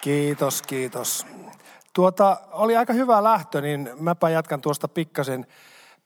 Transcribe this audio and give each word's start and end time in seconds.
Kiitos, 0.00 0.62
kiitos. 0.62 1.26
Tuota, 1.92 2.40
oli 2.52 2.76
aika 2.76 2.92
hyvä 2.92 3.24
lähtö, 3.24 3.60
niin 3.60 3.90
mäpä 3.98 4.30
jatkan 4.30 4.60
tuosta 4.60 4.88
pikkasen. 4.88 5.46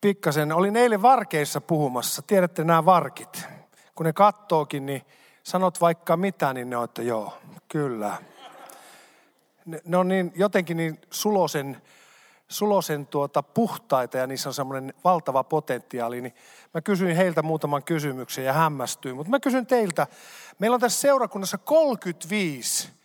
pikkasen. 0.01 0.53
Olin 0.53 0.77
eilen 0.77 1.03
varkeissa 1.03 1.61
puhumassa. 1.61 2.23
Tiedätte 2.23 2.65
nämä 2.65 2.85
varkit. 2.85 3.47
Kun 3.95 4.07
ne 4.07 4.13
kattookin, 4.13 4.87
niin 4.87 5.03
sanot 5.43 5.81
vaikka 5.81 6.17
mitä, 6.17 6.53
niin 6.53 6.71
ne 6.71 6.77
on, 6.77 6.85
että 6.85 7.03
joo, 7.03 7.39
kyllä. 7.69 8.17
Ne, 9.65 9.81
ne 9.85 9.97
on 9.97 10.09
niin, 10.09 10.33
jotenkin 10.35 10.77
niin 10.77 11.01
sulosen, 11.11 11.83
sulosen 12.49 13.07
tuota 13.07 13.43
puhtaita 13.43 14.19
ja 14.19 14.27
niissä 14.27 14.49
on 14.49 14.55
semmoinen 14.55 14.95
valtava 15.05 15.45
potentiaali. 15.45 16.21
Niin 16.21 16.35
mä 16.75 16.81
kysyin 16.81 17.17
heiltä 17.17 17.43
muutaman 17.43 17.85
kysymyksen 17.85 18.45
ja 18.45 18.53
hämmästyin. 18.53 19.17
Mutta 19.17 19.31
mä 19.31 19.41
kysyn 19.41 19.67
teiltä, 19.67 20.07
meillä 20.59 20.75
on 20.75 20.81
tässä 20.81 21.01
seurakunnassa 21.01 21.59
35 21.59 23.04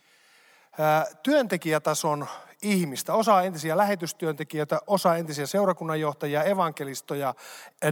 työntekijätason 1.22 2.26
ihmistä. 2.62 3.14
Osa 3.14 3.42
entisiä 3.42 3.76
lähetystyöntekijöitä, 3.76 4.80
osa 4.86 5.16
entisiä 5.16 5.46
seurakunnanjohtajia, 5.46 6.42
evankelistoja, 6.42 7.34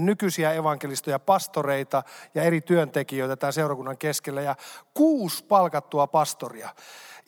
nykyisiä 0.00 0.52
evankelistoja, 0.52 1.18
pastoreita 1.18 2.02
ja 2.34 2.42
eri 2.42 2.60
työntekijöitä 2.60 3.36
tämän 3.36 3.52
seurakunnan 3.52 3.98
keskellä 3.98 4.40
ja 4.40 4.56
kuusi 4.94 5.44
palkattua 5.44 6.06
pastoria. 6.06 6.68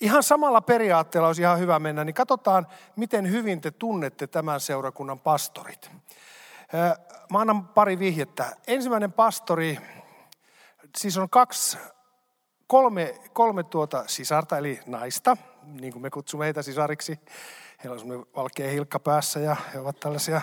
Ihan 0.00 0.22
samalla 0.22 0.60
periaatteella 0.60 1.28
olisi 1.28 1.42
ihan 1.42 1.58
hyvä 1.58 1.78
mennä, 1.78 2.04
niin 2.04 2.14
katsotaan, 2.14 2.66
miten 2.96 3.30
hyvin 3.30 3.60
te 3.60 3.70
tunnette 3.70 4.26
tämän 4.26 4.60
seurakunnan 4.60 5.20
pastorit. 5.20 5.90
Mä 7.32 7.38
annan 7.38 7.68
pari 7.68 7.98
vihjettä. 7.98 8.56
Ensimmäinen 8.66 9.12
pastori, 9.12 9.78
siis 10.98 11.18
on 11.18 11.30
kaksi 11.30 11.78
kolme, 12.66 13.14
kolme 13.32 13.62
tuota 13.62 14.04
sisarta, 14.06 14.58
eli 14.58 14.80
naista, 14.86 15.36
niin 15.80 15.92
kuin 15.92 16.02
me 16.02 16.10
kutsumme 16.10 16.44
heitä 16.44 16.62
sisariksi. 16.62 17.20
Heillä 17.84 17.94
on 17.94 17.98
semmoinen 17.98 18.26
valkea 18.36 18.70
hilkka 18.70 19.00
päässä 19.00 19.40
ja 19.40 19.56
he 19.74 19.78
ovat 19.78 20.00
tällaisia. 20.00 20.40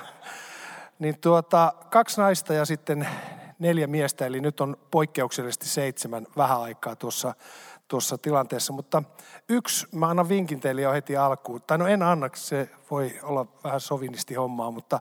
Niin 1.00 1.20
tuota, 1.20 1.74
kaksi 1.90 2.22
naista 2.22 2.54
ja 2.54 2.66
sitten 2.66 3.08
neljä 3.60 3.88
miestä, 3.88 4.26
eli 4.26 4.42
nyt 4.42 4.62
on 4.62 4.78
poikkeuksellisesti 4.92 5.68
seitsemän 5.68 6.28
vähän 6.38 6.62
aikaa 6.62 6.96
tuossa, 6.96 7.34
tuossa 7.88 8.18
tilanteessa. 8.18 8.74
Mutta 8.74 9.04
yksi, 9.50 9.88
mä 9.92 10.10
annan 10.10 10.30
vinkin 10.30 10.60
teille 10.60 10.82
jo 10.82 10.92
heti 10.92 11.18
alkuun. 11.18 11.62
Tai 11.68 11.78
no 11.78 11.88
en 11.88 12.04
anna, 12.04 12.30
se 12.34 12.70
voi 12.92 13.20
olla 13.24 13.46
vähän 13.64 13.82
sovinisti 13.82 14.34
hommaa, 14.34 14.72
mutta, 14.72 15.00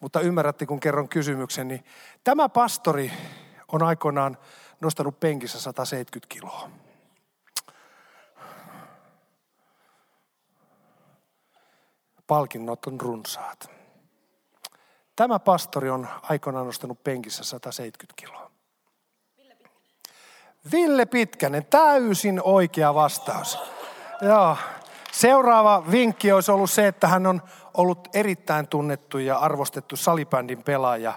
mutta 0.00 0.20
ymmärrätte 0.20 0.66
kun 0.66 0.80
kerron 0.80 1.08
kysymyksen. 1.08 1.68
Niin 1.68 1.84
tämä 2.24 2.48
pastori 2.48 3.12
on 3.72 3.82
aikoinaan 3.82 4.38
nostanut 4.80 5.20
penkissä 5.20 5.60
170 5.60 6.34
kiloa. 6.34 6.70
Palkinnot 12.30 12.86
on 12.86 13.00
runsaat. 13.00 13.70
Tämä 15.16 15.38
pastori 15.38 15.90
on 15.90 16.08
aikoinaan 16.22 16.66
nostanut 16.66 17.04
penkissä 17.04 17.44
170 17.44 18.14
kiloa. 18.16 18.50
Ville 20.72 21.06
Pitkänen. 21.06 21.66
Täysin 21.66 22.40
oikea 22.44 22.94
vastaus. 22.94 23.58
Joo. 24.20 24.56
Seuraava 25.12 25.84
vinkki 25.90 26.32
olisi 26.32 26.50
ollut 26.50 26.70
se, 26.70 26.86
että 26.86 27.08
hän 27.08 27.26
on 27.26 27.42
ollut 27.74 28.08
erittäin 28.14 28.68
tunnettu 28.68 29.18
ja 29.18 29.38
arvostettu 29.38 29.96
salibändin 29.96 30.62
pelaaja. 30.62 31.12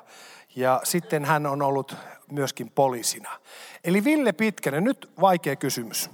Ja 0.55 0.81
sitten 0.83 1.25
hän 1.25 1.45
on 1.45 1.61
ollut 1.61 1.95
myöskin 2.31 2.71
poliisina. 2.71 3.29
Eli 3.83 4.03
Ville 4.03 4.31
Pitkänen, 4.31 4.83
nyt 4.83 5.11
vaikea 5.21 5.55
kysymys. 5.55 6.09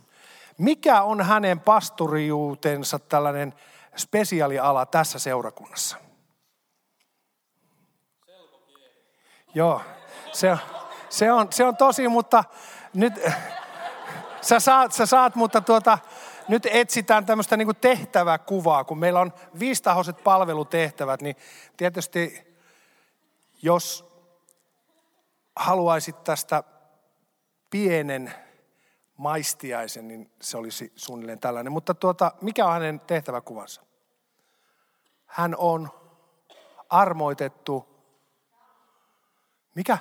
Mikä 0.58 1.02
on 1.02 1.22
hänen 1.22 1.60
pastorijuutensa 1.60 3.00
tällainen 3.00 3.54
spesiaaliala 3.98 4.86
tässä 4.86 5.20
seurakunnassa? 5.20 5.98
Joo, 9.54 9.82
se, 10.32 10.58
se, 11.10 11.32
on, 11.32 11.48
se 11.54 11.66
on 11.66 11.78
tosi, 11.78 12.08
mutta 12.08 12.44
nyt 12.94 13.14
sä 14.42 14.60
saat, 14.60 14.92
sä 14.92 15.06
saat 15.06 15.36
mutta 15.36 15.62
tuota, 15.62 15.98
nyt 16.48 16.68
etsitään 16.72 17.26
tämmöistä 17.26 17.58
niin 17.58 17.76
tehtäväkuvaa, 17.76 18.84
kun 18.84 19.00
meillä 19.00 19.20
on 19.20 19.34
viistahoiset 19.60 20.24
palvelutehtävät, 20.24 21.22
niin 21.22 21.36
tietysti 21.78 22.50
jos 23.62 24.10
haluaisit 25.56 26.24
tästä 26.24 26.64
pienen 27.70 28.34
maistiaisen, 29.20 30.08
niin 30.08 30.32
se 30.42 30.58
olisi 30.58 30.94
suunnilleen 30.96 31.40
tällainen. 31.40 31.74
Mutta 31.74 31.94
tuota, 31.94 32.32
mikä 32.42 32.66
on 32.66 32.74
hänen 32.74 33.00
tehtäväkuvansa? 33.00 33.82
Hän 35.26 35.56
on 35.58 35.90
armoitettu. 36.90 37.88
Mikä? 39.76 39.98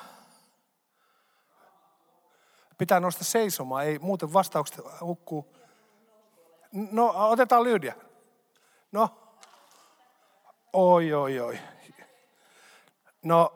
Pitää 2.79 3.01
nostaa 3.01 3.25
seisomaan, 3.25 3.85
ei 3.85 3.99
muuten 3.99 4.33
vastaukset 4.33 4.81
hukkuu. 5.01 5.57
No, 6.73 7.13
otetaan 7.17 7.65
Lydia. 7.65 7.95
No. 8.93 9.11
Oi, 10.73 11.13
oi, 11.13 11.41
oi. 11.41 11.59
No, 13.23 13.53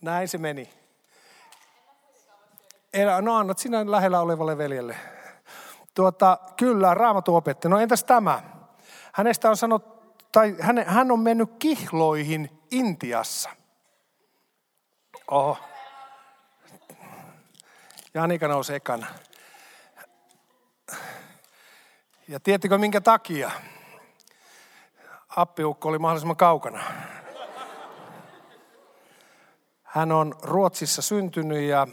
näin 0.00 0.28
se 0.28 0.38
meni. 0.38 0.77
No 3.22 3.36
annat 3.36 3.58
sinä 3.58 3.90
lähellä 3.90 4.20
olevalle 4.20 4.58
veljelle. 4.58 4.96
Tuota, 5.94 6.38
kyllä, 6.56 6.94
raamatun 6.94 7.36
opettaja. 7.36 7.70
No 7.70 7.78
entäs 7.78 8.04
tämä? 8.04 8.42
Hänestä 9.12 9.50
on 9.50 9.56
sanottu, 9.56 10.14
tai 10.32 10.56
hän, 10.60 10.84
hän 10.86 11.10
on 11.10 11.20
mennyt 11.20 11.50
kihloihin 11.58 12.62
Intiassa. 12.70 13.50
Oho. 15.30 15.58
Janika 18.14 18.48
nousi 18.48 18.74
ekana. 18.74 19.06
Ja 22.28 22.40
tiedättekö 22.40 22.78
minkä 22.78 23.00
takia? 23.00 23.50
Appiukko 25.36 25.88
oli 25.88 25.98
mahdollisimman 25.98 26.36
kaukana. 26.36 26.82
Hän 29.82 30.12
on 30.12 30.34
Ruotsissa 30.42 31.02
syntynyt 31.02 31.62
ja 31.62 31.86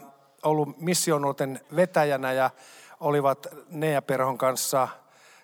ollut 0.46 0.82
missionuorten 0.82 1.60
vetäjänä 1.76 2.32
ja 2.32 2.50
olivat 3.00 3.48
Nea 3.70 4.02
Perhon 4.02 4.38
kanssa 4.38 4.88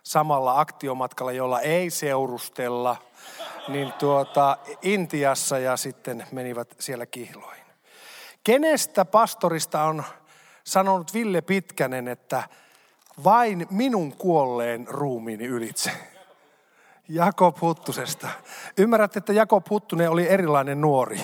samalla 0.03 0.59
aktiomatkalla, 0.59 1.31
jolla 1.31 1.61
ei 1.61 1.89
seurustella, 1.89 2.95
niin 3.67 3.93
tuota, 3.93 4.57
Intiassa 4.81 5.59
ja 5.59 5.77
sitten 5.77 6.27
menivät 6.31 6.75
siellä 6.79 7.05
kihloihin. 7.05 7.65
Kenestä 8.43 9.05
pastorista 9.05 9.83
on 9.83 10.03
sanonut 10.63 11.13
Ville 11.13 11.41
Pitkänen, 11.41 12.07
että 12.07 12.43
vain 13.23 13.67
minun 13.69 14.13
kuolleen 14.17 14.87
ruumiini 14.87 15.45
ylitse? 15.45 15.91
Jakob 17.09 17.61
Huttusesta. 17.61 18.27
Ymmärrätte, 18.77 19.19
että 19.19 19.33
Jakob 19.33 19.69
Huttunen 19.69 20.09
oli 20.09 20.27
erilainen 20.29 20.81
nuori. 20.81 21.21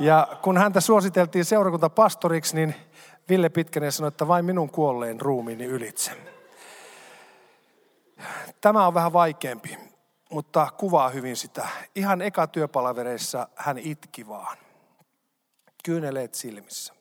Ja 0.00 0.28
kun 0.42 0.58
häntä 0.58 0.80
suositeltiin 0.80 1.44
seurakuntapastoriksi, 1.44 2.54
niin 2.54 2.74
Ville 3.28 3.48
Pitkänen 3.48 3.92
sanoi, 3.92 4.08
että 4.08 4.28
vain 4.28 4.44
minun 4.44 4.70
kuolleen 4.70 5.20
ruumiini 5.20 5.64
ylitse. 5.64 6.12
Tämä 8.60 8.86
on 8.86 8.94
vähän 8.94 9.12
vaikeampi, 9.12 9.78
mutta 10.30 10.72
kuvaa 10.78 11.08
hyvin 11.08 11.36
sitä. 11.36 11.68
Ihan 11.94 12.22
eka 12.22 12.46
työpalavereissa 12.46 13.48
hän 13.56 13.78
itki 13.78 14.28
vaan. 14.28 14.56
Kyyneleet 15.84 16.34
silmissä. 16.34 16.94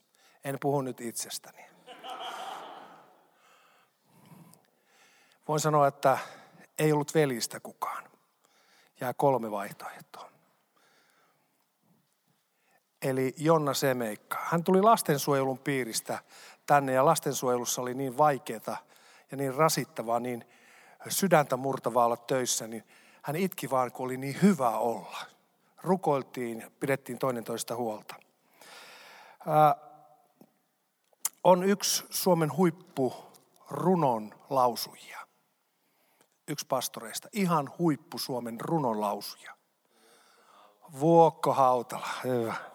En 0.44 0.58
puhu 0.62 0.82
nyt 0.82 1.02
itsestäni. 1.02 1.66
Voin 5.48 5.60
sanoa, 5.60 5.88
että 5.88 6.18
ei 6.78 6.92
ollut 6.92 7.16
velistä 7.16 7.60
kukaan. 7.60 8.04
Jää 9.02 9.14
kolme 9.14 9.52
vaihtoehtoa 9.52 10.30
eli 13.02 13.36
Jonna 13.38 13.74
Semeikka. 13.74 14.38
Hän 14.42 14.64
tuli 14.64 14.82
lastensuojelun 14.82 15.60
piiristä 15.60 16.20
tänne 16.66 16.92
ja 16.92 17.06
lastensuojelussa 17.06 17.82
oli 17.82 17.94
niin 17.94 18.18
vaikeaa 18.18 18.78
ja 19.32 19.38
niin 19.38 19.56
rasittavaa, 19.56 20.20
niin 20.20 20.46
sydäntä 21.08 21.58
murtavaa 21.58 22.06
olla 22.06 22.18
töissä, 22.18 22.68
niin 22.68 22.84
hän 23.22 23.36
itki 23.36 23.70
vaan, 23.70 23.92
kun 23.92 24.06
oli 24.06 24.18
niin 24.18 24.42
hyvä 24.42 24.70
olla. 24.70 25.18
Rukoiltiin, 25.84 26.72
pidettiin 26.80 27.20
toinen 27.20 27.44
toista 27.44 27.76
huolta. 27.76 28.16
Ää, 29.48 29.76
on 31.44 31.64
yksi 31.64 32.06
Suomen 32.10 32.58
huippu 32.58 33.14
runon 33.70 34.34
lausujia. 34.50 35.20
Yksi 36.48 36.68
pastoreista. 36.68 37.30
Ihan 37.32 37.72
huippu 37.80 38.18
Suomen 38.18 38.62
runon 38.62 39.02
lausuja. 39.02 39.56
Vuokko 41.00 41.54
Hautala. 41.54 42.08
Hyvä. 42.24 42.69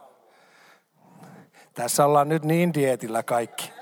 Tässä 1.74 2.04
ollaan 2.04 2.28
nyt 2.28 2.44
niin 2.44 2.74
dietillä 2.74 3.22
kaikki. 3.22 3.72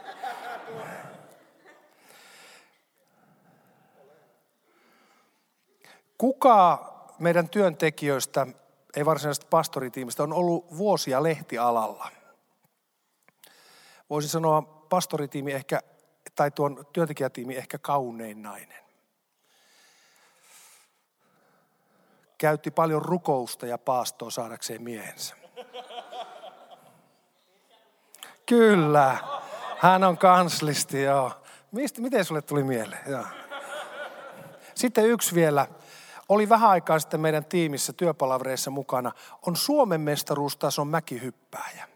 Kuka 6.19 6.89
meidän 7.19 7.49
työntekijöistä, 7.49 8.47
ei 8.97 9.05
varsinaisesti 9.05 9.47
pastoritiimistä, 9.51 10.23
on 10.23 10.33
ollut 10.33 10.79
vuosia 10.79 11.23
lehtialalla? 11.23 12.09
Voisin 14.11 14.31
sanoa 14.31 14.63
pastoritiimi 14.89 15.53
ehkä, 15.53 15.81
tai 16.35 16.51
tuon 16.51 16.87
työntekijätiimi 16.93 17.57
ehkä 17.57 17.79
kaunein 17.79 18.43
nainen. 18.43 18.83
Käytti 22.39 22.71
paljon 22.71 23.03
rukousta 23.03 23.67
ja 23.67 23.79
paastoa 23.79 24.31
saadakseen 24.31 24.83
miehensä. 24.83 25.42
Kyllä, 28.47 29.17
hän 29.79 30.05
on 30.05 30.19
kanslisti, 30.19 31.03
joo. 31.03 31.33
Mistä, 31.73 32.03
miten 32.03 32.25
sulle 32.25 32.43
tuli 32.43 32.65
mieleen? 32.65 33.11
Joo. 33.11 33.25
Sitten 34.75 35.07
yksi 35.07 35.35
vielä. 35.35 35.67
Oli 36.29 36.49
vähän 36.49 36.71
aikaa 36.71 36.99
sitten 36.99 37.21
meidän 37.21 37.45
tiimissä 37.45 37.93
työpalavreissa 37.93 38.71
mukana. 38.71 39.13
On 39.47 39.57
Suomen 39.57 40.01
mestaruustason 40.01 40.89
mäkihyppääjä. 40.89 41.89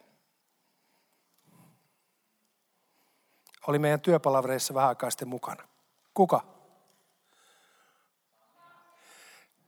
Oli 3.67 3.79
meidän 3.79 4.01
työpalavreissa 4.01 4.75
vähän 4.75 4.89
aikaa 4.89 5.11
sitten 5.11 5.29
mukana. 5.29 5.69
Kuka? 6.15 6.45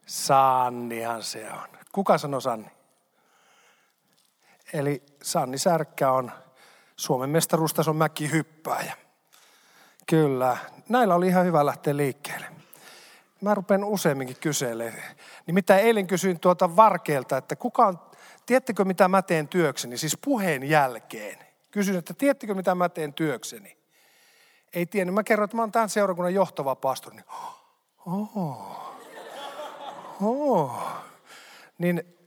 Sannihan 0.06 1.22
se 1.22 1.50
on. 1.52 1.68
Kuka 1.92 2.18
sanoi 2.18 2.42
Sanni? 2.42 2.70
Eli 4.72 5.02
Sanni 5.22 5.58
Särkkä 5.58 6.10
on 6.12 6.32
Suomen 6.98 7.30
mestaruustason 7.30 7.96
mäkihyppääjä. 7.96 8.92
Kyllä, 10.06 10.56
näillä 10.88 11.14
oli 11.14 11.26
ihan 11.26 11.46
hyvä 11.46 11.66
lähteä 11.66 11.96
liikkeelle. 11.96 12.46
Mä 13.40 13.54
rupean 13.54 13.84
useamminkin 13.84 14.36
kyselemään. 14.40 15.16
Nimittäin 15.46 15.84
eilen 15.84 16.06
kysyin 16.06 16.40
tuota 16.40 16.76
Varkeelta, 16.76 17.36
että 17.36 17.56
kuka 17.56 17.86
on, 17.86 17.98
tiedättekö 18.46 18.84
mitä 18.84 19.08
mä 19.08 19.22
teen 19.22 19.48
työkseni, 19.48 19.98
siis 19.98 20.18
puheen 20.24 20.64
jälkeen. 20.64 21.38
Kysyin, 21.70 21.98
että 21.98 22.14
tiedättekö 22.14 22.54
mitä 22.54 22.74
mä 22.74 22.88
teen 22.88 23.12
työkseni. 23.12 23.78
Ei 24.74 24.86
tiennyt. 24.86 25.14
Mä 25.14 25.22
kerroin, 25.22 25.44
että 25.44 25.56
mä 25.56 25.62
oon 25.62 25.72
tämän 25.72 25.88
seurakunnan 25.88 26.34
johtava 26.34 26.76
pastori. 26.76 27.16
Niin, 27.16 27.24
oh, 28.06 28.36
oh. 30.20 30.82
Niin 31.78 32.17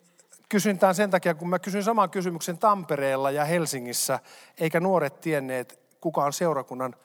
kysyn 0.52 0.80
tämän 0.80 0.96
sen 0.96 1.10
takia, 1.10 1.36
kun 1.36 1.50
mä 1.50 1.60
kysyn 1.60 1.84
saman 1.84 2.10
kysymyksen 2.10 2.58
Tampereella 2.58 3.32
ja 3.32 3.46
Helsingissä, 3.46 4.20
eikä 4.58 4.80
nuoret 4.80 5.22
tienneet, 5.22 5.80
kuka 6.02 6.24
on 6.24 6.34
seurakunnan 6.34 6.96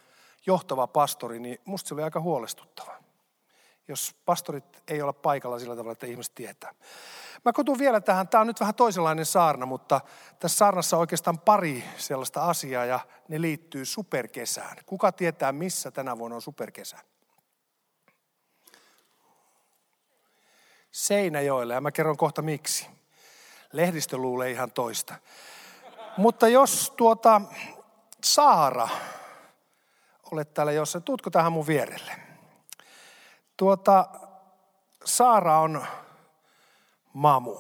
johtava 0.47 0.87
pastori, 0.87 1.39
niin 1.39 1.61
musta 1.65 1.89
se 1.89 1.95
oli 1.95 2.03
aika 2.03 2.21
huolestuttava. 2.21 2.97
Jos 3.89 4.15
pastorit 4.25 4.83
ei 4.89 5.03
ole 5.03 5.13
paikalla 5.13 5.59
sillä 5.59 5.77
tavalla, 5.77 5.93
että 5.93 6.07
ihmiset 6.07 6.35
tietää. 6.35 6.75
Mä 7.45 7.53
kutun 7.53 7.79
vielä 7.79 8.01
tähän, 8.01 8.29
tämä 8.29 8.41
on 8.41 8.47
nyt 8.47 8.61
vähän 8.61 8.75
toisenlainen 8.75 9.27
saarna, 9.27 9.67
mutta 9.67 10.01
tässä 10.39 10.59
saarnassa 10.59 10.97
on 10.97 11.01
oikeastaan 11.01 11.39
pari 11.39 11.85
sellaista 11.97 12.45
asiaa 12.45 12.85
ja 12.85 13.01
ne 13.29 13.41
liittyy 13.41 13.85
superkesään. 13.85 14.77
Kuka 14.87 15.13
tietää, 15.13 15.53
missä 15.53 15.91
tänä 15.91 16.19
vuonna 16.19 16.35
on 16.35 16.43
superkesä? 16.43 16.97
Seinäjoelle 20.91 21.75
ja 21.75 21.81
mä 21.81 21.93
kerron 21.93 22.17
kohta 22.17 22.43
miksi. 22.43 22.96
Lehdistö 23.73 24.17
luulee 24.17 24.51
ihan 24.51 24.73
toista. 24.73 25.15
Mutta 26.17 26.49
jos 26.49 26.93
tuota 26.97 27.41
Saara, 28.25 28.89
olet 30.33 30.55
täällä 30.55 30.73
jossain, 30.73 31.05
tuutko 31.05 31.31
tähän 31.31 31.53
mun 31.53 31.67
vierelle? 31.67 32.13
Tuota, 33.57 34.07
Saara 35.05 35.59
on 35.59 35.87
mamu. 37.13 37.57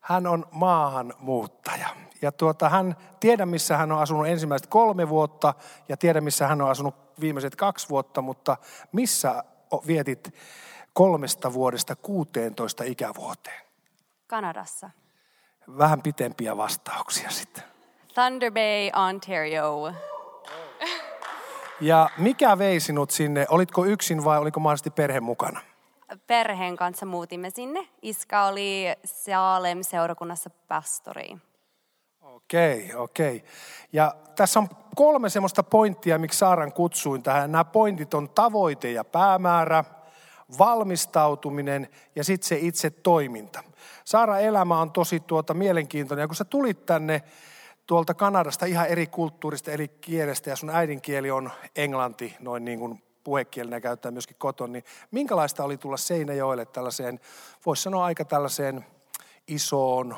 Hän 0.00 0.26
on 0.26 0.46
maahanmuuttaja. 0.50 1.88
Ja 2.22 2.32
tuota, 2.32 2.68
hän 2.68 2.96
tiedä, 3.20 3.46
missä 3.46 3.76
hän 3.76 3.92
on 3.92 3.98
asunut 3.98 4.26
ensimmäiset 4.26 4.66
kolme 4.66 5.08
vuotta 5.08 5.54
ja 5.88 5.96
tiedä, 5.96 6.20
missä 6.20 6.46
hän 6.46 6.62
on 6.62 6.70
asunut 6.70 6.94
viimeiset 7.20 7.56
kaksi 7.56 7.88
vuotta, 7.88 8.22
mutta 8.22 8.56
missä 8.92 9.44
vietit 9.86 10.34
kolmesta 10.92 11.52
vuodesta 11.52 11.96
16 11.96 12.84
ikävuoteen? 12.84 13.63
Kanadassa. 14.34 14.90
Vähän 15.78 16.02
pitempiä 16.02 16.56
vastauksia 16.56 17.30
sitten. 17.30 17.64
Thunder 18.14 18.52
Bay, 18.52 19.04
Ontario. 19.06 19.92
Ja 21.80 22.10
mikä 22.18 22.58
vei 22.58 22.80
sinut 22.80 23.10
sinne? 23.10 23.46
Olitko 23.48 23.84
yksin 23.84 24.24
vai 24.24 24.38
oliko 24.38 24.60
mahdollisesti 24.60 24.90
perhe 24.90 25.20
mukana? 25.20 25.60
Perheen 26.26 26.76
kanssa 26.76 27.06
muutimme 27.06 27.50
sinne. 27.50 27.88
Iska 28.02 28.44
oli 28.44 28.84
Salem 29.04 29.78
seurakunnassa 29.82 30.50
pastori. 30.68 31.36
Okei, 32.20 32.94
okei. 32.94 33.44
Ja 33.92 34.14
tässä 34.36 34.60
on 34.60 34.68
kolme 34.96 35.28
semmoista 35.28 35.62
pointtia, 35.62 36.18
miksi 36.18 36.38
Saaran 36.38 36.72
kutsuin 36.72 37.22
tähän. 37.22 37.52
Nämä 37.52 37.64
pointit 37.64 38.14
on 38.14 38.28
tavoite 38.28 38.90
ja 38.90 39.04
päämäärä, 39.04 39.84
valmistautuminen 40.58 41.88
ja 42.16 42.24
sitten 42.24 42.48
se 42.48 42.58
itse 42.60 42.90
toiminta. 42.90 43.64
Saara 44.04 44.38
elämä 44.38 44.80
on 44.80 44.92
tosi 44.92 45.20
tuota 45.20 45.54
mielenkiintoinen. 45.54 46.22
Ja 46.22 46.28
kun 46.28 46.36
sä 46.36 46.44
tulit 46.44 46.86
tänne 46.86 47.22
tuolta 47.86 48.14
Kanadasta 48.14 48.66
ihan 48.66 48.86
eri 48.86 49.06
kulttuurista, 49.06 49.70
eri 49.70 49.88
kielestä 49.88 50.50
ja 50.50 50.56
sun 50.56 50.70
äidinkieli 50.70 51.30
on 51.30 51.50
englanti, 51.76 52.36
noin 52.40 52.64
niin 52.64 52.78
kuin 52.78 53.02
puhekielenä 53.24 53.80
käyttää 53.80 54.10
myöskin 54.10 54.36
koton, 54.38 54.72
niin 54.72 54.84
minkälaista 55.10 55.64
oli 55.64 55.76
tulla 55.76 55.96
Seinäjoelle 55.96 56.66
tällaiseen, 56.66 57.20
voisi 57.66 57.82
sanoa 57.82 58.04
aika 58.04 58.24
tällaiseen 58.24 58.86
isoon 59.48 60.16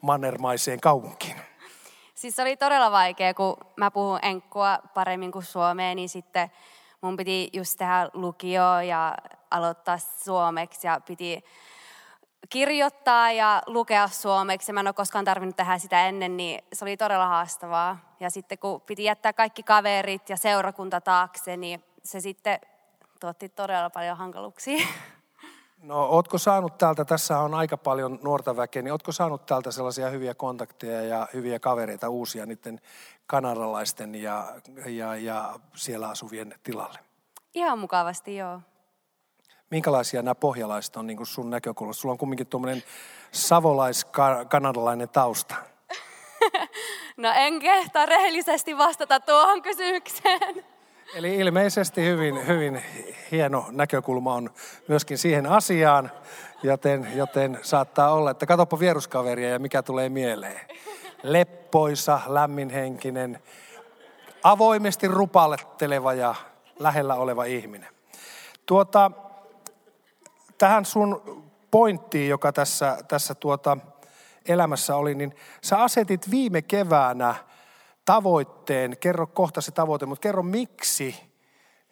mannermaiseen 0.00 0.80
kaupunkiin? 0.80 1.36
Siis 2.14 2.36
se 2.36 2.42
oli 2.42 2.56
todella 2.56 2.90
vaikea, 2.90 3.34
kun 3.34 3.56
mä 3.76 3.90
puhun 3.90 4.18
enkkua 4.22 4.78
paremmin 4.94 5.32
kuin 5.32 5.44
suomea, 5.44 5.94
niin 5.94 6.08
sitten 6.08 6.50
mun 7.04 7.16
piti 7.16 7.50
just 7.52 7.78
tehdä 7.78 8.10
lukio 8.12 8.80
ja 8.80 9.16
aloittaa 9.50 9.98
suomeksi 9.98 10.86
ja 10.86 11.00
piti 11.06 11.44
kirjoittaa 12.48 13.32
ja 13.32 13.62
lukea 13.66 14.08
suomeksi. 14.08 14.72
Mä 14.72 14.80
en 14.80 14.86
ole 14.86 14.92
koskaan 14.92 15.24
tarvinnut 15.24 15.56
tehdä 15.56 15.78
sitä 15.78 16.08
ennen, 16.08 16.36
niin 16.36 16.64
se 16.72 16.84
oli 16.84 16.96
todella 16.96 17.28
haastavaa. 17.28 18.16
Ja 18.20 18.30
sitten 18.30 18.58
kun 18.58 18.80
piti 18.80 19.04
jättää 19.04 19.32
kaikki 19.32 19.62
kaverit 19.62 20.28
ja 20.28 20.36
seurakunta 20.36 21.00
taakse, 21.00 21.56
niin 21.56 21.84
se 22.04 22.20
sitten 22.20 22.58
tuotti 23.20 23.48
todella 23.48 23.90
paljon 23.90 24.16
hankaluuksia. 24.16 24.86
No 25.84 26.06
ootko 26.06 26.38
saanut 26.38 26.78
täältä, 26.78 27.04
tässä 27.04 27.38
on 27.38 27.54
aika 27.54 27.76
paljon 27.76 28.18
nuorta 28.22 28.56
väkeä, 28.56 28.82
niin 28.82 28.92
ootko 28.92 29.12
saanut 29.12 29.46
täältä 29.46 29.70
sellaisia 29.70 30.10
hyviä 30.10 30.34
kontakteja 30.34 31.02
ja 31.02 31.28
hyviä 31.34 31.58
kavereita 31.58 32.08
uusia 32.08 32.46
niiden 32.46 32.80
kanadalaisten 33.26 34.14
ja, 34.14 34.54
ja, 34.86 35.16
ja 35.16 35.60
siellä 35.74 36.08
asuvien 36.08 36.54
tilalle? 36.62 36.98
Ihan 37.54 37.78
mukavasti, 37.78 38.36
joo 38.36 38.60
minkälaisia 39.70 40.22
nämä 40.22 40.34
pohjalaiset 40.34 40.96
on 40.96 41.06
niin 41.06 41.16
kuin 41.16 41.26
sun 41.26 41.50
näkökulmasta? 41.50 42.00
Sulla 42.00 42.12
on 42.12 42.18
kumminkin 42.18 42.46
tuommoinen 42.46 42.82
savolais-kanadalainen 43.32 45.08
tausta. 45.08 45.54
No 47.16 47.32
en 47.36 47.58
kehtaa 47.58 48.06
rehellisesti 48.06 48.78
vastata 48.78 49.20
tuohon 49.20 49.62
kysymykseen. 49.62 50.64
Eli 51.14 51.36
ilmeisesti 51.36 52.04
hyvin, 52.04 52.46
hyvin 52.46 52.82
hieno 53.30 53.66
näkökulma 53.70 54.34
on 54.34 54.50
myöskin 54.88 55.18
siihen 55.18 55.46
asiaan, 55.46 56.10
joten, 56.62 57.08
joten 57.14 57.58
saattaa 57.62 58.12
olla, 58.12 58.30
että 58.30 58.46
katoppa 58.46 58.78
vieruskaveria 58.78 59.48
ja 59.48 59.58
mikä 59.58 59.82
tulee 59.82 60.08
mieleen. 60.08 60.60
Leppoisa, 61.22 62.20
lämminhenkinen, 62.26 63.38
avoimesti 64.42 65.08
rupalletteleva 65.08 66.14
ja 66.14 66.34
lähellä 66.78 67.14
oleva 67.14 67.44
ihminen. 67.44 67.88
Tuota, 68.66 69.10
tähän 70.58 70.84
sun 70.84 71.42
pointtiin, 71.70 72.28
joka 72.28 72.52
tässä, 72.52 72.98
tässä 73.08 73.34
tuota 73.34 73.76
elämässä 74.48 74.96
oli, 74.96 75.14
niin 75.14 75.36
sä 75.62 75.82
asetit 75.82 76.30
viime 76.30 76.62
keväänä 76.62 77.34
tavoitteen, 78.04 78.96
kerro 78.98 79.26
kohta 79.26 79.60
se 79.60 79.72
tavoite, 79.72 80.06
mutta 80.06 80.22
kerro 80.22 80.42
miksi 80.42 81.34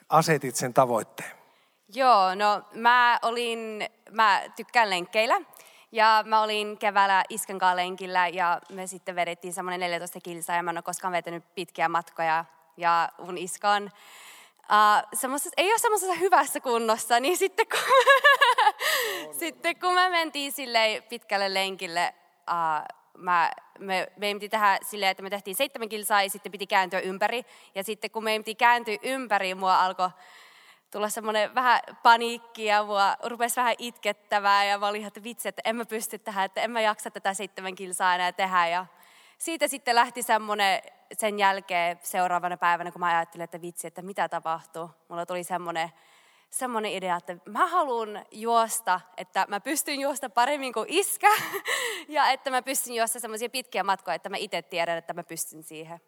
asetit 0.09 0.57
sen 0.57 0.75
tavoitteen? 0.75 1.31
Joo, 1.95 2.35
no 2.35 2.63
mä 2.75 3.19
olin, 3.23 3.89
mä 4.11 4.43
tykkään 4.57 4.91
lenkkeillä 4.91 5.41
ja 5.93 6.25
mä 6.27 6.43
olin 6.43 6.79
keväällä 6.79 7.25
iskän 7.29 7.59
lenkillä 7.75 8.29
ja 8.29 8.61
me 8.71 8.87
sitten 8.87 9.15
vedettiin 9.15 9.53
semmoinen 9.53 9.81
14 9.81 10.21
kilsaa 10.21 10.57
ja 10.57 10.63
mä 10.63 10.71
en 10.71 10.77
ole 10.77 10.83
koskaan 10.83 11.13
vetänyt 11.13 11.55
pitkiä 11.55 11.89
matkoja 11.89 12.45
ja 12.77 13.09
mun 13.19 13.39
iska 13.39 13.71
on 13.71 13.91
uh, 14.63 15.53
ei 15.57 15.71
ole 15.71 15.79
semmoisessa 15.79 16.15
hyvässä 16.15 16.61
kunnossa, 16.61 17.21
niin 17.21 17.37
sitten 17.37 17.67
kun, 17.69 17.81
sitten 19.41 19.81
kun 19.81 19.95
me 19.95 20.11
mentiin 20.11 20.53
sille 20.53 21.03
pitkälle 21.09 21.55
lenkille, 21.55 22.15
uh, 22.51 23.02
mä, 23.19 23.51
me, 23.79 24.13
me 24.17 24.35
piti 24.35 24.49
tehdä 24.49 24.79
silleen, 24.83 25.11
että 25.11 25.23
me 25.23 25.31
tehtiin 25.31 25.57
seitsemän 25.57 25.89
kilsaa 25.89 26.23
ja 26.23 26.31
sitten 26.31 26.53
piti 26.53 26.67
kääntyä 26.67 27.01
ympäri. 27.01 27.45
Ja 27.75 27.85
sitten 27.85 28.11
kun 28.11 28.25
me 28.25 28.39
piti 28.39 28.55
kääntyä 28.55 28.97
ympäri, 29.03 29.55
mua 29.55 29.81
alkoi 29.81 30.11
tulla 30.91 31.09
semmoinen 31.09 31.55
vähän 31.55 31.81
paniikki 32.03 32.65
ja 32.65 32.85
mua 32.85 33.17
rupesi 33.25 33.57
vähän 33.57 33.75
itkettävää 33.79 34.65
ja 34.65 34.79
mä 34.79 34.89
olin 34.89 35.07
että 35.07 35.23
vitsi, 35.23 35.49
että 35.49 35.63
en 35.65 35.77
mä 35.77 35.85
pysty 35.85 36.19
tähän, 36.19 36.45
että 36.45 36.61
en 36.61 36.71
mä 36.71 36.81
jaksa 36.81 37.11
tätä 37.11 37.35
seitsemän 37.35 37.75
kilsaa 37.75 38.15
enää 38.15 38.33
tehdä. 38.33 38.69
Ja 38.69 38.87
siitä 39.39 39.69
sitten 39.69 39.95
lähti 39.95 40.23
semmoinen 40.23 40.83
sen 41.19 41.39
jälkeen 41.39 41.99
seuraavana 42.03 42.57
päivänä, 42.57 42.93
kun 42.93 43.01
mä 43.01 43.17
ajattelin, 43.17 43.45
että 43.45 43.61
vitsi, 43.61 43.87
että 43.87 44.03
mitä 44.03 44.29
tapahtuu. 44.29 44.91
Mulla 45.09 45.27
tuli 45.27 45.45
semmoinen, 45.45 45.93
semmoinen 46.53 46.93
idea, 46.93 47.17
että 47.17 47.37
mä 47.51 47.67
haluan 47.67 48.25
juosta, 48.31 49.01
että 49.17 49.47
mä 49.49 49.61
pystyn 49.61 50.01
juosta 50.01 50.31
paremmin 50.31 50.73
kuin 50.73 50.87
iskä 50.89 51.31
ja 52.09 52.31
että 52.31 52.51
mä 52.51 52.63
pystyn 52.63 52.95
juosta 52.95 53.21
semmoisia 53.21 53.51
pitkiä 53.51 53.85
matkoja, 53.85 54.15
että 54.15 54.29
mä 54.29 54.37
itse 54.37 54.63
tiedän, 54.63 54.99
että 54.99 55.13
mä 55.13 55.23
pystyn 55.23 55.63
siihen. 55.63 56.01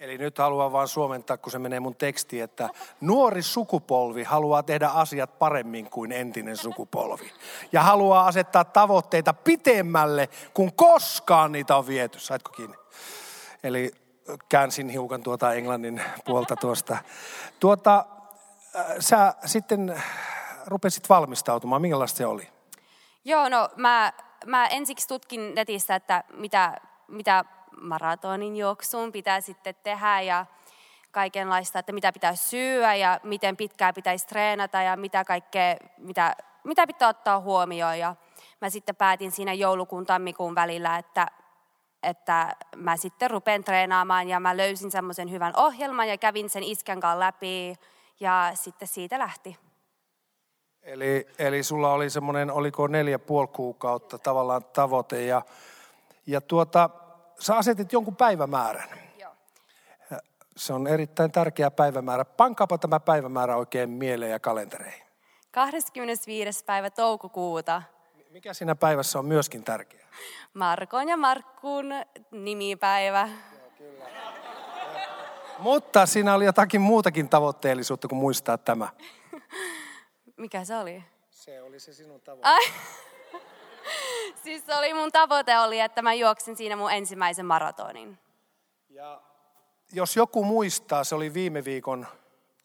Eli 0.00 0.18
nyt 0.18 0.38
haluan 0.38 0.72
vaan 0.72 0.88
suomentaa, 0.88 1.36
kun 1.36 1.52
se 1.52 1.58
menee 1.58 1.80
mun 1.80 1.96
tekstiin, 1.96 2.44
että 2.44 2.68
nuori 3.00 3.42
sukupolvi 3.42 4.22
haluaa 4.22 4.62
tehdä 4.62 4.88
asiat 4.88 5.38
paremmin 5.38 5.90
kuin 5.90 6.12
entinen 6.12 6.56
sukupolvi. 6.56 7.32
Ja 7.72 7.82
haluaa 7.82 8.26
asettaa 8.26 8.64
tavoitteita 8.64 9.32
pitemmälle, 9.32 10.28
kun 10.54 10.72
koskaan 10.72 11.52
niitä 11.52 11.76
on 11.76 11.86
viety. 11.86 12.18
Saitko 12.18 12.52
kiinni? 12.52 12.76
Eli 13.62 13.92
käänsin 14.48 14.88
hiukan 14.88 15.22
tuota 15.22 15.54
englannin 15.54 16.02
puolta 16.24 16.56
tuosta. 16.56 16.96
Tuota, 17.60 18.04
sä 18.98 19.34
sitten 19.44 20.02
rupesit 20.66 21.08
valmistautumaan. 21.08 21.82
Minkälaista 21.82 22.16
se 22.16 22.26
oli? 22.26 22.48
Joo, 23.24 23.48
no 23.48 23.68
mä, 23.76 24.12
mä 24.46 24.66
ensiksi 24.66 25.08
tutkin 25.08 25.54
netistä, 25.54 25.94
että 25.94 26.24
mitä, 26.32 26.80
mitä 27.08 27.44
maratonin 27.80 28.56
juoksuun 28.56 29.12
pitää 29.12 29.40
sitten 29.40 29.74
tehdä 29.82 30.20
ja 30.20 30.46
kaikenlaista, 31.10 31.78
että 31.78 31.92
mitä 31.92 32.12
pitää 32.12 32.34
syödä 32.34 32.94
ja 32.94 33.20
miten 33.22 33.56
pitkään 33.56 33.94
pitäisi 33.94 34.26
treenata 34.26 34.82
ja 34.82 34.96
mitä 34.96 35.24
kaikkea, 35.24 35.76
mitä, 35.98 36.36
mitä 36.64 36.86
pitää 36.86 37.08
ottaa 37.08 37.40
huomioon. 37.40 37.98
Ja 37.98 38.16
mä 38.60 38.70
sitten 38.70 38.96
päätin 38.96 39.32
siinä 39.32 39.52
joulukuun 39.52 40.06
tammikuun 40.06 40.54
välillä, 40.54 40.98
että, 40.98 41.26
että 42.02 42.56
mä 42.76 42.96
sitten 42.96 43.30
rupean 43.30 43.64
treenaamaan 43.64 44.28
ja 44.28 44.40
mä 44.40 44.56
löysin 44.56 44.90
semmoisen 44.90 45.30
hyvän 45.30 45.52
ohjelman 45.56 46.08
ja 46.08 46.18
kävin 46.18 46.50
sen 46.50 46.62
iskän 46.62 47.00
kanssa 47.00 47.20
läpi 47.20 47.74
ja 48.20 48.50
sitten 48.54 48.88
siitä 48.88 49.18
lähti. 49.18 49.56
Eli, 50.82 51.26
eli 51.38 51.62
sulla 51.62 51.92
oli 51.92 52.10
semmoinen, 52.10 52.50
oliko 52.50 52.86
neljä 52.86 53.18
puoli 53.18 53.48
kuukautta 53.48 54.18
tavallaan 54.18 54.64
tavoite 54.64 55.24
ja, 55.24 55.42
ja 56.26 56.40
tuota, 56.40 56.90
sä 57.40 57.56
asetit 57.56 57.92
jonkun 57.92 58.16
päivämäärän. 58.16 58.88
Joo. 59.18 59.32
Se 60.56 60.72
on 60.72 60.86
erittäin 60.86 61.32
tärkeä 61.32 61.70
päivämäärä. 61.70 62.24
Pankaapa 62.24 62.78
tämä 62.78 63.00
päivämäärä 63.00 63.56
oikein 63.56 63.90
mieleen 63.90 64.30
ja 64.30 64.40
kalentereihin. 64.40 65.06
25. 65.50 66.64
päivä 66.64 66.90
toukokuuta. 66.90 67.82
Mikä 68.30 68.54
siinä 68.54 68.74
päivässä 68.74 69.18
on 69.18 69.26
myöskin 69.26 69.64
tärkeää? 69.64 70.08
Markon 70.54 71.08
ja 71.08 71.16
Markkuun 71.16 71.86
nimipäivä. 72.30 73.28
Mutta 75.58 76.06
siinä 76.06 76.34
oli 76.34 76.44
jotakin 76.44 76.80
muutakin 76.80 77.28
tavoitteellisuutta 77.28 78.08
kuin 78.08 78.18
muistaa 78.18 78.58
tämä. 78.58 78.88
Mikä 80.36 80.64
se 80.64 80.76
oli? 80.76 81.04
Se 81.30 81.62
oli 81.62 81.80
se 81.80 81.92
sinun 81.92 82.20
tavoite. 82.20 82.48
Ai. 82.48 82.62
siis 84.44 84.66
se 84.66 84.74
oli 84.74 84.94
mun 84.94 85.12
tavoite 85.12 85.58
oli, 85.58 85.80
että 85.80 86.02
mä 86.02 86.14
juoksin 86.14 86.56
siinä 86.56 86.76
mun 86.76 86.92
ensimmäisen 86.92 87.46
maratonin. 87.46 88.18
Ja 88.90 89.20
jos 89.92 90.16
joku 90.16 90.44
muistaa, 90.44 91.04
se 91.04 91.14
oli 91.14 91.34
viime 91.34 91.64
viikon 91.64 92.06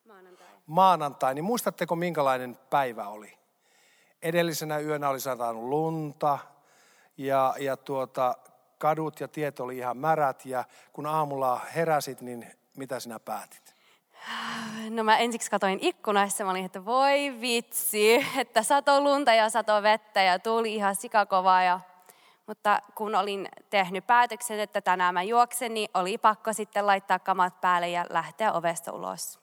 Maanantai. 0.05 0.47
maanantai, 0.65 1.35
niin 1.35 1.45
muistatteko 1.45 1.95
minkälainen 1.95 2.57
päivä 2.69 3.07
oli? 3.07 3.37
Edellisenä 4.21 4.79
yönä 4.79 5.09
oli 5.09 5.19
satanut 5.19 5.63
lunta 5.63 6.39
ja, 7.17 7.53
ja 7.59 7.77
tuota, 7.77 8.35
kadut 8.77 9.19
ja 9.19 9.27
tiet 9.27 9.59
oli 9.59 9.77
ihan 9.77 9.97
märät 9.97 10.45
ja 10.45 10.63
kun 10.93 11.05
aamulla 11.05 11.61
heräsit, 11.75 12.21
niin 12.21 12.60
mitä 12.77 12.99
sinä 12.99 13.19
päätit? 13.19 13.75
No 14.89 15.03
mä 15.03 15.17
ensiksi 15.17 15.51
katoin 15.51 15.79
ikkunassa, 15.81 16.43
mä 16.43 16.51
olin, 16.51 16.65
että 16.65 16.85
voi 16.85 17.37
vitsi, 17.41 18.25
että 18.37 18.63
sato 18.63 19.01
lunta 19.01 19.33
ja 19.33 19.49
sato 19.49 19.83
vettä 19.83 20.21
ja 20.21 20.39
tuli 20.39 20.75
ihan 20.75 20.95
sikakovaa. 20.95 21.63
Ja, 21.63 21.79
mutta 22.47 22.81
kun 22.95 23.15
olin 23.15 23.49
tehnyt 23.69 24.07
päätöksen, 24.07 24.59
että 24.59 24.81
tänään 24.81 25.13
mä 25.13 25.23
juoksen, 25.23 25.73
niin 25.73 25.89
oli 25.93 26.17
pakko 26.17 26.53
sitten 26.53 26.87
laittaa 26.87 27.19
kamat 27.19 27.61
päälle 27.61 27.89
ja 27.89 28.05
lähteä 28.09 28.53
ovesta 28.53 28.91
ulos. 28.91 29.39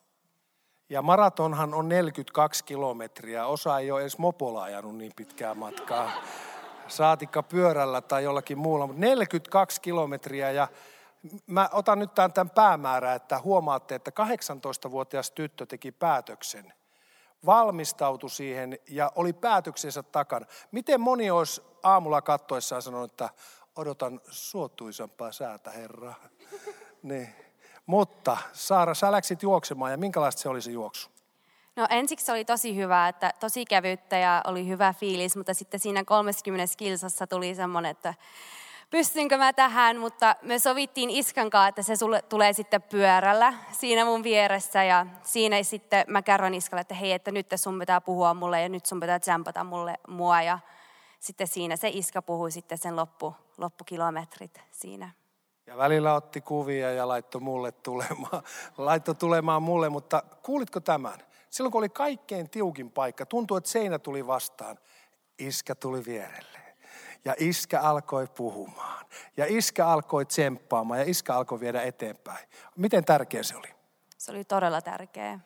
Ja 0.91 1.03
maratonhan 1.03 1.75
on 1.75 1.89
42 1.89 2.65
kilometriä. 2.65 3.47
Osa 3.47 3.79
ei 3.79 3.91
ole 3.91 4.01
edes 4.01 4.19
mopolla 4.19 4.63
ajanut 4.63 4.97
niin 4.97 5.13
pitkää 5.17 5.55
matkaa. 5.55 6.11
Saatikka 6.89 7.43
pyörällä 7.43 8.01
tai 8.01 8.25
jollakin 8.25 8.59
muulla, 8.59 8.87
mutta 8.87 9.01
42 9.01 9.81
kilometriä. 9.81 10.51
Ja 10.51 10.69
mä 11.47 11.69
otan 11.73 11.99
nyt 11.99 12.15
tämän, 12.15 12.33
tämän 12.33 12.51
päämäärän, 12.51 13.17
että 13.17 13.39
huomaatte, 13.39 13.95
että 13.95 14.11
18-vuotias 14.11 15.31
tyttö 15.31 15.67
teki 15.67 15.93
päätöksen. 15.93 16.73
Valmistautui 17.47 18.31
siihen 18.31 18.79
ja 18.89 19.13
oli 19.15 19.33
päätöksensä 19.33 20.03
takana. 20.03 20.47
Miten 20.73 21.01
moni 21.01 21.31
olisi 21.31 21.63
aamulla 21.83 22.23
kattoessaan 22.23 22.83
sanonut, 22.83 23.11
että 23.11 23.31
odotan 23.77 24.21
suotuisampaa 24.31 25.33
säätä, 25.33 25.71
herra. 25.71 26.15
Niin. 27.03 27.29
Mutta 27.87 28.37
Saara, 28.53 28.95
sä 28.95 29.13
läksit 29.13 29.43
juoksemaan 29.43 29.91
ja 29.91 29.99
minkälaista 29.99 30.43
se 30.43 30.49
oli 30.49 30.63
se 30.63 30.71
juoksu? 30.71 31.11
No 31.77 31.87
ensiksi 31.91 32.27
se 32.27 32.33
oli 32.33 32.45
tosi 32.45 32.77
hyvä, 32.77 33.09
että 33.09 33.33
tosi 33.41 33.65
kevyttä 33.65 34.19
ja 34.19 34.43
oli 34.47 34.69
hyvä 34.69 34.95
fiilis, 34.99 35.37
mutta 35.37 35.55
sitten 35.55 35.81
siinä 35.81 36.05
30 36.05 36.75
kilsassa 36.77 37.27
tuli 37.27 37.55
semmoinen, 37.55 37.91
että 37.91 38.15
pystynkö 38.91 39.39
mä 39.39 39.53
tähän, 39.53 39.99
mutta 39.99 40.37
me 40.43 40.59
sovittiin 40.59 41.11
Iskan 41.11 41.51
kanssa, 41.51 41.69
että 41.69 41.83
se 41.83 41.97
sulle 41.97 42.23
tulee 42.23 42.53
sitten 42.53 42.83
pyörällä 42.83 43.55
siinä 43.73 44.05
mun 44.05 44.23
vieressä 44.23 44.85
ja 44.85 45.07
siinä 45.23 45.63
sitten 45.63 46.05
mä 46.09 46.23
kerron 46.23 46.55
Iskalle, 46.55 46.81
että 46.81 46.95
hei, 46.95 47.13
että 47.13 47.31
nyt 47.31 47.47
sun 47.57 47.79
pitää 47.79 48.01
puhua 48.01 48.35
mulle 48.35 48.63
ja 48.63 48.69
nyt 48.69 48.87
sun 48.87 49.01
pitää 49.01 49.19
tsempata 49.19 49.65
mulle 49.65 49.95
mua 50.09 50.43
ja 50.43 50.59
sitten 51.21 51.47
siinä 51.47 51.77
se 51.77 51.89
Iska 51.89 52.23
puhui 52.23 52.51
sitten 52.51 52.79
sen 52.79 52.97
loppu, 52.97 53.35
loppukilometrit 53.59 54.61
siinä. 54.71 55.11
Ja 55.67 55.77
välillä 55.77 56.15
otti 56.15 56.41
kuvia 56.41 56.93
ja 56.93 57.09
laittoi 57.09 57.41
mulle 57.41 57.73
tulemaan, 57.73 58.43
laittoi 58.79 59.15
tulemaan 59.15 59.63
mulle, 59.63 59.89
mutta 59.89 60.23
kuulitko 60.43 60.81
tämän? 60.81 61.19
Silloin 61.51 61.73
kun 61.73 61.79
oli 61.79 61.89
kaikkein 61.89 62.51
tiukin 62.51 62.91
paikka, 62.91 63.27
tuntui, 63.27 63.59
että 63.59 63.71
seinä 63.71 63.99
tuli 63.99 64.27
vastaan, 64.27 64.79
iskä 65.39 65.75
tuli 65.75 66.05
vierelle. 66.07 66.58
Ja 67.25 67.35
iskä 67.39 67.81
alkoi 67.81 68.27
puhumaan. 68.27 69.07
Ja 69.37 69.45
iskä 69.49 69.87
alkoi 69.87 70.27
tsemppaamaan 70.27 71.01
ja 71.01 71.11
iskä 71.11 71.35
alkoi 71.35 71.61
viedä 71.61 71.83
eteenpäin. 71.83 72.49
Miten 72.77 73.05
tärkeä 73.05 73.43
se 73.43 73.57
oli? 73.57 73.69
Se 74.19 74.31
oli 74.31 74.45
todella 74.45 74.83
tärkeä. 74.83 75.41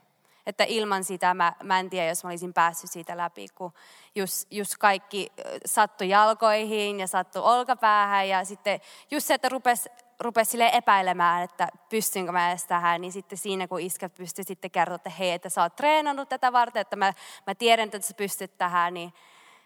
Että 0.46 0.64
ilman 0.68 1.04
sitä 1.04 1.34
mä, 1.34 1.52
mä 1.62 1.80
en 1.80 1.90
tiedä, 1.90 2.08
jos 2.08 2.24
mä 2.24 2.30
olisin 2.30 2.54
päässyt 2.54 2.90
siitä 2.90 3.16
läpi, 3.16 3.48
kun 3.54 3.72
just, 4.14 4.46
just 4.50 4.74
kaikki 4.78 5.32
sattui 5.66 6.08
jalkoihin 6.08 7.00
ja 7.00 7.06
sattui 7.06 7.42
olkapäähän 7.42 8.28
ja 8.28 8.44
sitten 8.44 8.80
just 9.10 9.26
se, 9.26 9.34
että 9.34 9.48
rupesi 9.48 9.90
rupesi 10.22 10.50
sille 10.50 10.70
epäilemään, 10.72 11.42
että 11.42 11.68
pystynkö 11.88 12.32
mä 12.32 12.50
edes 12.50 12.64
tähän, 12.64 13.00
niin 13.00 13.12
sitten 13.12 13.38
siinä 13.38 13.68
kun 13.68 13.80
iskä 13.80 14.08
pystyi 14.08 14.44
sitten 14.44 14.70
kertoa, 14.70 14.94
että 14.94 15.10
hei, 15.10 15.30
että 15.30 15.48
sä 15.48 15.62
oot 15.62 15.76
treenannut 15.76 16.28
tätä 16.28 16.52
varten, 16.52 16.80
että 16.80 16.96
mä, 16.96 17.12
mä 17.46 17.54
tiedän, 17.54 17.84
että 17.84 18.00
sä 18.00 18.14
pystyt 18.14 18.58
tähän, 18.58 18.94
niin 18.94 19.12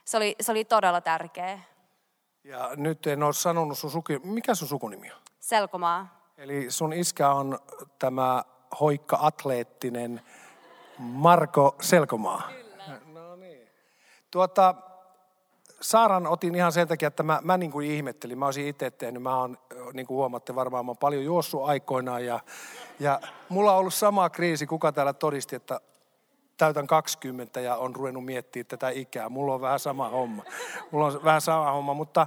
se 0.05 0.17
oli, 0.17 0.37
se 0.41 0.51
oli 0.53 0.65
todella 0.65 1.01
tärkeä. 1.01 1.59
Ja 2.47 2.71
nyt 2.77 3.07
en 3.07 3.23
ole 3.23 3.33
sanonut 3.33 3.79
sun 3.79 3.91
suku, 3.91 4.13
mikä 4.25 4.55
sun 4.55 4.69
sukunimi 4.69 5.13
on? 5.13 5.19
Selkomaa. 5.41 6.31
Eli 6.39 6.71
sun 6.71 6.93
iskä 6.93 7.31
on 7.31 7.59
tämä 7.99 8.45
hoikka 8.81 9.19
atleettinen 9.21 10.21
Marko 10.99 11.77
Selkomaa. 11.81 12.49
Kyllä. 12.49 13.01
No 13.07 13.37
niin. 13.37 13.69
Tuota, 14.31 14.75
Saaran 15.81 16.27
otin 16.27 16.55
ihan 16.55 16.73
sen 16.73 16.89
takia, 16.89 17.09
että 17.09 17.23
mä, 17.23 17.41
mä 17.45 17.57
niin 17.57 17.71
kuin 17.71 17.91
ihmettelin. 17.91 18.39
Mä 18.39 18.45
olisin 18.45 18.67
itse 18.67 18.91
tehnyt. 18.91 19.23
Mä 19.23 19.41
oon, 19.41 19.59
niin 19.93 20.07
kuin 20.07 20.17
huomatte 20.17 20.55
varmaan, 20.55 20.85
mä 20.87 20.91
oon 20.91 20.97
paljon 20.97 21.25
juossut 21.25 21.65
aikoinaan. 21.65 22.25
Ja, 22.25 22.41
ja 23.01 23.21
mulla 23.49 23.73
on 23.73 23.79
ollut 23.79 23.95
sama 23.95 24.31
kriisi. 24.31 24.67
Kuka 24.67 24.93
täällä 24.93 25.13
todisti, 25.13 25.57
että 25.57 25.81
täytän 26.57 26.87
20 26.87 27.61
ja 27.61 27.77
on 27.77 27.97
ruvennut 27.97 28.25
miettimään 28.25 28.67
tätä 28.67 28.89
ikää. 28.89 29.29
Mulla 29.29 29.55
on 29.55 29.61
vähän 29.61 29.79
sama 29.79 30.09
homma. 30.09 30.43
Mulla 30.91 31.07
on 31.07 31.25
vähän 31.25 31.41
sama 31.41 31.73
homma, 31.73 31.95
mutta 31.95 32.27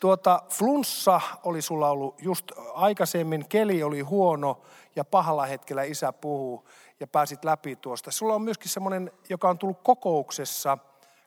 tuota, 0.00 0.42
flunssa 0.50 1.20
oli 1.44 1.62
sulla 1.62 1.90
ollut 1.90 2.22
just 2.22 2.52
aikaisemmin, 2.74 3.48
keli 3.48 3.82
oli 3.82 4.00
huono 4.00 4.60
ja 4.96 5.04
pahalla 5.04 5.46
hetkellä 5.46 5.82
isä 5.82 6.12
puhuu 6.12 6.68
ja 7.00 7.06
pääsit 7.06 7.44
läpi 7.44 7.76
tuosta. 7.76 8.10
Sulla 8.10 8.34
on 8.34 8.42
myöskin 8.42 8.70
semmoinen, 8.70 9.12
joka 9.28 9.48
on 9.48 9.58
tullut 9.58 9.80
kokouksessa 9.82 10.78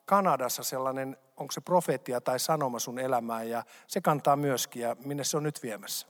Kanadassa 0.05 0.63
sellainen, 0.63 1.17
onko 1.37 1.51
se 1.51 1.61
profeettia 1.61 2.21
tai 2.21 2.39
sanoma 2.39 2.79
sun 2.79 2.99
elämään 2.99 3.49
ja 3.49 3.63
se 3.87 4.01
kantaa 4.01 4.35
myöskin 4.35 4.81
ja 4.81 4.95
minne 5.05 5.23
se 5.23 5.37
on 5.37 5.43
nyt 5.43 5.63
viemässä? 5.63 6.07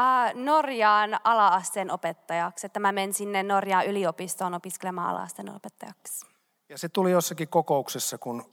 Uh, 0.00 0.34
Norjaan 0.34 1.20
ala-asteen 1.24 1.90
opettajaksi, 1.90 2.66
että 2.66 2.80
mä 2.80 2.92
menen 2.92 3.14
sinne 3.14 3.42
Norjaan 3.42 3.86
yliopistoon 3.86 4.54
opiskelemaan 4.54 5.08
ala-asteen 5.08 5.56
opettajaksi. 5.56 6.26
Ja 6.68 6.78
se 6.78 6.88
tuli 6.88 7.10
jossakin 7.10 7.48
kokouksessa, 7.48 8.18
kun... 8.18 8.40
Uh, 8.40 8.46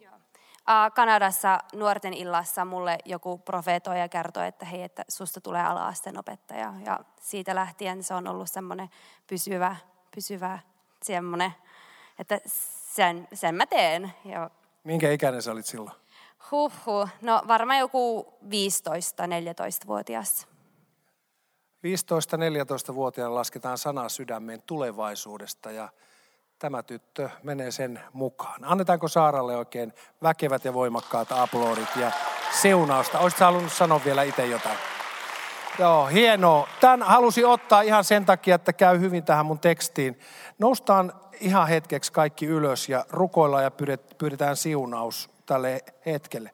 Kanadassa 0.95 1.59
nuorten 1.73 2.13
illassa 2.13 2.65
mulle 2.65 2.97
joku 3.05 3.37
profeetoija 3.37 4.09
kertoi, 4.09 4.47
että 4.47 4.65
hei, 4.65 4.83
että 4.83 5.05
susta 5.09 5.41
tulee 5.41 5.63
ala-asteen 5.63 6.19
opettaja. 6.19 6.73
Ja 6.85 6.99
siitä 7.21 7.55
lähtien 7.55 8.03
se 8.03 8.13
on 8.13 8.27
ollut 8.27 8.51
semmoinen 8.51 8.89
pysyvä, 9.27 9.75
pysyvä 10.15 10.59
semmoinen, 11.03 11.53
että 12.19 12.39
sen, 12.95 13.27
sen 13.33 13.55
mä 13.55 13.65
teen. 13.65 14.13
Ja... 14.25 14.49
Minkä 14.83 15.11
ikäinen 15.11 15.41
sä 15.41 15.51
olit 15.51 15.65
silloin? 15.65 15.95
Huhhuh, 16.51 17.09
no 17.21 17.41
varmaan 17.47 17.79
joku 17.79 18.33
15-14-vuotias. 18.43 20.47
15-14-vuotiaana 21.95 23.35
lasketaan 23.35 23.77
sana 23.77 24.09
sydämeen 24.09 24.61
tulevaisuudesta 24.61 25.71
ja 25.71 25.89
tämä 26.59 26.83
tyttö 26.83 27.29
menee 27.43 27.71
sen 27.71 27.99
mukaan. 28.13 28.65
Annetaanko 28.65 29.07
Saaralle 29.07 29.55
oikein 29.55 29.93
väkevät 30.23 30.65
ja 30.65 30.73
voimakkaat 30.73 31.31
aplodit 31.31 31.95
ja 31.95 32.11
seunausta? 32.61 33.19
Olisitko 33.19 33.45
halunnut 33.45 33.73
sanoa 33.73 34.01
vielä 34.05 34.23
itse 34.23 34.45
jotain? 34.45 34.77
Joo, 35.79 36.05
hienoa. 36.05 36.67
Tämän 36.79 37.07
halusin 37.07 37.47
ottaa 37.47 37.81
ihan 37.81 38.03
sen 38.03 38.25
takia, 38.25 38.55
että 38.55 38.73
käy 38.73 38.99
hyvin 38.99 39.23
tähän 39.23 39.45
mun 39.45 39.59
tekstiin. 39.59 40.19
Noustaan 40.59 41.13
ihan 41.39 41.67
hetkeksi 41.67 42.11
kaikki 42.11 42.45
ylös 42.45 42.89
ja 42.89 43.05
rukoillaan 43.09 43.63
ja 43.63 43.71
pyydetään 44.17 44.55
siunaus 44.55 45.29
tälle 45.45 45.81
hetkelle. 46.05 46.51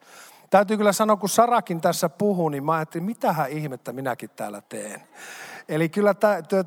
Täytyy 0.54 0.78
kyllä 0.78 0.94
sanoa, 0.94 1.18
kun 1.18 1.30
Sarakin 1.30 1.82
tässä 1.82 2.10
puhuu, 2.10 2.50
niin 2.50 2.64
mä 2.64 2.74
ajattelin, 2.74 3.06
mitähän 3.06 3.50
ihmettä 3.50 3.94
minäkin 3.94 4.30
täällä 4.36 4.62
teen. 4.70 5.02
Eli 5.70 5.90
kyllä 5.90 6.16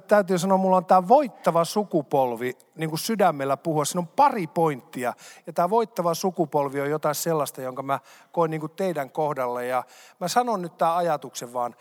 täytyy 0.08 0.38
sanoa, 0.38 0.58
mulla 0.58 0.76
on 0.76 0.86
tämä 0.86 1.08
voittava 1.08 1.64
sukupolvi 1.64 2.58
niin 2.74 2.90
kuin 2.90 3.00
sydämellä 3.00 3.56
puhua. 3.56 3.84
Siinä 3.84 4.00
on 4.00 4.06
pari 4.06 4.46
pointtia. 4.46 5.14
Ja 5.46 5.52
tämä 5.52 5.70
voittava 5.70 6.14
sukupolvi 6.14 6.80
on 6.80 6.90
jotain 6.90 7.14
sellaista, 7.14 7.62
jonka 7.62 7.82
mä 7.82 8.00
koin 8.32 8.50
niin 8.50 8.60
kuin 8.60 8.72
teidän 8.76 9.10
kohdalle. 9.10 9.66
Ja 9.66 9.84
mä 10.20 10.28
sanon 10.28 10.62
nyt 10.62 10.78
tämän 10.78 10.96
ajatuksen 10.96 11.52
vaan 11.52 11.74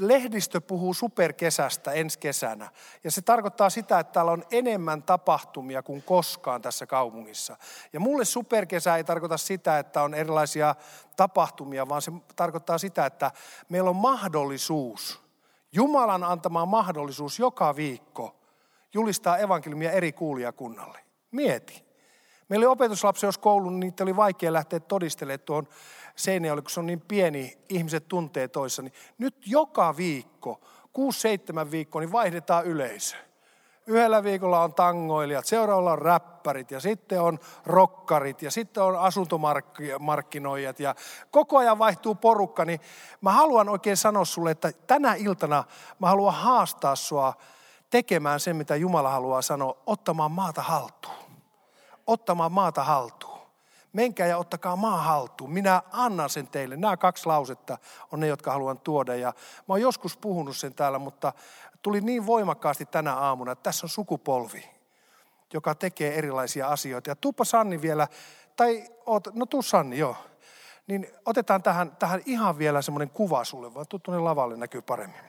lehdistö 0.00 0.60
puhuu 0.60 0.94
superkesästä 0.94 1.92
ensi 1.92 2.18
kesänä. 2.18 2.70
Ja 3.04 3.10
se 3.10 3.22
tarkoittaa 3.22 3.70
sitä, 3.70 3.98
että 3.98 4.12
täällä 4.12 4.32
on 4.32 4.44
enemmän 4.50 5.02
tapahtumia 5.02 5.82
kuin 5.82 6.02
koskaan 6.02 6.62
tässä 6.62 6.86
kaupungissa. 6.86 7.56
Ja 7.92 8.00
mulle 8.00 8.24
superkesä 8.24 8.96
ei 8.96 9.04
tarkoita 9.04 9.36
sitä, 9.36 9.78
että 9.78 10.02
on 10.02 10.14
erilaisia 10.14 10.74
tapahtumia, 11.16 11.88
vaan 11.88 12.02
se 12.02 12.12
tarkoittaa 12.36 12.78
sitä, 12.78 13.06
että 13.06 13.30
meillä 13.68 13.90
on 13.90 13.96
mahdollisuus, 13.96 15.26
Jumalan 15.72 16.24
antama 16.24 16.66
mahdollisuus 16.66 17.38
joka 17.38 17.76
viikko 17.76 18.36
julistaa 18.94 19.38
evankeliumia 19.38 19.92
eri 19.92 20.12
kuulijakunnalle. 20.12 21.00
Mieti. 21.30 21.86
Meillä 22.48 22.64
oli 22.64 22.72
opetuslapsi, 22.72 23.26
jos 23.26 23.38
koulun, 23.38 23.72
niin 23.72 23.80
niitä 23.80 24.04
oli 24.04 24.16
vaikea 24.16 24.52
lähteä 24.52 24.80
todistelemaan 24.80 25.40
tuon 25.40 25.68
Seinäjoelle, 26.16 26.62
kun 26.62 26.70
se 26.70 26.80
on 26.80 26.86
niin 26.86 27.02
pieni, 27.08 27.58
ihmiset 27.68 28.08
tuntee 28.08 28.48
toissa. 28.48 28.82
Niin 28.82 28.92
nyt 29.18 29.36
joka 29.46 29.96
viikko, 29.96 30.60
6-7 31.66 31.70
viikkoa, 31.70 32.00
niin 32.00 32.12
vaihdetaan 32.12 32.64
yleisö. 32.64 33.16
Yhdellä 33.86 34.24
viikolla 34.24 34.62
on 34.62 34.74
tangoilijat, 34.74 35.46
seuraavalla 35.46 35.92
on 35.92 35.98
räppärit 35.98 36.70
ja 36.70 36.80
sitten 36.80 37.22
on 37.22 37.38
rokkarit 37.66 38.42
ja 38.42 38.50
sitten 38.50 38.82
on 38.82 38.98
asuntomarkkinoijat 38.98 40.80
ja 40.80 40.94
koko 41.30 41.58
ajan 41.58 41.78
vaihtuu 41.78 42.14
porukka. 42.14 42.64
Niin 42.64 42.80
mä 43.20 43.32
haluan 43.32 43.68
oikein 43.68 43.96
sanoa 43.96 44.24
sulle, 44.24 44.50
että 44.50 44.72
tänä 44.86 45.14
iltana 45.14 45.64
mä 45.98 46.06
haluan 46.08 46.34
haastaa 46.34 46.96
sua 46.96 47.34
tekemään 47.90 48.40
sen, 48.40 48.56
mitä 48.56 48.76
Jumala 48.76 49.10
haluaa 49.10 49.42
sanoa, 49.42 49.76
ottamaan 49.86 50.32
maata 50.32 50.62
haltuun. 50.62 51.16
Ottamaan 52.06 52.52
maata 52.52 52.84
haltuun 52.84 53.35
menkää 53.96 54.26
ja 54.26 54.38
ottakaa 54.38 54.76
maa 54.76 54.96
haltuun. 54.96 55.52
Minä 55.52 55.82
annan 55.92 56.30
sen 56.30 56.48
teille. 56.48 56.76
Nämä 56.76 56.96
kaksi 56.96 57.26
lausetta 57.26 57.78
on 58.12 58.20
ne, 58.20 58.26
jotka 58.26 58.52
haluan 58.52 58.80
tuoda. 58.80 59.14
Ja 59.14 59.28
mä 59.58 59.64
oon 59.68 59.80
joskus 59.80 60.16
puhunut 60.16 60.56
sen 60.56 60.74
täällä, 60.74 60.98
mutta 60.98 61.32
tuli 61.82 62.00
niin 62.00 62.26
voimakkaasti 62.26 62.86
tänä 62.86 63.14
aamuna, 63.14 63.52
että 63.52 63.62
tässä 63.62 63.86
on 63.86 63.90
sukupolvi, 63.90 64.70
joka 65.52 65.74
tekee 65.74 66.18
erilaisia 66.18 66.68
asioita. 66.68 67.10
Ja 67.10 67.16
tuppa 67.16 67.44
Sanni 67.44 67.82
vielä, 67.82 68.08
tai 68.56 68.88
oot, 69.06 69.34
no 69.34 69.46
tuu 69.46 69.62
Sanni, 69.62 69.98
joo. 69.98 70.16
Niin 70.86 71.08
otetaan 71.24 71.62
tähän, 71.62 71.96
tähän 71.96 72.22
ihan 72.26 72.58
vielä 72.58 72.82
semmoinen 72.82 73.10
kuva 73.10 73.44
sulle, 73.44 73.74
vaan 73.74 73.86
tuu 73.88 73.98
tuonne 73.98 74.20
lavalle 74.20 74.56
näkyy 74.56 74.82
paremmin. 74.82 75.20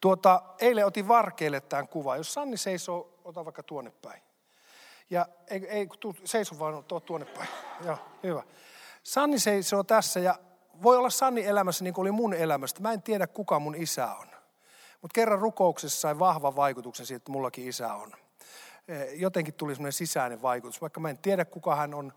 Tuota, 0.00 0.42
eilen 0.58 0.86
otin 0.86 1.08
varkeille 1.08 1.60
tämän 1.60 1.88
kuvan. 1.88 2.18
Jos 2.18 2.34
Sanni 2.34 2.56
seisoo, 2.56 3.20
ota 3.24 3.44
vaikka 3.44 3.62
tuonne 3.62 3.90
päin. 4.02 4.22
Ja 5.12 5.26
ei, 5.50 5.68
ei 5.68 5.88
tuu, 6.00 6.14
seiso 6.24 6.58
vaan 6.58 6.84
tuo 6.84 7.00
tuonne 7.00 7.26
päin. 7.26 7.48
Joo, 7.84 7.98
hyvä. 8.22 8.42
Sanni 9.02 9.38
seisoo 9.38 9.82
tässä 9.82 10.20
ja 10.20 10.38
voi 10.82 10.96
olla 10.96 11.10
Sanni 11.10 11.46
elämässä 11.46 11.84
niin 11.84 11.94
kuin 11.94 12.02
oli 12.02 12.10
mun 12.10 12.34
elämästä. 12.34 12.80
Mä 12.80 12.92
en 12.92 13.02
tiedä 13.02 13.26
kuka 13.26 13.58
mun 13.58 13.74
isä 13.74 14.06
on. 14.06 14.26
Mutta 15.02 15.14
kerran 15.14 15.38
rukouksessa 15.38 16.00
sai 16.00 16.18
vahvan 16.18 16.56
vaikutuksen 16.56 17.06
siitä, 17.06 17.16
että 17.16 17.32
mullakin 17.32 17.68
isä 17.68 17.94
on. 17.94 18.12
E, 18.88 19.04
jotenkin 19.04 19.54
tuli 19.54 19.74
semmoinen 19.74 19.92
sisäinen 19.92 20.42
vaikutus. 20.42 20.80
Vaikka 20.80 21.00
mä 21.00 21.10
en 21.10 21.18
tiedä 21.18 21.44
kuka 21.44 21.76
hän 21.76 21.94
on, 21.94 22.12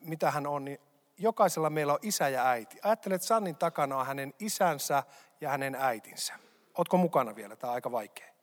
mitä 0.00 0.30
hän 0.30 0.46
on, 0.46 0.64
niin 0.64 0.80
jokaisella 1.18 1.70
meillä 1.70 1.92
on 1.92 1.98
isä 2.02 2.28
ja 2.28 2.48
äiti. 2.48 2.78
Ajattelen, 2.82 3.16
että 3.16 3.26
Sannin 3.26 3.56
takana 3.56 3.96
on 3.96 4.06
hänen 4.06 4.34
isänsä 4.38 5.02
ja 5.40 5.48
hänen 5.48 5.74
äitinsä. 5.74 6.34
Ootko 6.78 6.96
mukana 6.96 7.36
vielä? 7.36 7.56
Tämä 7.56 7.70
on 7.70 7.74
aika 7.74 7.92
vaikea. 7.92 8.35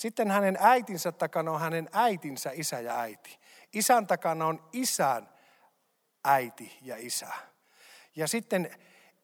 Sitten 0.00 0.30
hänen 0.30 0.58
äitinsä 0.60 1.12
takana 1.12 1.50
on 1.50 1.60
hänen 1.60 1.88
äitinsä 1.92 2.50
isä 2.54 2.80
ja 2.80 3.00
äiti. 3.00 3.38
Isän 3.72 4.06
takana 4.06 4.46
on 4.46 4.68
isän 4.72 5.28
äiti 6.24 6.78
ja 6.82 6.96
isä. 6.98 7.28
Ja 8.16 8.28
sitten 8.28 8.70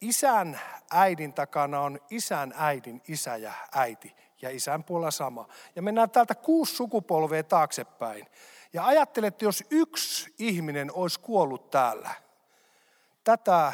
isän 0.01 0.61
äidin 0.91 1.33
takana 1.35 1.81
on 1.81 2.01
isän 2.11 2.55
äidin 2.57 3.03
isä 3.09 3.37
ja 3.37 3.53
äiti. 3.75 4.15
Ja 4.43 4.51
isän 4.51 4.85
puolella 4.85 5.11
sama. 5.11 5.49
Ja 5.77 5.83
mennään 5.83 6.11
täältä 6.11 6.35
kuusi 6.35 6.77
sukupolvea 6.77 7.45
taaksepäin. 7.45 8.27
Ja 8.73 8.87
ajattelet, 8.87 9.35
että 9.35 9.45
jos 9.45 9.65
yksi 9.71 10.35
ihminen 10.39 10.93
olisi 10.93 11.21
kuollut 11.21 11.71
täällä, 11.71 12.11
tätä 13.25 13.73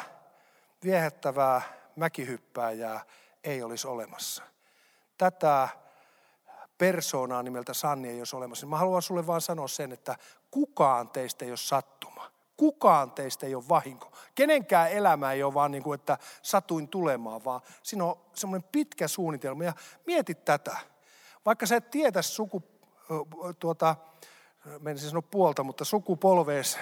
viehättävää 0.83 1.61
mäkihyppääjää 1.95 3.05
ei 3.43 3.63
olisi 3.63 3.87
olemassa. 3.87 4.43
Tätä 5.17 5.82
persoonaa 6.83 7.43
nimeltä 7.43 7.73
Sanni 7.73 8.09
ei 8.09 8.19
olisi 8.19 8.35
olemassa. 8.35 8.67
Mä 8.67 8.77
haluan 8.77 9.01
sulle 9.01 9.27
vaan 9.27 9.41
sanoa 9.41 9.67
sen, 9.67 9.91
että 9.91 10.15
kukaan 10.51 11.09
teistä 11.09 11.45
ei 11.45 11.51
ole 11.51 11.57
sattuma. 11.57 12.31
Kukaan 12.57 13.11
teistä 13.11 13.45
ei 13.45 13.55
ole 13.55 13.63
vahinko. 13.69 14.11
Kenenkään 14.35 14.91
elämä 14.91 15.31
ei 15.31 15.43
ole 15.43 15.53
vaan 15.53 15.71
niin 15.71 15.83
kuin, 15.83 15.95
että 15.95 16.17
satuin 16.41 16.87
tulemaan, 16.87 17.45
vaan 17.45 17.61
siinä 17.83 18.05
on 18.05 18.19
semmoinen 18.33 18.69
pitkä 18.71 19.07
suunnitelma. 19.07 19.63
Ja 19.63 19.73
mieti 20.07 20.35
tätä. 20.35 20.77
Vaikka 21.45 21.65
sä 21.65 21.75
et 21.75 21.91
tietä 21.91 22.21
suku, 22.21 22.63
tuota, 23.59 23.95
menisin 24.79 25.09
sanoa 25.09 25.21
puolta, 25.21 25.63
mutta 25.63 25.85
sukupolvees 25.85 26.79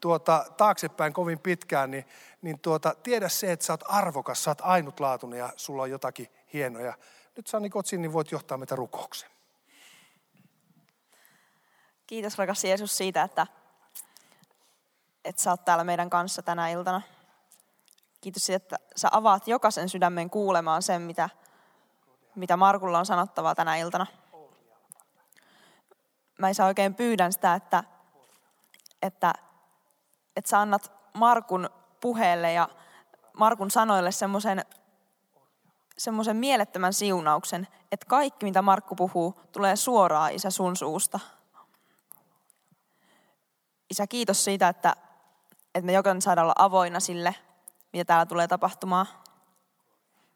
tuota, 0.00 0.44
taaksepäin 0.56 1.12
kovin 1.12 1.38
pitkään, 1.38 1.90
niin, 1.90 2.04
niin 2.42 2.58
tuota, 2.58 2.94
tiedä 3.02 3.28
se, 3.28 3.52
että 3.52 3.66
sä 3.66 3.72
oot 3.72 3.84
arvokas, 3.88 4.44
sä 4.44 4.50
oot 4.50 4.60
ainutlaatuinen 4.62 5.38
ja 5.38 5.52
sulla 5.56 5.82
on 5.82 5.90
jotakin 5.90 6.28
hienoja 6.52 6.94
nyt 7.40 7.46
Sanni 7.46 7.70
Kotsin, 7.70 8.02
niin 8.02 8.12
voit 8.12 8.32
johtaa 8.32 8.58
meitä 8.58 8.76
rukoukseen. 8.76 9.32
Kiitos 12.06 12.38
rakas 12.38 12.64
Jeesus 12.64 12.96
siitä, 12.96 13.22
että, 13.22 13.46
että 15.24 15.42
sä 15.42 15.50
oot 15.50 15.64
täällä 15.64 15.84
meidän 15.84 16.10
kanssa 16.10 16.42
tänä 16.42 16.68
iltana. 16.68 17.02
Kiitos 18.20 18.46
siitä, 18.46 18.56
että 18.56 18.76
sä 18.96 19.08
avaat 19.12 19.48
jokaisen 19.48 19.88
sydämen 19.88 20.30
kuulemaan 20.30 20.82
sen, 20.82 21.02
mitä, 21.02 21.28
mitä 22.34 22.56
Markulla 22.56 22.98
on 22.98 23.06
sanottavaa 23.06 23.54
tänä 23.54 23.76
iltana. 23.76 24.06
Mä 26.38 26.48
isä 26.48 26.66
oikein 26.66 26.94
pyydän 26.94 27.32
sitä, 27.32 27.54
että, 27.54 27.84
että, 29.02 29.32
että 30.36 30.50
sä 30.50 30.60
annat 30.60 30.92
Markun 31.14 31.70
puheelle 32.00 32.52
ja 32.52 32.68
Markun 33.32 33.70
sanoille 33.70 34.12
semmoisen 34.12 34.64
semmoisen 36.00 36.36
mielettömän 36.36 36.92
siunauksen, 36.92 37.68
että 37.92 38.06
kaikki 38.06 38.46
mitä 38.46 38.62
Markku 38.62 38.96
puhuu 38.96 39.40
tulee 39.52 39.76
suoraan 39.76 40.32
Isä 40.32 40.50
sun 40.50 40.76
suusta. 40.76 41.20
Isä, 43.90 44.06
kiitos 44.06 44.44
siitä, 44.44 44.68
että, 44.68 44.96
että 45.74 45.86
me 45.86 45.92
jokainen 45.92 46.22
saadaan 46.22 46.44
olla 46.44 46.54
avoinna 46.58 47.00
sille, 47.00 47.34
mitä 47.92 48.04
täällä 48.04 48.26
tulee 48.26 48.48
tapahtumaan. 48.48 49.06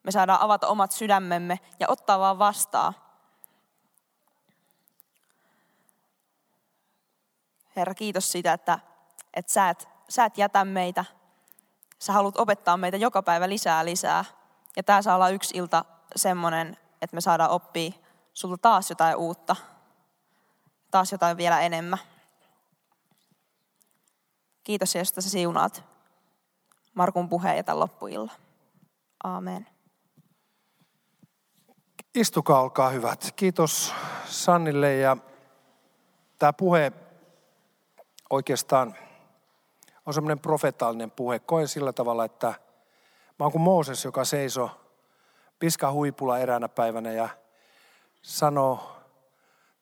Me 0.03 0.11
saadaan 0.11 0.41
avata 0.41 0.69
omat 0.69 0.93
sydämemme 0.93 1.61
ja 1.81 1.87
ottaa 1.89 2.19
vaan 2.19 2.39
vastaan. 2.39 2.95
Herra, 7.77 7.95
kiitos 7.95 8.33
siitä, 8.33 8.53
että, 8.53 8.79
että 9.35 9.53
sä, 9.53 9.71
et, 9.71 9.89
sä 10.09 10.25
et 10.25 10.39
jätä 10.39 10.65
meitä. 10.65 11.05
Sä 11.99 12.13
haluat 12.13 12.41
opettaa 12.41 12.77
meitä 12.77 12.97
joka 12.97 13.23
päivä 13.23 13.49
lisää 13.49 13.85
lisää. 13.85 14.25
Ja 14.77 14.83
tämä 14.83 15.03
saa 15.03 15.15
olla 15.15 15.29
yksi 15.29 15.57
ilta 15.59 15.85
semmoinen, 16.17 16.77
että 17.03 17.17
me 17.17 17.21
saadaan 17.21 17.51
oppia 17.51 17.93
sulta 18.33 18.59
taas 18.59 18.91
jotain 18.91 19.17
uutta. 19.17 19.57
Taas 20.91 21.13
jotain 21.13 21.37
vielä 21.37 21.61
enemmän. 21.61 21.99
Kiitos 24.65 24.95
Jeesus, 24.95 25.11
että 25.11 25.21
sä 25.21 25.31
siunaat 25.31 25.85
Markun 26.95 27.29
puheen 27.29 27.57
ja 27.57 27.65
tämän 27.65 27.81
loppuilla. 27.81 28.33
Aamen. 29.25 29.67
Istukaa, 32.15 32.61
olkaa 32.61 32.91
hyvät. 32.91 33.33
Kiitos 33.37 33.95
Sannille 34.27 34.95
ja 34.95 35.17
tämä 36.39 36.53
puhe 36.53 36.93
oikeastaan 38.31 38.95
on 40.07 40.15
semmoinen 40.15 40.39
profetaalinen 40.39 41.11
puhe. 41.11 41.39
Koen 41.39 41.69
sillä 41.69 41.93
tavalla, 41.93 42.25
että 42.25 42.55
mä 43.39 43.45
oon 43.45 43.53
kuin 43.53 43.63
Mooses, 43.63 44.05
joka 44.05 44.25
seisoo 44.25 44.71
piska 45.59 45.93
huipulla 45.93 46.39
eräänä 46.39 46.69
päivänä 46.69 47.13
ja 47.13 47.29
sanoo 48.23 48.95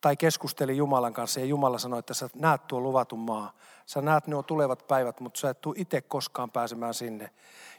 tai 0.00 0.16
keskusteli 0.16 0.76
Jumalan 0.76 1.12
kanssa 1.12 1.40
ja 1.40 1.46
Jumala 1.46 1.78
sanoi, 1.78 1.98
että 1.98 2.14
sä 2.14 2.28
näet 2.34 2.66
tuo 2.66 2.80
luvatun 2.80 3.18
maa. 3.18 3.52
Sä 3.86 4.02
näet 4.02 4.26
nuo 4.26 4.42
tulevat 4.42 4.86
päivät, 4.88 5.20
mutta 5.20 5.40
sä 5.40 5.50
et 5.50 5.60
tule 5.60 5.74
itse 5.78 6.00
koskaan 6.00 6.50
pääsemään 6.50 6.94
sinne. 6.94 7.30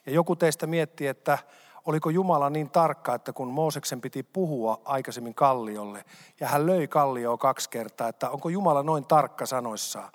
Ja 0.05 0.11
joku 0.11 0.35
teistä 0.35 0.67
miettii, 0.67 1.07
että 1.07 1.37
oliko 1.85 2.09
Jumala 2.09 2.49
niin 2.49 2.69
tarkka, 2.69 3.15
että 3.15 3.33
kun 3.33 3.47
Mooseksen 3.47 4.01
piti 4.01 4.23
puhua 4.23 4.81
aikaisemmin 4.85 5.35
kalliolle, 5.35 6.05
ja 6.39 6.47
hän 6.47 6.65
löi 6.65 6.87
kallioa 6.87 7.37
kaksi 7.37 7.69
kertaa, 7.69 8.07
että 8.07 8.29
onko 8.29 8.49
Jumala 8.49 8.83
noin 8.83 9.05
tarkka 9.05 9.45
sanoissaan. 9.45 10.11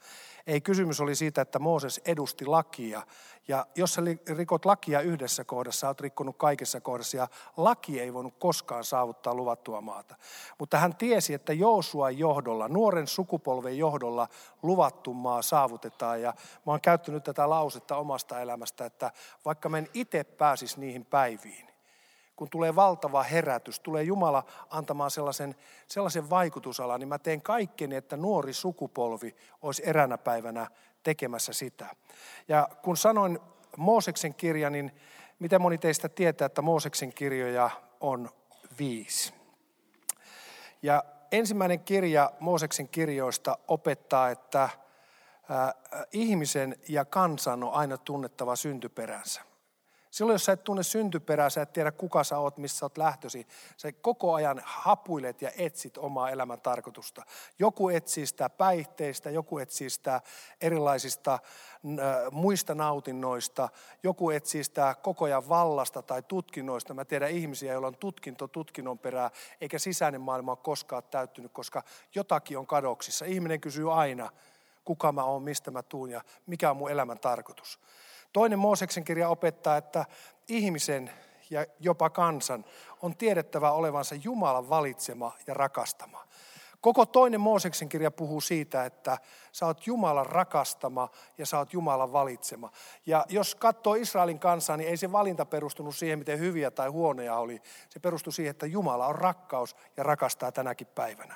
Ei 0.46 0.60
kysymys 0.60 1.00
oli 1.00 1.14
siitä, 1.14 1.40
että 1.40 1.58
Mooses 1.58 2.00
edusti 2.04 2.46
lakia. 2.46 3.02
Ja 3.48 3.66
jos 3.74 3.94
sä 3.94 4.02
rikot 4.36 4.64
lakia 4.64 5.00
yhdessä 5.00 5.44
kohdassa, 5.44 5.80
sä 5.80 5.88
oot 5.88 6.00
rikkonut 6.00 6.36
kaikessa 6.36 6.80
kohdassa. 6.80 7.16
Ja 7.16 7.28
laki 7.56 8.00
ei 8.00 8.14
voinut 8.14 8.34
koskaan 8.38 8.84
saavuttaa 8.84 9.34
luvattua 9.34 9.80
maata. 9.80 10.14
Mutta 10.58 10.78
hän 10.78 10.96
tiesi, 10.96 11.34
että 11.34 11.52
Joosuan 11.52 12.18
johdolla, 12.18 12.68
nuoren 12.68 13.06
sukupolven 13.06 13.78
johdolla 13.78 14.28
luvattu 14.62 15.14
maa 15.14 15.42
saavutetaan. 15.42 16.22
Ja 16.22 16.34
mä 16.66 16.72
oon 16.72 16.80
käyttänyt 16.80 17.24
tätä 17.24 17.50
lausetta 17.50 17.96
omasta 17.96 18.40
elämästä, 18.40 18.84
että 18.84 19.12
vaikka 19.44 19.68
men 19.68 19.88
itse 19.94 20.24
pääsis 20.24 20.76
niihin 20.76 21.04
päiviin, 21.04 21.68
kun 22.36 22.50
tulee 22.50 22.76
valtava 22.76 23.22
herätys, 23.22 23.80
tulee 23.80 24.02
Jumala 24.02 24.44
antamaan 24.70 25.10
sellaisen, 25.10 25.54
sellaisen 25.88 26.30
vaikutusalan, 26.30 27.00
niin 27.00 27.08
mä 27.08 27.18
teen 27.18 27.42
kaikkeni, 27.42 27.96
että 27.96 28.16
nuori 28.16 28.52
sukupolvi 28.52 29.36
olisi 29.62 29.82
eränä 29.86 30.18
päivänä 30.18 30.70
tekemässä 31.08 31.52
sitä. 31.52 31.96
Ja 32.48 32.68
kun 32.82 32.96
sanoin 32.96 33.38
Mooseksen 33.76 34.34
kirja, 34.34 34.70
niin 34.70 34.92
miten 35.38 35.62
moni 35.62 35.78
teistä 35.78 36.08
tietää, 36.08 36.46
että 36.46 36.62
Mooseksen 36.62 37.12
kirjoja 37.12 37.70
on 38.00 38.30
viisi. 38.78 39.34
Ja 40.82 41.04
ensimmäinen 41.32 41.80
kirja 41.80 42.32
Mooseksen 42.40 42.88
kirjoista 42.88 43.58
opettaa, 43.68 44.30
että 44.30 44.68
ihmisen 46.12 46.76
ja 46.88 47.04
kansan 47.04 47.64
on 47.64 47.72
aina 47.72 47.98
tunnettava 47.98 48.56
syntyperänsä. 48.56 49.42
Silloin, 50.10 50.34
jos 50.34 50.44
sä 50.44 50.52
et 50.52 50.64
tunne 50.64 50.82
syntyperää, 50.82 51.50
sä 51.50 51.62
et 51.62 51.72
tiedä 51.72 51.92
kuka 51.92 52.24
sä 52.24 52.38
oot, 52.38 52.58
missä 52.58 52.78
sä 52.78 52.84
oot 52.84 52.98
lähtösi. 52.98 53.46
Sä 53.76 53.92
koko 53.92 54.34
ajan 54.34 54.62
hapuilet 54.64 55.42
ja 55.42 55.50
etsit 55.58 55.98
omaa 55.98 56.30
elämän 56.30 56.60
tarkoitusta. 56.60 57.22
Joku 57.58 57.88
etsii 57.88 58.26
sitä 58.26 58.50
päihteistä, 58.50 59.30
joku 59.30 59.58
etsii 59.58 59.90
sitä 59.90 60.20
erilaisista 60.60 61.32
äh, 61.34 61.40
muista 62.30 62.74
nautinnoista, 62.74 63.68
joku 64.02 64.30
etsii 64.30 64.64
sitä 64.64 64.96
koko 65.02 65.24
ajan 65.24 65.48
vallasta 65.48 66.02
tai 66.02 66.22
tutkinnoista. 66.22 66.94
Mä 66.94 67.04
tiedän 67.04 67.30
ihmisiä, 67.30 67.72
joilla 67.72 67.88
on 67.88 67.96
tutkinto 67.96 68.48
tutkinnon 68.48 68.98
perää, 68.98 69.30
eikä 69.60 69.78
sisäinen 69.78 70.20
maailma 70.20 70.52
ole 70.52 70.58
koskaan 70.62 71.02
täyttynyt, 71.10 71.52
koska 71.52 71.82
jotakin 72.14 72.58
on 72.58 72.66
kadoksissa. 72.66 73.24
Ihminen 73.24 73.60
kysyy 73.60 74.00
aina, 74.00 74.30
kuka 74.84 75.12
mä 75.12 75.24
oon, 75.24 75.42
mistä 75.42 75.70
mä 75.70 75.82
tuun 75.82 76.10
ja 76.10 76.20
mikä 76.46 76.70
on 76.70 76.76
mun 76.76 76.90
elämän 76.90 77.18
tarkoitus. 77.18 77.78
Toinen 78.32 78.58
Mooseksen 78.58 79.04
kirja 79.04 79.28
opettaa, 79.28 79.76
että 79.76 80.04
ihmisen 80.48 81.10
ja 81.50 81.66
jopa 81.80 82.10
kansan 82.10 82.64
on 83.02 83.16
tiedettävä 83.16 83.72
olevansa 83.72 84.14
Jumalan 84.14 84.68
valitsema 84.68 85.32
ja 85.46 85.54
rakastama. 85.54 86.28
Koko 86.80 87.06
toinen 87.06 87.40
Mooseksen 87.40 87.88
kirja 87.88 88.10
puhuu 88.10 88.40
siitä, 88.40 88.84
että 88.84 89.18
sä 89.52 89.66
oot 89.66 89.86
Jumalan 89.86 90.26
rakastama 90.26 91.08
ja 91.38 91.46
sä 91.46 91.58
oot 91.58 91.72
Jumalan 91.72 92.12
valitsema. 92.12 92.70
Ja 93.06 93.24
jos 93.28 93.54
katsoo 93.54 93.94
Israelin 93.94 94.38
kansaa, 94.38 94.76
niin 94.76 94.90
ei 94.90 94.96
se 94.96 95.12
valinta 95.12 95.44
perustunut 95.44 95.96
siihen, 95.96 96.18
miten 96.18 96.38
hyviä 96.38 96.70
tai 96.70 96.88
huonoja 96.88 97.36
oli. 97.36 97.62
Se 97.88 98.00
perustui 98.00 98.32
siihen, 98.32 98.50
että 98.50 98.66
Jumala 98.66 99.06
on 99.06 99.14
rakkaus 99.14 99.76
ja 99.96 100.02
rakastaa 100.02 100.52
tänäkin 100.52 100.86
päivänä. 100.86 101.34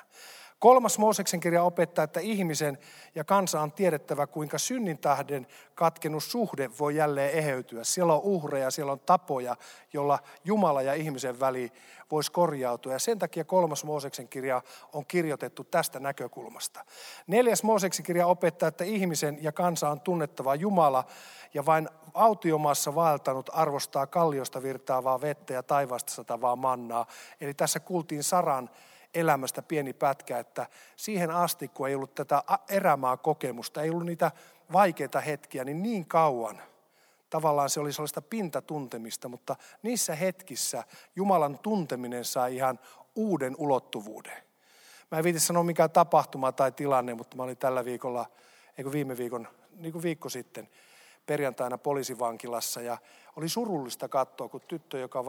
Kolmas 0.63 0.97
Mooseksen 0.97 1.39
kirja 1.39 1.63
opettaa, 1.63 2.03
että 2.03 2.19
ihmisen 2.19 2.77
ja 3.15 3.23
kansa 3.23 3.61
on 3.61 3.71
tiedettävä, 3.71 4.27
kuinka 4.27 4.57
synnin 4.57 4.97
tähden 4.97 5.47
katkenut 5.75 6.23
suhde 6.23 6.69
voi 6.79 6.95
jälleen 6.95 7.31
eheytyä. 7.31 7.83
Siellä 7.83 8.13
on 8.13 8.21
uhreja, 8.23 8.71
siellä 8.71 8.91
on 8.91 8.99
tapoja, 8.99 9.55
jolla 9.93 10.19
Jumala 10.45 10.81
ja 10.81 10.93
ihmisen 10.93 11.39
väli 11.39 11.71
voisi 12.11 12.31
korjautua. 12.31 12.91
Ja 12.91 12.99
sen 12.99 13.19
takia 13.19 13.43
kolmas 13.43 13.83
Mooseksen 13.83 14.27
kirja 14.27 14.61
on 14.93 15.05
kirjoitettu 15.05 15.63
tästä 15.63 15.99
näkökulmasta. 15.99 16.85
Neljäs 17.27 17.63
Mooseksen 17.63 18.05
kirja 18.05 18.27
opettaa, 18.27 18.69
että 18.69 18.83
ihmisen 18.83 19.37
ja 19.41 19.51
kansa 19.51 19.89
on 19.89 20.01
tunnettava 20.01 20.55
Jumala 20.55 21.03
ja 21.53 21.65
vain 21.65 21.89
autiomaassa 22.13 22.95
vaeltanut 22.95 23.49
arvostaa 23.53 24.07
kalliosta 24.07 24.63
virtaavaa 24.63 25.21
vettä 25.21 25.53
ja 25.53 25.63
taivaasta 25.63 26.13
satavaa 26.13 26.55
mannaa. 26.55 27.05
Eli 27.41 27.53
tässä 27.53 27.79
kuultiin 27.79 28.23
Saran 28.23 28.69
elämästä 29.13 29.61
pieni 29.61 29.93
pätkä, 29.93 30.39
että 30.39 30.67
siihen 30.95 31.31
asti, 31.31 31.67
kun 31.67 31.87
ei 31.87 31.95
ollut 31.95 32.15
tätä 32.15 32.43
erämaa 32.69 33.17
kokemusta, 33.17 33.81
ei 33.81 33.89
ollut 33.89 34.05
niitä 34.05 34.31
vaikeita 34.73 35.19
hetkiä, 35.19 35.63
niin 35.63 35.83
niin 35.83 36.07
kauan 36.07 36.61
tavallaan 37.29 37.69
se 37.69 37.79
oli 37.79 37.93
sellaista 37.93 38.21
pintatuntemista, 38.21 39.29
mutta 39.29 39.55
niissä 39.81 40.15
hetkissä 40.15 40.83
Jumalan 41.15 41.59
tunteminen 41.59 42.25
sai 42.25 42.55
ihan 42.55 42.79
uuden 43.15 43.55
ulottuvuuden. 43.57 44.43
Mä 45.11 45.17
en 45.17 45.23
viiti 45.23 45.39
sanoa 45.39 45.63
mikä 45.63 45.87
tapahtuma 45.87 46.51
tai 46.51 46.71
tilanne, 46.71 47.13
mutta 47.13 47.37
mä 47.37 47.43
olin 47.43 47.57
tällä 47.57 47.85
viikolla, 47.85 48.25
eikö 48.77 48.91
viime 48.91 49.17
viikon, 49.17 49.47
niin 49.75 49.91
kuin 49.91 50.03
viikko 50.03 50.29
sitten, 50.29 50.69
perjantaina 51.25 51.77
poliisivankilassa 51.77 52.81
ja 52.81 52.97
oli 53.35 53.49
surullista 53.49 54.09
katsoa, 54.09 54.49
kun 54.49 54.61
tyttö, 54.67 54.99
joka 54.99 55.23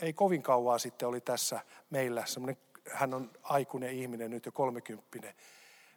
ei 0.00 0.12
kovin 0.12 0.42
kauaa 0.42 0.78
sitten 0.78 1.08
oli 1.08 1.20
tässä 1.20 1.60
meillä, 1.90 2.26
semmoinen 2.26 2.56
hän 2.92 3.14
on 3.14 3.30
aikuinen 3.42 3.92
ihminen 3.92 4.30
nyt 4.30 4.46
jo 4.46 4.52
kolmekymppinen, 4.52 5.34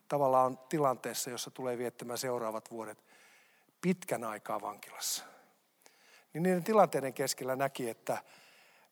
tavallaan 0.07 0.45
on 0.45 0.59
tilanteessa, 0.69 1.29
jossa 1.29 1.51
tulee 1.51 1.77
viettämään 1.77 2.17
seuraavat 2.17 2.71
vuodet 2.71 3.05
pitkän 3.81 4.23
aikaa 4.23 4.61
vankilassa. 4.61 5.23
Niin 6.33 6.43
niiden 6.43 6.63
tilanteiden 6.63 7.13
keskellä 7.13 7.55
näki, 7.55 7.89
että 7.89 8.17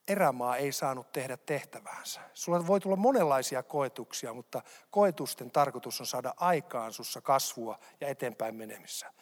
erämaa 0.09 0.57
ei 0.57 0.71
saanut 0.71 1.11
tehdä 1.11 1.37
tehtäväänsä. 1.37 2.21
Sulla 2.33 2.67
voi 2.67 2.79
tulla 2.79 2.95
monenlaisia 2.95 3.63
koetuksia, 3.63 4.33
mutta 4.33 4.61
koetusten 4.91 5.51
tarkoitus 5.51 5.99
on 5.99 6.07
saada 6.07 6.33
aikaan 6.37 6.93
sussa 6.93 7.21
kasvua 7.21 7.79
ja 8.01 8.07
eteenpäin 8.07 8.55
menemissä. 8.55 9.13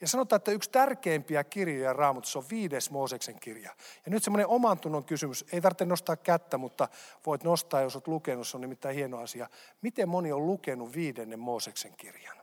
Ja 0.00 0.08
sanotaan, 0.08 0.36
että 0.38 0.50
yksi 0.50 0.70
tärkeimpiä 0.70 1.44
kirjoja 1.44 1.92
raamatussa 1.92 2.38
on 2.38 2.44
viides 2.50 2.90
Mooseksen 2.90 3.40
kirja. 3.40 3.74
Ja 4.04 4.10
nyt 4.10 4.24
semmoinen 4.24 4.46
oman 4.46 4.78
tunnon 4.78 5.04
kysymys, 5.04 5.44
ei 5.52 5.60
tarvitse 5.60 5.84
nostaa 5.84 6.16
kättä, 6.16 6.58
mutta 6.58 6.88
voit 7.26 7.44
nostaa, 7.44 7.80
jos 7.80 7.96
olet 7.96 8.08
lukenut, 8.08 8.48
se 8.48 8.56
on 8.56 8.60
nimittäin 8.60 8.94
hieno 8.94 9.18
asia. 9.18 9.48
Miten 9.82 10.08
moni 10.08 10.32
on 10.32 10.46
lukenut 10.46 10.94
viidennen 10.94 11.38
Mooseksen 11.38 11.96
kirjan? 11.96 12.36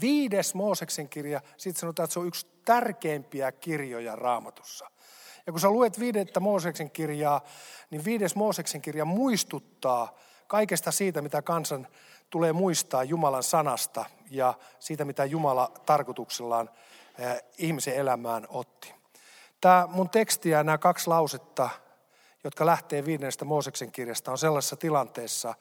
Viides 0.00 0.54
Mooseksen 0.54 1.08
kirja, 1.08 1.40
sitten 1.56 1.80
sanotaan, 1.80 2.04
että 2.04 2.12
se 2.12 2.20
on 2.20 2.26
yksi 2.26 2.46
tärkeimpiä 2.64 3.52
kirjoja 3.52 4.16
raamatussa. 4.16 4.90
Ja 5.48 5.52
kun 5.52 5.60
sä 5.60 5.70
luet 5.70 6.00
viidettä 6.00 6.40
Mooseksen 6.40 6.90
kirjaa, 6.90 7.40
niin 7.90 8.04
viides 8.04 8.34
Mooseksen 8.34 8.80
kirja 8.80 9.04
muistuttaa 9.04 10.16
kaikesta 10.46 10.90
siitä, 10.90 11.22
mitä 11.22 11.42
kansan 11.42 11.86
tulee 12.30 12.52
muistaa 12.52 13.04
Jumalan 13.04 13.42
sanasta 13.42 14.04
ja 14.30 14.54
siitä, 14.78 15.04
mitä 15.04 15.24
Jumala 15.24 15.72
tarkoituksellaan 15.86 16.70
eh, 17.18 17.42
ihmisen 17.58 17.94
elämään 17.94 18.46
otti. 18.48 18.94
Tämä 19.60 19.88
mun 19.90 20.10
teksti 20.10 20.50
ja 20.50 20.64
nämä 20.64 20.78
kaksi 20.78 21.08
lausetta, 21.08 21.70
jotka 22.44 22.66
lähtee 22.66 23.04
viidennestä 23.04 23.44
Mooseksen 23.44 23.92
kirjasta, 23.92 24.30
on 24.30 24.38
sellaisessa 24.38 24.76
tilanteessa, 24.76 25.54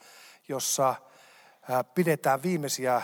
jossa 0.48 0.96
eh, 1.70 1.76
pidetään 1.96 2.44
viimeisiä 2.44 3.02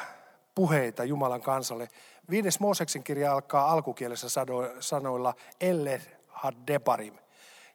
puheita 0.56 1.04
Jumalan 1.04 1.42
kansalle. 1.42 1.88
Viides 2.30 2.60
Mooseksen 2.60 3.04
kirja 3.04 3.34
alkaa 3.34 3.72
alkukielessä 3.72 4.28
sanoilla 4.80 5.34
Elle 5.62 6.02
Hadebarim. 6.34 7.18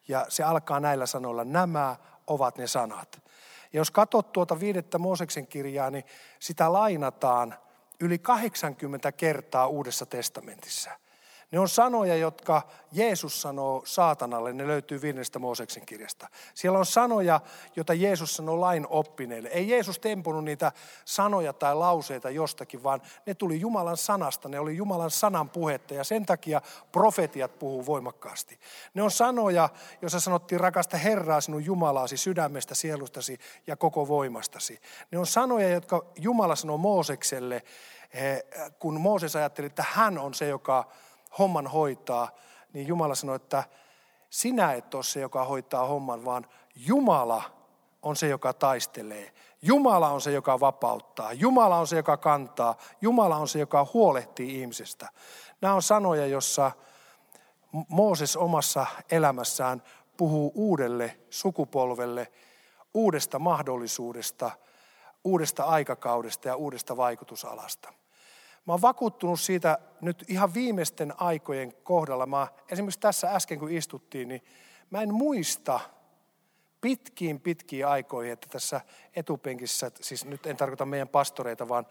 Ja 0.09 0.27
se 0.29 0.43
alkaa 0.43 0.81
näillä 0.81 1.07
sanoilla, 1.07 1.45
nämä 1.45 1.97
ovat 2.27 2.59
ne 2.59 2.67
sanat. 2.67 3.23
Ja 3.73 3.81
jos 3.81 3.91
katsot 3.91 4.33
tuota 4.33 4.61
viidettä 4.61 4.99
Mooseksen 4.99 5.47
kirjaa, 5.47 5.91
niin 5.91 6.05
sitä 6.41 6.73
lainataan 6.73 7.55
yli 8.01 8.19
80 8.19 9.13
kertaa 9.13 9.67
Uudessa 9.67 10.07
testamentissa. 10.07 10.91
Ne 11.51 11.59
on 11.59 11.69
sanoja, 11.69 12.17
jotka 12.17 12.63
Jeesus 12.93 13.43
sanoo 13.43 13.83
saatanalle, 13.85 14.53
ne 14.53 14.67
löytyy 14.67 15.03
viidennestä 15.03 15.39
Mooseksen 15.39 15.87
kirjasta. 15.87 16.29
Siellä 16.55 16.79
on 16.79 16.87
sanoja, 16.87 17.41
joita 17.77 17.95
Jeesus 17.95 18.37
sanoo 18.37 18.61
lain 18.61 18.87
oppineille. 18.91 19.49
Ei 19.49 19.69
Jeesus 19.69 19.99
tempunut 19.99 20.45
niitä 20.45 20.73
sanoja 21.05 21.53
tai 21.53 21.75
lauseita 21.75 22.31
jostakin, 22.31 22.83
vaan 22.83 23.03
ne 23.27 23.35
tuli 23.35 23.61
Jumalan 23.61 23.97
sanasta, 23.97 24.49
ne 24.49 24.61
oli 24.61 24.77
Jumalan 24.77 25.11
sanan 25.11 25.51
puhetta 25.51 25.95
ja 25.95 26.05
sen 26.05 26.27
takia 26.27 26.61
profetiat 26.93 27.59
puhuu 27.59 27.87
voimakkaasti. 27.87 28.61
Ne 28.95 29.03
on 29.03 29.11
sanoja, 29.11 29.69
joissa 30.03 30.21
sanottiin 30.21 30.61
rakasta 30.61 30.97
Herraa 30.97 31.41
sinun 31.41 31.65
Jumalaasi 31.65 32.17
sydämestä, 32.17 32.75
sielustasi 32.75 33.39
ja 33.67 33.77
koko 33.77 34.09
voimastasi. 34.09 34.81
Ne 35.11 35.19
on 35.19 35.27
sanoja, 35.27 35.69
jotka 35.69 36.05
Jumala 36.17 36.57
sanoo 36.57 36.77
Moosekselle, 36.77 37.63
eh, 38.13 38.43
kun 38.79 39.01
Mooses 39.01 39.37
ajatteli, 39.37 39.67
että 39.67 39.85
hän 39.89 40.19
on 40.19 40.35
se, 40.35 40.49
joka 40.49 40.89
homman 41.39 41.67
hoitaa, 41.67 42.29
niin 42.73 42.87
Jumala 42.87 43.15
sanoi, 43.15 43.37
että 43.37 43.65
sinä 44.31 44.73
et 44.73 44.95
ole 44.95 45.05
se, 45.05 45.21
joka 45.21 45.45
hoitaa 45.45 45.87
homman, 45.87 46.25
vaan 46.25 46.47
Jumala 46.77 47.43
on 48.03 48.17
se, 48.17 48.29
joka 48.29 48.53
taistelee. 48.53 49.33
Jumala 49.63 50.09
on 50.09 50.21
se, 50.21 50.33
joka 50.33 50.61
vapauttaa. 50.61 51.33
Jumala 51.33 51.77
on 51.77 51.87
se, 51.87 51.97
joka 51.97 52.17
kantaa. 52.17 52.77
Jumala 53.01 53.37
on 53.37 53.49
se, 53.49 53.59
joka 53.59 53.87
huolehtii 53.95 54.61
ihmisestä. 54.61 55.09
Nämä 55.61 55.75
on 55.75 55.83
sanoja, 55.83 56.27
jossa 56.27 56.73
Mooses 57.89 58.37
omassa 58.37 58.87
elämässään 59.11 59.83
puhuu 60.17 60.53
uudelle 60.55 61.19
sukupolvelle 61.31 62.33
uudesta 62.95 63.39
mahdollisuudesta, 63.39 64.51
uudesta 65.25 65.65
aikakaudesta 65.65 66.49
ja 66.49 66.57
uudesta 66.57 66.97
vaikutusalasta. 66.97 67.93
Mä 68.69 68.73
oon 68.73 68.83
vakuuttunut 68.83 69.41
siitä 69.41 69.79
nyt 70.01 70.25
ihan 70.29 70.55
viimeisten 70.55 71.15
aikojen 71.21 71.73
kohdalla. 71.83 72.27
Mä, 72.27 72.49
esimerkiksi 72.71 73.01
tässä 73.01 73.35
äsken 73.35 73.59
kun 73.59 73.71
istuttiin, 73.71 74.29
niin 74.29 74.43
mä 74.91 75.03
en 75.03 75.15
muista 75.15 75.81
pitkiin 76.81 77.41
pitkiin 77.41 77.87
aikoihin, 77.87 78.33
että 78.33 78.49
tässä 78.51 78.81
etupenkissä, 79.17 79.91
siis 80.01 80.25
nyt 80.25 80.47
en 80.47 80.57
tarkoita 80.57 80.87
meidän 80.87 81.09
pastoreita, 81.09 81.69
vaan 81.69 81.87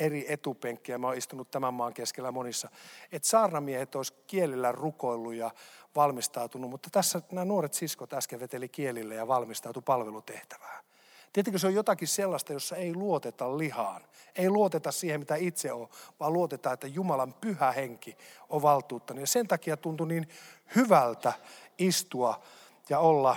eri 0.00 0.32
etupenkkiä, 0.32 0.98
mä 0.98 1.06
oon 1.06 1.18
istunut 1.18 1.50
tämän 1.50 1.74
maan 1.74 1.94
keskellä 1.94 2.32
monissa, 2.32 2.68
että 3.12 3.28
saarnamiehet 3.28 3.94
olisi 3.94 4.14
kielillä 4.26 4.72
rukoillut 4.72 5.34
ja 5.34 5.50
valmistautunut, 5.96 6.70
mutta 6.70 6.88
tässä 6.92 7.22
nämä 7.32 7.44
nuoret 7.44 7.74
siskot 7.74 8.12
äsken 8.12 8.40
veteli 8.40 8.68
kielille 8.68 9.14
ja 9.14 9.28
valmistautu 9.28 9.82
palvelutehtävään. 9.82 10.89
Tietenkin 11.32 11.60
se 11.60 11.66
on 11.66 11.74
jotakin 11.74 12.08
sellaista, 12.08 12.52
jossa 12.52 12.76
ei 12.76 12.94
luoteta 12.94 13.58
lihaan. 13.58 14.02
Ei 14.36 14.50
luoteta 14.50 14.92
siihen, 14.92 15.20
mitä 15.20 15.36
itse 15.36 15.72
on, 15.72 15.88
vaan 16.20 16.32
luotetaan, 16.32 16.74
että 16.74 16.86
Jumalan 16.86 17.34
pyhä 17.34 17.72
henki 17.72 18.16
on 18.48 18.62
valtuuttanut. 18.62 19.20
Ja 19.20 19.26
sen 19.26 19.48
takia 19.48 19.76
tuntui 19.76 20.08
niin 20.08 20.28
hyvältä 20.76 21.32
istua 21.78 22.40
ja 22.88 22.98
olla 22.98 23.36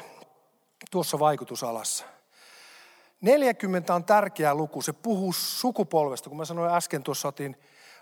tuossa 0.91 1.19
vaikutusalassa. 1.19 2.06
40 3.21 3.95
on 3.95 4.03
tärkeä 4.03 4.56
luku. 4.56 4.82
Se 4.82 4.93
puhuu 4.93 5.34
sukupolvesta. 5.34 6.29
Kun 6.29 6.38
mä 6.38 6.45
sanoin 6.45 6.73
äsken, 6.73 7.03
tuossa 7.03 7.27
otin, 7.27 7.58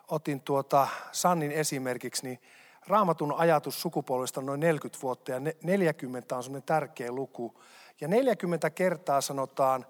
otin 0.08 0.42
tuota 0.42 0.88
Sannin 1.12 1.52
esimerkiksi, 1.52 2.24
niin 2.24 2.40
raamatun 2.88 3.34
ajatus 3.34 3.82
sukupolvesta 3.82 4.40
on 4.40 4.46
noin 4.46 4.60
40 4.60 5.02
vuotta 5.02 5.32
ja 5.32 5.40
40 5.64 6.38
on 6.38 6.44
semmoinen 6.44 6.66
tärkeä 6.66 7.12
luku. 7.12 7.62
Ja 8.02 8.08
40 8.08 8.70
kertaa 8.70 9.22
sanotaan 9.22 9.86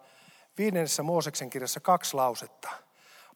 viidennessä 0.58 1.04
Mooseksen 1.04 1.50
kirjassa 1.50 1.80
kaksi 1.80 2.16
lausetta. 2.16 2.70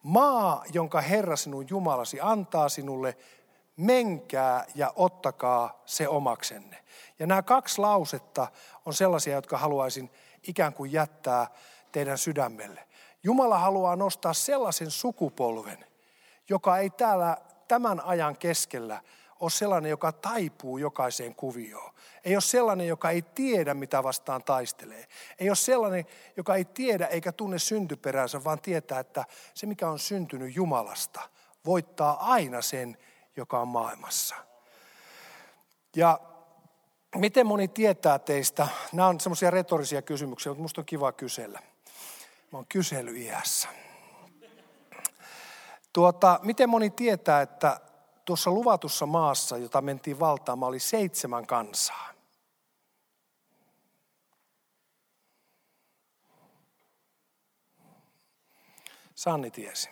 Maa, 0.03 0.63
jonka 0.73 1.01
Herra 1.01 1.35
sinun 1.35 1.69
Jumalasi 1.69 2.19
antaa 2.21 2.69
sinulle, 2.69 3.17
menkää 3.77 4.65
ja 4.75 4.93
ottakaa 4.95 5.81
se 5.85 6.07
omaksenne. 6.07 6.83
Ja 7.19 7.27
nämä 7.27 7.41
kaksi 7.41 7.81
lausetta 7.81 8.47
on 8.85 8.93
sellaisia, 8.93 9.35
jotka 9.35 9.57
haluaisin 9.57 10.11
ikään 10.47 10.73
kuin 10.73 10.91
jättää 10.91 11.47
teidän 11.91 12.17
sydämelle. 12.17 12.87
Jumala 13.23 13.59
haluaa 13.59 13.95
nostaa 13.95 14.33
sellaisen 14.33 14.91
sukupolven, 14.91 15.85
joka 16.49 16.77
ei 16.77 16.89
täällä 16.89 17.37
tämän 17.67 18.01
ajan 18.01 18.37
keskellä 18.37 19.01
ole 19.39 19.49
sellainen, 19.49 19.89
joka 19.89 20.11
taipuu 20.11 20.77
jokaiseen 20.77 21.35
kuvioon. 21.35 21.93
Ei 22.23 22.35
ole 22.35 22.41
sellainen, 22.41 22.87
joka 22.87 23.09
ei 23.09 23.21
tiedä, 23.21 23.73
mitä 23.73 24.03
vastaan 24.03 24.43
taistelee. 24.43 25.05
Ei 25.39 25.49
ole 25.49 25.55
sellainen, 25.55 26.05
joka 26.37 26.55
ei 26.55 26.65
tiedä 26.65 27.07
eikä 27.07 27.31
tunne 27.31 27.59
syntyperänsä, 27.59 28.43
vaan 28.43 28.61
tietää, 28.61 28.99
että 28.99 29.25
se, 29.53 29.65
mikä 29.65 29.89
on 29.89 29.99
syntynyt 29.99 30.55
Jumalasta, 30.55 31.21
voittaa 31.65 32.31
aina 32.33 32.61
sen, 32.61 32.97
joka 33.37 33.59
on 33.59 33.67
maailmassa. 33.67 34.35
Ja 35.95 36.19
miten 37.15 37.47
moni 37.47 37.67
tietää 37.67 38.19
teistä, 38.19 38.67
nämä 38.93 39.07
on 39.07 39.19
semmoisia 39.19 39.51
retorisia 39.51 40.01
kysymyksiä, 40.01 40.49
mutta 40.49 40.59
minusta 40.59 40.81
on 40.81 40.85
kiva 40.85 41.11
kysellä. 41.11 41.59
Mä 42.51 42.57
oon 42.57 42.65
kysely-iässä. 42.69 43.69
Tuota, 45.93 46.39
miten 46.43 46.69
moni 46.69 46.89
tietää, 46.89 47.41
että 47.41 47.79
tuossa 48.25 48.51
luvatussa 48.51 49.05
maassa, 49.05 49.57
jota 49.57 49.81
mentiin 49.81 50.19
valtaamaan, 50.19 50.69
oli 50.69 50.79
seitsemän 50.79 51.47
kansaa. 51.47 52.13
Sanni 59.15 59.51
tiesi. 59.51 59.89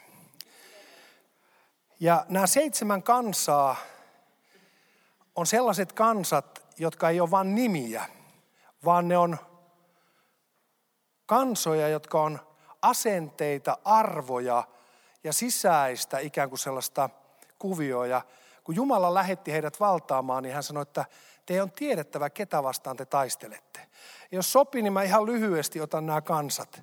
Ja 1.99 2.25
nämä 2.29 2.47
seitsemän 2.47 3.03
kansaa 3.03 3.75
on 5.35 5.47
sellaiset 5.47 5.93
kansat, 5.93 6.65
jotka 6.77 7.09
ei 7.09 7.19
ole 7.19 7.31
vain 7.31 7.55
nimiä, 7.55 8.05
vaan 8.85 9.07
ne 9.07 9.17
on 9.17 9.37
kansoja, 11.25 11.87
jotka 11.87 12.21
on 12.21 12.39
asenteita, 12.81 13.77
arvoja 13.85 14.63
ja 15.23 15.33
sisäistä 15.33 16.19
ikään 16.19 16.49
kuin 16.49 16.59
sellaista– 16.59 17.09
kuvio. 17.63 18.03
Ja 18.03 18.21
kun 18.63 18.75
Jumala 18.75 19.13
lähetti 19.13 19.51
heidät 19.51 19.79
valtaamaan, 19.79 20.43
niin 20.43 20.53
hän 20.53 20.63
sanoi, 20.63 20.81
että 20.81 21.05
teidän 21.45 21.63
on 21.63 21.71
tiedettävä, 21.71 22.29
ketä 22.29 22.63
vastaan 22.63 22.97
te 22.97 23.05
taistelette. 23.05 23.79
Ja 24.31 24.37
jos 24.37 24.51
sopii, 24.51 24.81
niin 24.81 24.93
mä 24.93 25.03
ihan 25.03 25.25
lyhyesti 25.25 25.81
otan 25.81 26.05
nämä 26.05 26.21
kansat. 26.21 26.81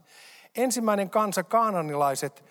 Ensimmäinen 0.56 1.10
kansa, 1.10 1.44
kaananilaiset, 1.44 2.44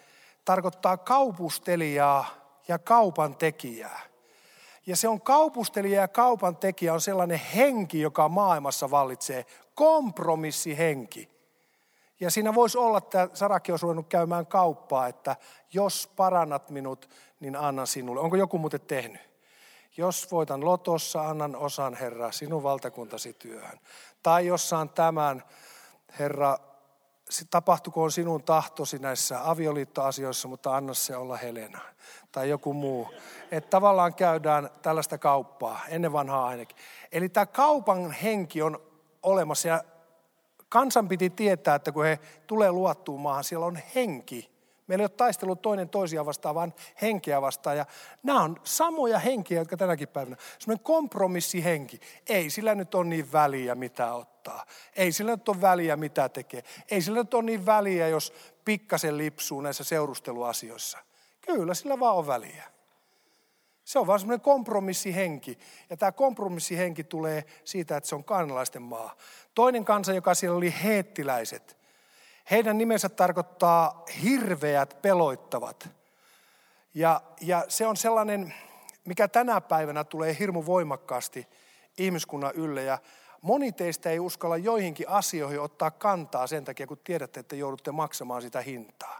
tarkoittaa 0.45 0.97
kaupustelijaa 0.97 2.25
ja 2.67 2.79
kaupan 2.79 3.35
tekijää. 3.35 3.99
Ja 4.85 4.95
se 4.95 5.07
on 5.07 5.21
kaupustelija 5.21 6.01
ja 6.01 6.07
kaupan 6.07 6.57
tekijä 6.57 6.93
on 6.93 7.01
sellainen 7.01 7.41
henki, 7.55 8.01
joka 8.01 8.29
maailmassa 8.29 8.91
vallitsee, 8.91 9.45
kompromissihenki. 9.75 11.38
Ja 12.19 12.31
siinä 12.31 12.55
voisi 12.55 12.77
olla, 12.77 12.97
että 12.97 13.29
Saraki 13.33 13.71
olisi 13.71 13.83
ruvennut 13.83 14.07
käymään 14.07 14.47
kauppaa, 14.47 15.07
että 15.07 15.35
jos 15.73 16.09
parannat 16.15 16.69
minut, 16.69 17.09
niin 17.39 17.55
annan 17.55 17.87
sinulle. 17.87 18.21
Onko 18.21 18.35
joku 18.35 18.57
muuten 18.57 18.81
tehnyt? 18.81 19.21
Jos 19.97 20.31
voitan 20.31 20.65
lotossa, 20.65 21.29
annan 21.29 21.55
osan, 21.55 21.93
Herra, 21.93 22.31
sinun 22.31 22.63
valtakuntasi 22.63 23.33
työhön. 23.33 23.79
Tai 24.23 24.47
jos 24.47 24.69
saan 24.69 24.89
tämän, 24.89 25.43
Herra, 26.19 26.57
tapahtukoon 27.49 28.11
sinun 28.11 28.43
tahtosi 28.43 28.99
näissä 28.99 29.49
avioliittoasioissa, 29.49 30.47
mutta 30.47 30.75
anna 30.75 30.93
se 30.93 31.15
olla 31.15 31.37
Helena 31.37 31.79
tai 32.31 32.49
joku 32.49 32.73
muu. 32.73 33.07
Että 33.51 33.69
tavallaan 33.69 34.15
käydään 34.15 34.69
tällaista 34.81 35.17
kauppaa, 35.17 35.79
ennen 35.87 36.13
vanhaa 36.13 36.47
ainakin. 36.47 36.77
Eli 37.11 37.29
tämä 37.29 37.45
kaupan 37.45 38.11
henki 38.11 38.61
on 38.61 38.81
olemassa 39.23 39.67
ja 39.67 39.83
kansan 40.69 41.07
piti 41.07 41.29
tietää, 41.29 41.75
että 41.75 41.91
kun 41.91 42.05
he 42.05 42.19
tulee 42.47 42.71
luottuun 42.71 43.21
maahan, 43.21 43.43
siellä 43.43 43.65
on 43.65 43.79
henki, 43.95 44.59
Meillä 44.89 45.01
ei 45.01 45.05
ole 45.05 45.17
taistelu 45.17 45.55
toinen 45.55 45.89
toisia 45.89 46.25
vastaan, 46.25 46.55
vaan 46.55 46.73
henkeä 47.01 47.41
vastaan. 47.41 47.77
Ja 47.77 47.85
nämä 48.23 48.41
on 48.41 48.55
samoja 48.63 49.19
henkiä, 49.19 49.59
jotka 49.59 49.77
tänäkin 49.77 50.07
päivänä. 50.07 50.37
Sellainen 50.59 50.83
kompromissihenki. 50.83 51.99
Ei 52.27 52.49
sillä 52.49 52.75
nyt 52.75 52.95
ole 52.95 53.05
niin 53.05 53.31
väliä, 53.31 53.75
mitä 53.75 54.13
ottaa. 54.13 54.65
Ei 54.95 55.11
sillä 55.11 55.31
nyt 55.31 55.49
ole 55.49 55.61
väliä, 55.61 55.95
mitä 55.95 56.29
tekee. 56.29 56.63
Ei 56.91 57.01
sillä 57.01 57.19
nyt 57.19 57.33
ole 57.33 57.43
niin 57.43 57.65
väliä, 57.65 58.07
jos 58.07 58.33
pikkasen 58.65 59.17
lipsuu 59.17 59.61
näissä 59.61 59.83
seurusteluasioissa. 59.83 60.97
Kyllä 61.41 61.73
sillä 61.73 61.99
vaan 61.99 62.15
on 62.15 62.27
väliä. 62.27 62.63
Se 63.89 63.99
on 63.99 64.07
vaan 64.07 64.19
semmoinen 64.19 64.41
kompromissihenki. 64.41 65.59
Ja 65.89 65.97
tämä 65.97 66.11
kompromissihenki 66.11 67.03
tulee 67.03 67.45
siitä, 67.63 67.97
että 67.97 68.09
se 68.09 68.15
on 68.15 68.23
kansalaisten 68.23 68.81
maa. 68.81 69.15
Toinen 69.55 69.85
kansa, 69.85 70.13
joka 70.13 70.33
siellä 70.33 70.57
oli 70.57 70.73
heettiläiset– 70.83 71.77
heidän 72.51 72.77
nimensä 72.77 73.09
tarkoittaa 73.09 74.05
hirveät, 74.23 75.01
peloittavat. 75.01 75.89
Ja, 76.93 77.21
ja 77.41 77.65
se 77.67 77.87
on 77.87 77.97
sellainen, 77.97 78.53
mikä 79.05 79.27
tänä 79.27 79.61
päivänä 79.61 80.03
tulee 80.03 80.35
hirmu 80.39 80.65
voimakkaasti 80.65 81.47
ihmiskunnan 81.97 82.55
ylle. 82.55 82.83
Ja 82.83 82.97
moni 83.41 83.71
teistä 83.71 84.09
ei 84.09 84.19
uskalla 84.19 84.57
joihinkin 84.57 85.09
asioihin 85.09 85.61
ottaa 85.61 85.91
kantaa 85.91 86.47
sen 86.47 86.65
takia, 86.65 86.87
kun 86.87 86.97
tiedätte, 87.03 87.39
että 87.39 87.55
joudutte 87.55 87.91
maksamaan 87.91 88.41
sitä 88.41 88.61
hintaa. 88.61 89.19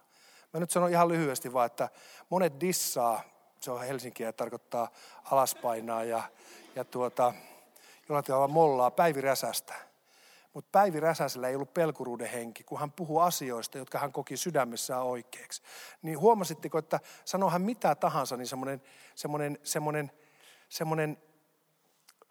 Mä 0.54 0.60
nyt 0.60 0.72
sanon 0.72 0.90
ihan 0.90 1.08
lyhyesti 1.08 1.54
vaan, 1.54 1.66
että 1.66 1.90
monet 2.30 2.60
dissaa 2.60 3.22
se 3.60 3.72
on 3.72 3.80
Helsinkiä 3.80 4.28
ja 4.28 4.34
tarkoittaa 4.34 4.92
alaspainaa 5.32 6.04
ja, 6.04 6.24
ja 6.76 6.84
tuota, 6.84 7.34
jollain 8.10 8.26
tavalla 8.26 8.48
mollaa 8.48 8.92
Päivi 8.92 9.22
Räsästä. 9.22 9.74
Mutta 10.54 10.70
Päivi 10.72 11.00
Räsäsellä 11.00 11.48
ei 11.48 11.56
ollut 11.56 11.74
pelkuruuden 11.74 12.30
henki, 12.30 12.64
kun 12.64 12.80
hän 12.80 12.92
puhuu 12.92 13.20
asioista, 13.20 13.78
jotka 13.78 14.00
hän 14.00 14.12
koki 14.12 14.38
sydämessään 14.38 15.04
oikeaksi. 15.04 15.62
Niin 16.02 16.20
huomasitteko, 16.20 16.78
että 16.78 17.00
sanohan 17.26 17.62
mitä 17.62 17.96
tahansa, 17.96 18.38
niin 18.38 18.48
semmoinen, 18.48 18.82
semmoinen, 19.16 19.60
semmoinen, 19.64 20.12
semmoinen 20.70 21.18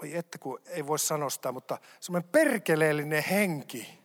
oi 0.03 0.17
että 0.17 0.39
kun 0.39 0.61
ei 0.67 0.87
voi 0.87 0.99
sanoa 0.99 1.31
sitä, 1.31 1.53
mutta 1.53 1.79
semmoinen 2.01 2.31
perkeleellinen 2.31 3.23
henki, 3.23 3.99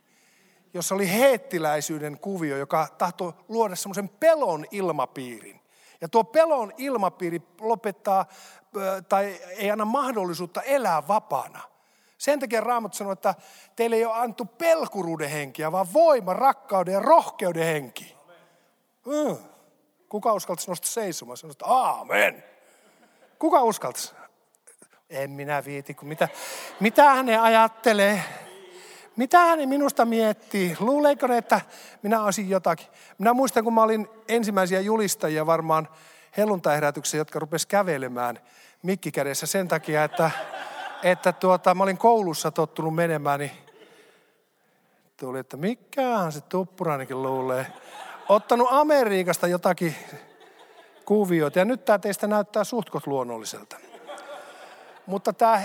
jossa 0.73 0.95
oli 0.95 1.11
heettiläisyyden 1.11 2.19
kuvio, 2.19 2.57
joka 2.57 2.87
tahtoi 2.97 3.33
luoda 3.47 3.75
semmoisen 3.75 4.09
pelon 4.09 4.65
ilmapiirin. 4.71 5.62
Ja 6.03 6.09
tuo 6.09 6.23
pelon 6.23 6.73
ilmapiiri 6.77 7.41
lopettaa 7.61 8.25
tai 9.09 9.39
ei 9.57 9.71
anna 9.71 9.85
mahdollisuutta 9.85 10.61
elää 10.61 11.07
vapaana. 11.07 11.59
Sen 12.17 12.39
takia 12.39 12.61
Raamattu 12.61 12.97
sanoo, 12.97 13.13
että 13.13 13.35
teille 13.75 13.95
ei 13.95 14.05
ole 14.05 14.15
antu 14.15 14.45
pelkuruuden 14.45 15.29
henkiä, 15.29 15.71
vaan 15.71 15.93
voima, 15.93 16.33
rakkauden 16.33 16.93
ja 16.93 16.99
rohkeuden 16.99 17.65
henki. 17.65 18.15
Mm. 19.05 19.37
Kuka 20.09 20.33
uskaltaisi 20.33 20.71
nostaa 20.71 20.91
seisomaan? 20.91 21.37
Sanoa, 21.37 21.51
että 21.51 21.65
aamen. 21.65 22.43
Kuka 23.39 23.63
uskaltaisi? 23.63 24.13
En 25.09 25.31
minä 25.31 25.65
viiti, 25.65 25.93
kun 25.93 26.07
mitä, 26.07 26.29
mitä 26.79 27.09
hän 27.09 27.29
ajattelee. 27.29 28.23
Mitä 29.15 29.39
hän 29.39 29.69
minusta 29.69 30.05
miettii? 30.05 30.77
Luuleeko 30.79 31.27
ne, 31.27 31.37
että 31.37 31.61
minä 32.01 32.23
olisin 32.23 32.49
jotakin? 32.49 32.87
Minä 33.17 33.33
muistan, 33.33 33.63
kun 33.63 33.73
mä 33.73 33.83
olin 33.83 34.07
ensimmäisiä 34.27 34.79
julistajia 34.79 35.45
varmaan 35.45 35.87
helluntaiherätyksiä, 36.37 37.17
jotka 37.17 37.39
rupes 37.39 37.65
kävelemään 37.65 38.39
mikkikädessä 38.83 39.45
sen 39.45 39.67
takia, 39.67 40.03
että, 40.03 40.31
että 41.03 41.33
tuota, 41.33 41.75
mä 41.75 41.83
olin 41.83 41.97
koulussa 41.97 42.51
tottunut 42.51 42.95
menemään, 42.95 43.39
niin 43.39 43.51
tuli, 45.17 45.39
että 45.39 45.57
mikähän 45.57 46.31
se 46.31 46.41
tuppuranikin 46.41 47.21
luulee. 47.21 47.65
Ottanut 48.29 48.67
Amerikasta 48.71 49.47
jotakin 49.47 49.95
kuvioita 51.05 51.59
ja 51.59 51.65
nyt 51.65 51.85
tämä 51.85 51.99
teistä 51.99 52.27
näyttää 52.27 52.63
suhtkot 52.63 53.07
luonnolliselta. 53.07 53.77
Mutta 55.05 55.33
tämä 55.33 55.61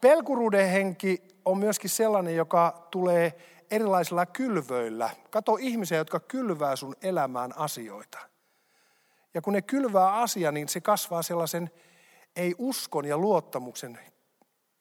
pelkuruuden 0.00 0.68
henki 0.68 1.29
on 1.44 1.58
myöskin 1.58 1.90
sellainen, 1.90 2.36
joka 2.36 2.88
tulee 2.90 3.34
erilaisilla 3.70 4.26
kylvöillä. 4.26 5.10
Kato 5.30 5.56
ihmisiä, 5.60 5.98
jotka 5.98 6.20
kylvää 6.20 6.76
sun 6.76 6.96
elämään 7.02 7.58
asioita. 7.58 8.18
Ja 9.34 9.40
kun 9.40 9.52
ne 9.52 9.62
kylvää 9.62 10.14
asia, 10.14 10.52
niin 10.52 10.68
se 10.68 10.80
kasvaa 10.80 11.22
sellaisen 11.22 11.70
ei 12.36 12.54
uskon 12.58 13.04
ja 13.04 13.18
luottamuksen 13.18 13.98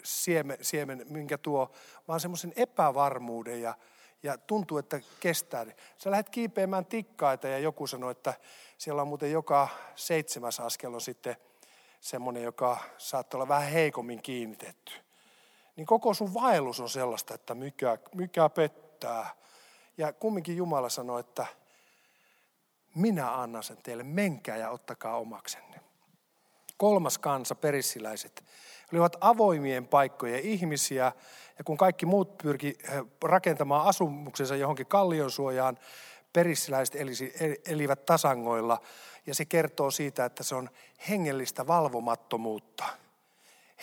siemen, 0.03 0.57
siemen 0.61 1.05
minkä 1.09 1.37
tuo, 1.37 1.71
vaan 2.07 2.19
semmoisen 2.19 2.53
epävarmuuden 2.55 3.61
ja, 3.61 3.73
ja 4.23 4.37
tuntuu, 4.37 4.77
että 4.77 5.01
kestää. 5.19 5.65
Sä 5.97 6.11
lähdet 6.11 6.29
kiipeämään 6.29 6.85
tikkaita 6.85 7.47
ja 7.47 7.59
joku 7.59 7.87
sanoi, 7.87 8.11
että 8.11 8.33
siellä 8.77 9.01
on 9.01 9.07
muuten 9.07 9.31
joka 9.31 9.67
seitsemäs 9.95 10.59
askel 10.59 10.93
on 10.93 11.01
sitten 11.01 11.35
semmoinen, 11.99 12.43
joka 12.43 12.77
saattaa 12.97 13.37
olla 13.37 13.47
vähän 13.47 13.71
heikommin 13.71 14.21
kiinnitetty. 14.21 14.93
Niin 15.79 15.87
koko 15.87 16.13
sun 16.13 16.33
vaellus 16.33 16.79
on 16.79 16.89
sellaista, 16.89 17.33
että 17.33 17.55
mikä, 17.55 17.97
mikä 18.15 18.49
pettää. 18.49 19.29
Ja 19.97 20.13
kumminkin 20.13 20.57
Jumala 20.57 20.89
sanoi, 20.89 21.19
että 21.19 21.45
minä 22.95 23.41
annan 23.41 23.63
sen 23.63 23.77
teille, 23.83 24.03
menkää 24.03 24.57
ja 24.57 24.69
ottakaa 24.69 25.17
omaksenne. 25.17 25.79
Kolmas 26.77 27.17
kansa, 27.17 27.55
perissiläiset, 27.55 28.45
olivat 28.93 29.17
avoimien 29.21 29.87
paikkojen 29.87 30.39
ihmisiä, 30.39 31.11
ja 31.57 31.63
kun 31.63 31.77
kaikki 31.77 32.05
muut 32.05 32.37
pyrki 32.37 32.77
rakentamaan 33.23 33.87
asumuksensa 33.87 34.55
johonkin 34.55 34.87
kallionsuojaan, 34.87 35.77
perissiläiset 36.33 36.95
elivät 37.65 38.05
tasangoilla, 38.05 38.81
ja 39.25 39.35
se 39.35 39.45
kertoo 39.45 39.91
siitä, 39.91 40.25
että 40.25 40.43
se 40.43 40.55
on 40.55 40.69
hengellistä 41.09 41.67
valvomattomuutta. 41.67 42.85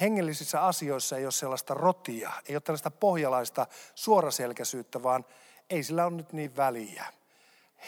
Hengellisissä 0.00 0.64
asioissa 0.64 1.16
ei 1.16 1.24
ole 1.24 1.32
sellaista 1.32 1.74
rotia, 1.74 2.32
ei 2.48 2.54
ole 2.56 2.60
tällaista 2.60 2.90
pohjalaista 2.90 3.66
suoraselkäisyyttä, 3.94 5.02
vaan 5.02 5.24
ei 5.70 5.82
sillä 5.82 6.06
ole 6.06 6.16
nyt 6.16 6.32
niin 6.32 6.56
väliä. 6.56 7.04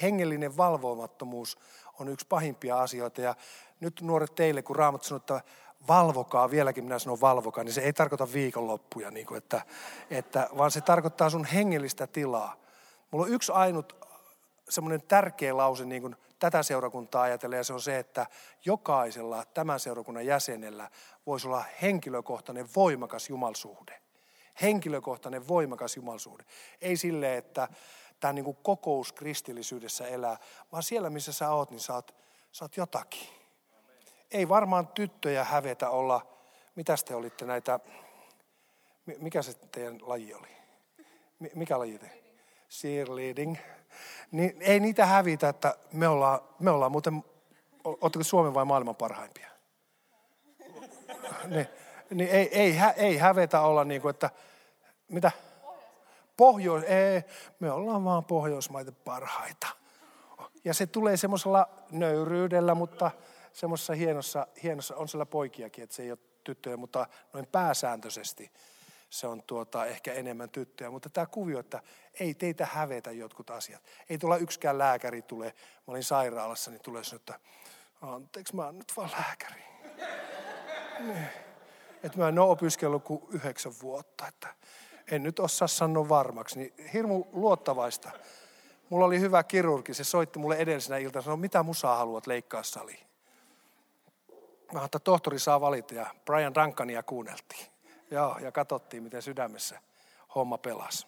Hengellinen 0.02 0.56
valvomattomuus 0.56 1.58
on 2.00 2.08
yksi 2.08 2.26
pahimpia 2.26 2.80
asioita 2.80 3.20
ja 3.20 3.34
nyt 3.80 4.00
nuoret 4.00 4.34
teille, 4.34 4.62
kun 4.62 4.76
Raamat 4.76 5.02
sanoo, 5.02 5.16
että 5.16 5.40
valvokaa, 5.88 6.50
vieläkin 6.50 6.84
minä 6.84 6.98
sanon 6.98 7.20
valvokaa, 7.20 7.64
niin 7.64 7.72
se 7.72 7.80
ei 7.80 7.92
tarkoita 7.92 8.32
viikonloppuja, 8.32 9.10
niin 9.10 9.26
kuin, 9.26 9.38
että, 9.38 9.62
että, 10.10 10.48
vaan 10.56 10.70
se 10.70 10.80
tarkoittaa 10.80 11.30
sun 11.30 11.44
hengellistä 11.44 12.06
tilaa. 12.06 12.56
Mulla 13.10 13.26
on 13.26 13.32
yksi 13.32 13.52
ainut 13.52 14.07
semmoinen 14.68 15.02
tärkeä 15.02 15.56
lause 15.56 15.84
niin 15.84 16.02
kuin 16.02 16.16
tätä 16.38 16.62
seurakuntaa 16.62 17.22
ajatellen, 17.22 17.56
ja 17.56 17.64
se 17.64 17.72
on 17.72 17.80
se, 17.80 17.98
että 17.98 18.26
jokaisella 18.64 19.44
tämän 19.54 19.80
seurakunnan 19.80 20.26
jäsenellä 20.26 20.90
voisi 21.26 21.46
olla 21.46 21.64
henkilökohtainen 21.82 22.68
voimakas 22.76 23.28
jumalsuhde. 23.28 24.00
Henkilökohtainen 24.62 25.48
voimakas 25.48 25.96
jumalsuhde. 25.96 26.44
Ei 26.80 26.96
sille, 26.96 27.36
että 27.36 27.68
tämä 28.20 28.32
niin 28.32 28.44
kuin 28.44 28.56
kokous 28.62 29.12
kristillisyydessä 29.12 30.06
elää, 30.06 30.38
vaan 30.72 30.82
siellä 30.82 31.10
missä 31.10 31.32
sä 31.32 31.50
oot, 31.50 31.70
niin 31.70 31.80
sä 31.80 31.94
oot, 31.94 32.14
sä 32.52 32.64
oot 32.64 32.76
jotakin. 32.76 33.28
Ei 34.30 34.48
varmaan 34.48 34.88
tyttöjä 34.88 35.44
hävetä 35.44 35.90
olla, 35.90 36.26
mitä 36.74 36.94
te 37.04 37.14
olitte 37.14 37.44
näitä, 37.44 37.80
mikä 39.18 39.42
se 39.42 39.54
teidän 39.54 39.98
laji 40.02 40.34
oli? 40.34 40.48
Mikä 41.54 41.78
laji 41.78 41.98
te? 41.98 42.10
Cheerleading. 42.70 43.56
Niin 44.30 44.56
ei 44.60 44.80
niitä 44.80 45.06
hävitä, 45.06 45.48
että 45.48 45.74
me 45.92 46.08
ollaan, 46.08 46.40
me 46.58 46.70
ollaan 46.70 46.92
muuten, 46.92 47.24
oletteko 47.84 48.24
Suomen 48.24 48.54
vai 48.54 48.64
maailman 48.64 48.96
parhaimpia? 48.96 49.48
Niin, 51.44 51.66
niin 52.10 52.30
ei, 52.30 52.58
ei, 52.58 52.76
ei 52.96 53.16
hävetä 53.16 53.60
olla 53.60 53.84
niin 53.84 54.02
kuin, 54.02 54.10
että 54.10 54.30
mitä? 55.08 55.30
Pohjois, 56.36 56.84
ei, 56.84 57.22
me 57.60 57.70
ollaan 57.70 58.04
vaan 58.04 58.24
Pohjoismaiden 58.24 58.96
parhaita. 59.04 59.66
Ja 60.64 60.74
se 60.74 60.86
tulee 60.86 61.16
semmoisella 61.16 61.68
nöyryydellä, 61.90 62.74
mutta 62.74 63.10
semmoisessa 63.52 63.94
hienossa, 63.94 64.46
hienossa, 64.62 64.96
on 64.96 65.08
siellä 65.08 65.26
poikiakin, 65.26 65.84
että 65.84 65.96
se 65.96 66.02
ei 66.02 66.10
ole 66.10 66.18
tyttöjä, 66.44 66.76
mutta 66.76 67.06
noin 67.32 67.46
pääsääntöisesti 67.46 68.50
se 69.10 69.26
on 69.26 69.42
tuota, 69.42 69.86
ehkä 69.86 70.12
enemmän 70.12 70.50
tyttöjä. 70.50 70.90
Mutta 70.90 71.10
tämä 71.10 71.26
kuvio, 71.26 71.58
että 71.58 71.82
ei 72.20 72.34
teitä 72.34 72.66
hävetä 72.66 73.12
jotkut 73.12 73.50
asiat. 73.50 73.82
Ei 74.10 74.18
tuolla 74.18 74.36
yksikään 74.36 74.78
lääkäri 74.78 75.22
tule, 75.22 75.46
mä 75.46 75.84
olin 75.86 76.04
sairaalassa, 76.04 76.70
niin 76.70 76.82
tulee 76.82 77.04
sanoa, 77.04 77.16
että 77.20 77.40
anteeksi, 78.00 78.56
mä 78.56 78.64
oon 78.64 78.78
nyt 78.78 78.92
vaan 78.96 79.10
lääkäri. 79.10 79.62
Niin. 80.98 81.28
Että 82.02 82.18
mä 82.18 82.28
en 82.28 82.38
ole 82.38 82.50
opiskellut 82.50 83.04
kuin 83.04 83.22
yhdeksän 83.32 83.72
vuotta, 83.82 84.28
että 84.28 84.54
en 85.10 85.22
nyt 85.22 85.38
osaa 85.38 85.68
sanoa 85.68 86.08
varmaksi. 86.08 86.58
Niin 86.58 86.74
hirmu 86.92 87.24
luottavaista. 87.32 88.10
Mulla 88.88 89.06
oli 89.06 89.20
hyvä 89.20 89.42
kirurgi, 89.42 89.94
se 89.94 90.04
soitti 90.04 90.38
mulle 90.38 90.56
edellisenä 90.56 90.98
iltana, 90.98 91.22
sanoi, 91.22 91.36
mitä 91.36 91.62
musaa 91.62 91.96
haluat 91.96 92.26
leikkaa 92.26 92.62
saliin. 92.62 93.06
Mä 94.72 94.84
että 94.84 94.98
tohtori 94.98 95.38
saa 95.38 95.60
valita 95.60 95.94
ja 95.94 96.06
Brian 96.24 96.54
Duncania 96.54 97.02
kuunneltiin. 97.02 97.66
Joo, 98.10 98.38
ja 98.38 98.52
katsottiin, 98.52 99.02
miten 99.02 99.22
sydämessä 99.22 99.80
homma 100.34 100.58
pelasi. 100.58 101.06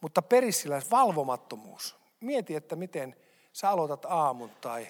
Mutta 0.00 0.22
perissiläis 0.22 0.90
valvomattomuus. 0.90 1.96
Mieti, 2.20 2.54
että 2.56 2.76
miten 2.76 3.16
sä 3.52 3.70
aloitat 3.70 4.04
aamun 4.04 4.50
tai 4.60 4.86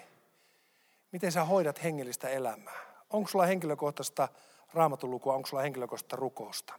miten 1.13 1.33
sä 1.33 1.45
hoidat 1.45 1.83
hengellistä 1.83 2.29
elämää. 2.29 2.81
Onko 3.11 3.29
sulla 3.29 3.47
henkilökohtaista 3.47 4.29
raamatun 4.75 5.11
lukua, 5.11 5.35
onko 5.35 5.47
sulla 5.47 5.63
henkilökohtaista 5.63 6.17
rukousta? 6.17 6.75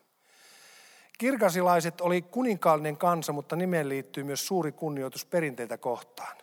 Kirkasilaiset 1.18 2.02
oli 2.02 2.22
kuninkaallinen 2.22 2.98
kansa, 2.98 3.34
mutta 3.34 3.56
nimeen 3.56 3.90
liittyy 3.90 4.24
myös 4.24 4.48
suuri 4.48 4.72
kunnioitus 4.72 5.26
perinteitä 5.26 5.78
kohtaan. 5.78 6.38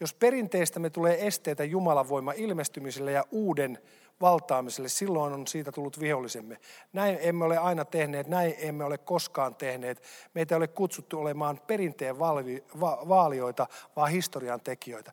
Jos 0.00 0.14
perinteistä 0.14 0.80
me 0.80 0.90
tulee 0.90 1.26
esteitä 1.26 1.64
Jumalan 1.64 2.08
voima 2.08 2.32
ilmestymiselle 2.32 3.12
ja 3.12 3.24
uuden 3.30 3.82
valtaamiselle, 4.20 4.88
silloin 4.88 5.32
on 5.32 5.46
siitä 5.46 5.72
tullut 5.72 6.00
vihollisemme. 6.00 6.56
Näin 6.92 7.18
emme 7.20 7.44
ole 7.44 7.58
aina 7.58 7.84
tehneet, 7.84 8.26
näin 8.26 8.54
emme 8.58 8.84
ole 8.84 8.98
koskaan 8.98 9.54
tehneet. 9.54 10.02
Meitä 10.34 10.54
ei 10.54 10.56
ole 10.56 10.68
kutsuttu 10.68 11.20
olemaan 11.20 11.60
perinteen 11.66 12.18
valvi, 12.18 12.64
va, 12.80 12.98
vaalioita, 13.08 13.66
vaan 13.96 14.10
historian 14.10 14.60
tekijöitä. 14.60 15.12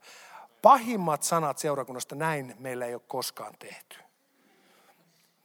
Pahimmat 0.62 1.24
sanat 1.24 1.58
seurakunnasta, 1.58 2.16
näin 2.16 2.56
meillä 2.60 2.86
ei 2.86 2.94
ole 2.94 3.02
koskaan 3.08 3.54
tehty. 3.60 3.98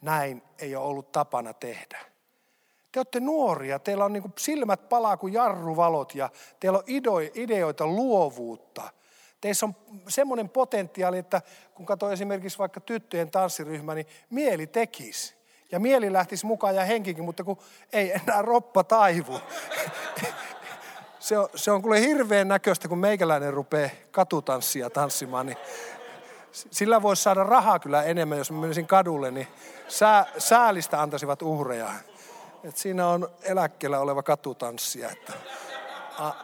Näin 0.02 0.42
ei 0.58 0.76
ole 0.76 0.86
ollut 0.86 1.12
tapana 1.12 1.54
tehdä. 1.54 1.98
Te 2.92 2.98
olette 2.98 3.20
nuoria, 3.20 3.78
teillä 3.78 4.04
on 4.04 4.12
niin 4.12 4.34
silmät 4.38 4.88
palaa 4.88 5.16
kuin 5.16 5.32
jarruvalot 5.32 6.14
ja 6.14 6.30
teillä 6.60 6.78
on 6.78 6.84
ideoita, 7.34 7.86
luovuutta– 7.86 8.90
Teissä 9.40 9.66
on 9.66 9.74
semmoinen 10.08 10.48
potentiaali, 10.48 11.18
että 11.18 11.42
kun 11.74 11.86
katsoo 11.86 12.10
esimerkiksi 12.10 12.58
vaikka 12.58 12.80
tyttöjen 12.80 13.30
tanssiryhmä, 13.30 13.94
niin 13.94 14.06
mieli 14.30 14.66
tekisi. 14.66 15.34
Ja 15.72 15.80
mieli 15.80 16.12
lähtisi 16.12 16.46
mukaan 16.46 16.74
ja 16.74 16.84
henkikin, 16.84 17.24
mutta 17.24 17.44
kun 17.44 17.58
ei 17.92 18.12
enää 18.12 18.42
roppa 18.42 18.84
taivu. 18.84 19.40
Se 21.20 21.38
on, 21.38 21.48
se 21.54 21.70
on 21.70 21.82
kuule 21.82 22.00
hirveän 22.00 22.48
näköistä, 22.48 22.88
kun 22.88 22.98
meikäläinen 22.98 23.52
rupeaa 23.52 23.90
katutanssia 24.10 24.90
tanssimaan, 24.90 25.46
niin 25.46 25.56
sillä 26.52 27.02
voisi 27.02 27.22
saada 27.22 27.44
rahaa 27.44 27.78
kyllä 27.78 28.02
enemmän, 28.02 28.38
jos 28.38 28.50
mä 28.50 28.60
menisin 28.60 28.86
kadulle, 28.86 29.30
niin 29.30 29.46
sää, 29.88 30.26
säälistä 30.38 31.02
antaisivat 31.02 31.42
uhreja. 31.42 31.90
Et 32.64 32.76
siinä 32.76 33.08
on 33.08 33.28
eläkkeellä 33.42 34.00
oleva 34.00 34.22
katutanssija, 34.22 35.10
että 35.10 35.32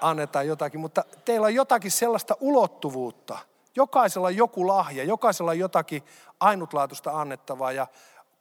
annetaan 0.01 0.47
jotakin. 0.47 0.81
Mutta 0.81 1.05
teillä 1.25 1.45
on 1.45 1.55
jotakin 1.55 1.91
sellaista 1.91 2.37
ulottuvuutta. 2.41 3.39
Jokaisella 3.77 4.27
on 4.27 4.37
joku 4.37 4.69
lahja, 4.69 5.05
jokaisella 5.05 5.51
on 5.51 5.59
jotakin 5.59 6.03
ainutlaatuista 6.41 7.21
annettavaa 7.21 7.73
ja 7.73 7.87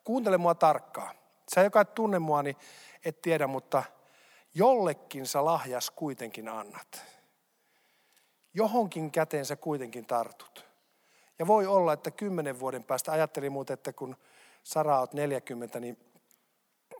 kuuntele 0.04 0.38
mua 0.38 0.56
tarkkaan. 0.56 1.16
Sä 1.56 1.64
joka 1.64 1.82
et 1.82 1.94
tunne 1.94 2.20
mua, 2.20 2.44
niin 2.44 2.56
et 3.06 3.22
tiedä, 3.22 3.48
mutta 3.48 3.84
jollekin 4.54 5.28
sä 5.28 5.46
lahjas 5.46 5.92
kuitenkin 5.92 6.50
annat. 6.50 7.06
Johonkin 8.54 9.12
käteen 9.12 9.46
sä 9.46 9.56
kuitenkin 9.56 10.06
tartut. 10.06 10.66
Ja 11.40 11.48
voi 11.48 11.68
olla, 11.68 11.94
että 11.94 12.12
kymmenen 12.12 12.60
vuoden 12.60 12.84
päästä, 12.84 13.12
ajattelin 13.12 13.52
muuten, 13.52 13.74
että 13.74 13.94
kun 13.94 14.16
Sara 14.64 15.00
oot 15.00 15.14
40, 15.14 15.80
niin 15.80 15.98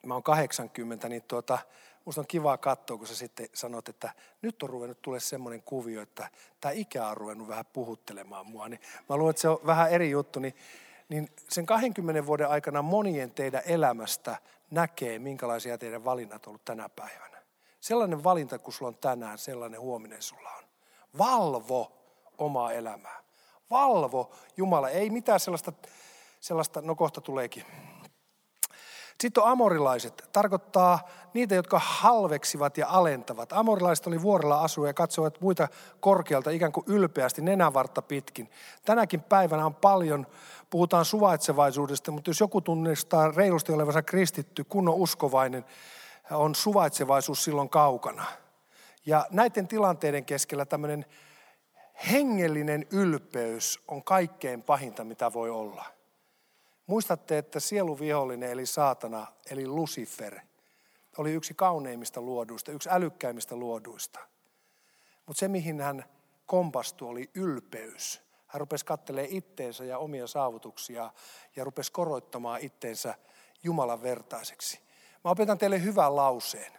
mä 0.06 0.14
oon 0.14 0.24
80, 0.24 1.10
niin 1.10 1.24
tuota, 1.24 1.60
musta 2.06 2.22
on 2.22 2.28
kiva 2.28 2.58
katsoa, 2.58 2.98
kun 2.98 3.08
sä 3.08 3.16
sitten 3.16 3.50
sanot, 3.54 3.90
että 3.90 4.14
nyt 4.42 4.64
on 4.64 4.70
ruvennut 4.70 5.02
tulee 5.02 5.20
semmoinen 5.20 5.62
kuvio, 5.62 6.02
että 6.02 6.30
tämä 6.62 6.72
ikä 6.72 7.08
on 7.08 7.18
ruvennut 7.18 7.48
vähän 7.48 7.66
puhuttelemaan 7.66 8.48
mua. 8.48 8.70
Niin 8.70 8.80
mä 9.10 9.18
luulen, 9.18 9.30
että 9.30 9.42
se 9.42 9.50
on 9.50 9.60
vähän 9.66 9.92
eri 9.92 10.10
juttu, 10.10 10.40
niin, 10.40 10.56
niin 11.10 11.30
sen 11.50 11.66
20 11.66 12.26
vuoden 12.26 12.50
aikana 12.50 12.82
monien 12.82 13.32
teidän 13.32 13.62
elämästä 13.66 14.38
näkee, 14.72 15.20
minkälaisia 15.20 15.78
teidän 15.78 16.06
valinnat 16.06 16.46
on 16.46 16.50
ollut 16.50 16.66
tänä 16.66 16.90
päivänä. 16.90 17.42
Sellainen 17.80 18.24
valinta, 18.24 18.60
kun 18.60 18.74
sulla 18.74 18.90
on 18.90 18.98
tänään, 18.98 19.38
sellainen 19.38 19.80
huominen 19.80 20.22
sulla 20.22 20.50
on. 20.50 20.64
Valvo 21.18 21.92
omaa 22.38 22.72
elämää. 22.72 23.24
Valvo 23.70 24.32
Jumala. 24.58 24.90
Ei 24.90 25.10
mitään 25.10 25.40
sellaista, 25.40 25.74
sellaista 26.40 26.82
no 26.82 26.96
kohta 26.96 27.22
tuleekin 27.22 27.66
sitten 29.22 29.44
on 29.44 29.50
amorilaiset, 29.50 30.30
tarkoittaa 30.32 31.00
niitä, 31.34 31.56
jotka 31.56 31.82
halveksivat 31.84 32.78
ja 32.78 32.88
alentavat. 32.90 33.54
Amorilaiset 33.54 34.08
oli 34.08 34.22
vuorella 34.22 34.62
asuja 34.62 34.90
ja 34.90 34.94
katsovat 34.94 35.42
muita 35.42 35.68
korkealta 36.00 36.50
ikään 36.50 36.72
kuin 36.72 36.84
ylpeästi 36.88 37.42
nenävartta 37.42 38.02
pitkin. 38.02 38.50
Tänäkin 38.86 39.22
päivänä 39.22 39.66
on 39.66 39.76
paljon, 39.76 40.28
puhutaan 40.70 41.06
suvaitsevaisuudesta, 41.06 42.12
mutta 42.12 42.30
jos 42.30 42.40
joku 42.40 42.62
tunnistaa 42.62 43.32
reilusti 43.32 43.72
olevansa 43.72 44.02
kristitty, 44.02 44.64
kunnon 44.64 44.96
uskovainen, 44.96 45.66
on 46.32 46.56
suvaitsevaisuus 46.56 47.44
silloin 47.44 47.70
kaukana. 47.70 48.26
Ja 49.06 49.26
näiden 49.32 49.68
tilanteiden 49.68 50.26
keskellä 50.26 50.66
tämmöinen 50.66 51.06
hengellinen 52.12 52.86
ylpeys 52.92 53.80
on 53.88 54.04
kaikkein 54.04 54.64
pahinta, 54.64 55.04
mitä 55.04 55.34
voi 55.34 55.50
olla. 55.50 55.95
Muistatte, 56.88 57.38
että 57.38 57.60
sieluvihollinen 57.60 58.52
eli 58.52 58.66
saatana, 58.66 59.28
eli 59.52 59.68
Lucifer, 59.68 60.40
oli 61.18 61.34
yksi 61.34 61.54
kauneimmista 61.54 62.22
luoduista, 62.22 62.72
yksi 62.72 62.90
älykkäimmistä 62.92 63.56
luoduista. 63.56 64.20
Mutta 65.26 65.40
se, 65.40 65.48
mihin 65.48 65.82
hän 65.82 66.06
kompastui, 66.46 67.10
oli 67.10 67.30
ylpeys. 67.34 68.22
Hän 68.48 68.60
rupesi 68.60 68.86
katselemaan 68.86 69.32
itteensä 69.32 69.86
ja 69.86 69.98
omia 69.98 70.28
saavutuksia 70.28 71.12
ja 71.56 71.64
rupesi 71.64 71.92
koroittamaan 71.92 72.62
itteensä 72.62 73.16
Jumalan 73.64 74.02
vertaiseksi. 74.02 74.80
Mä 75.24 75.32
opetan 75.32 75.58
teille 75.58 75.84
hyvän 75.84 76.16
lauseen. 76.16 76.72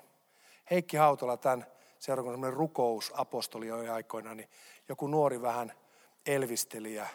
Heikki 0.71 0.97
Hautala, 0.97 1.37
tämän 1.37 1.67
seurakunnan 1.99 2.53
rukousapostoli 2.53 3.71
aikoina, 3.71 4.35
niin 4.35 4.49
joku 4.89 5.07
nuori 5.07 5.43
vähän 5.43 5.73
elvisteli 6.27 6.95
ja 6.95 7.07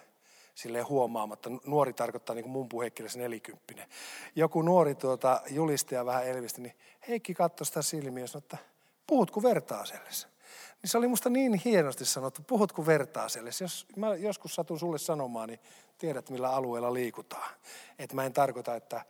silleen 0.62 0.88
huomaamatta. 0.88 1.49
Nuori 1.66 1.93
tarkoittaa 1.93 2.36
niin 2.36 2.43
kuin 2.43 2.51
mun 2.51 2.70
puhekielessä 2.70 3.20
nelikymppinen. 3.20 3.88
Joku 4.36 4.62
nuori 4.62 4.95
tuota, 4.95 5.41
julistaja 5.49 6.05
vähän 6.05 6.28
elvisti, 6.28 6.62
niin 6.62 6.76
Heikki 7.07 7.34
katsoi 7.34 7.66
sitä 7.66 7.82
silmiä 7.82 8.24
ja 8.24 8.28
sanoi, 8.28 8.43
että 8.43 8.57
puhutko 9.07 9.43
vertaasellesi? 9.43 10.28
Niin 10.82 10.89
se 10.89 10.97
oli 10.97 11.07
musta 11.07 11.30
niin 11.30 11.53
hienosti 11.66 12.05
sanottu, 12.05 12.41
puhutko 12.47 12.86
vertaasellesi? 12.86 13.64
Jos 13.64 13.86
mä 13.95 14.16
joskus 14.16 14.55
satun 14.55 14.80
sulle 14.80 14.97
sanomaan, 14.97 15.49
niin 15.49 15.59
tiedät 15.97 16.30
millä 16.30 16.49
alueella 16.49 16.93
liikutaan. 16.93 17.51
Että 17.99 18.16
mä 18.16 18.26
en 18.26 18.34
tarkoita, 18.34 18.76
että 18.76 19.05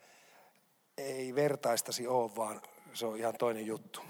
ei 0.97 1.36
vertaistasi 1.36 2.08
ole, 2.08 2.36
vaan 2.36 2.62
se 2.93 3.06
on 3.06 3.18
ihan 3.18 3.34
toinen 3.39 3.66
juttu. 3.66 4.02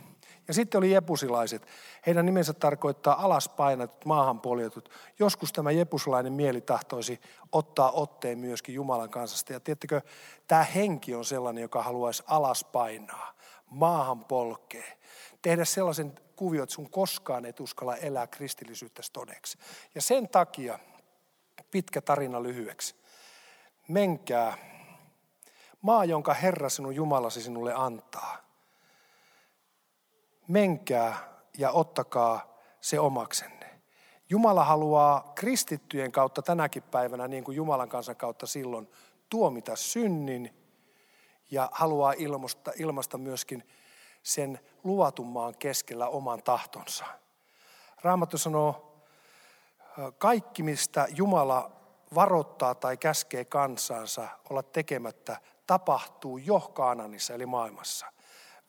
Ja 0.52 0.56
sitten 0.56 0.78
oli 0.78 0.92
jepusilaiset. 0.92 1.68
Heidän 2.08 2.26
nimensä 2.26 2.54
tarkoittaa 2.54 3.26
alaspainatut, 3.26 4.06
maahanpoljetut. 4.06 4.90
Joskus 5.20 5.54
tämä 5.54 5.72
jepusilainen 5.72 6.34
mieli 6.34 6.62
tahtoisi 6.62 7.22
ottaa 7.52 7.92
otteen 7.92 8.40
myöskin 8.40 8.76
Jumalan 8.76 9.10
kansasta. 9.10 9.54
Ja 9.54 9.60
tiedättekö, 9.60 10.02
tämä 10.48 10.64
henki 10.64 11.16
on 11.16 11.26
sellainen, 11.26 11.62
joka 11.62 11.84
haluaisi 11.84 12.24
alaspainaa, 12.28 13.34
maahan 13.70 14.26
polkee. 14.26 15.00
Tehdä 15.42 15.66
sellaisen 15.66 16.14
kuvion, 16.36 16.64
että 16.64 16.76
sun 16.76 16.90
koskaan 16.90 17.46
et 17.46 17.60
uskalla 17.60 17.96
elää 17.96 18.28
kristillisyyttä 18.28 19.02
todeksi. 19.14 19.58
Ja 19.96 20.02
sen 20.02 20.30
takia, 20.30 20.80
pitkä 21.72 22.02
tarina 22.02 22.44
lyhyeksi, 22.44 22.96
menkää 23.88 24.58
maa, 25.82 26.06
jonka 26.06 26.34
Herra 26.34 26.70
sinun 26.70 26.96
Jumalasi 26.96 27.42
sinulle 27.42 27.74
antaa– 27.74 28.38
menkää 30.52 31.18
ja 31.58 31.72
ottakaa 31.72 32.58
se 32.82 33.00
omaksenne. 33.00 33.80
Jumala 34.30 34.64
haluaa 34.64 35.32
kristittyjen 35.36 36.12
kautta 36.12 36.42
tänäkin 36.42 36.84
päivänä, 36.84 37.28
niin 37.28 37.44
kuin 37.44 37.56
Jumalan 37.56 37.90
kansan 37.90 38.16
kautta 38.16 38.48
silloin, 38.48 38.92
tuomita 39.30 39.76
synnin 39.76 40.56
ja 41.52 41.70
haluaa 41.72 42.14
ilmasta, 42.18 42.72
ilmasta 42.80 43.18
myöskin 43.18 43.68
sen 44.24 44.60
luvatun 44.84 45.28
maan 45.28 45.56
keskellä 45.60 46.08
oman 46.08 46.44
tahtonsa. 46.44 47.06
Raamattu 48.02 48.38
sanoo, 48.38 48.98
kaikki 50.18 50.64
mistä 50.64 51.08
Jumala 51.16 51.72
varoittaa 52.16 52.76
tai 52.76 52.98
käskee 52.98 53.46
kansansa 53.46 54.28
olla 54.50 54.64
tekemättä, 54.64 55.38
tapahtuu 55.68 56.38
jo 56.38 56.60
Kaananissa 56.60 57.34
eli 57.34 57.46
maailmassa– 57.46 58.06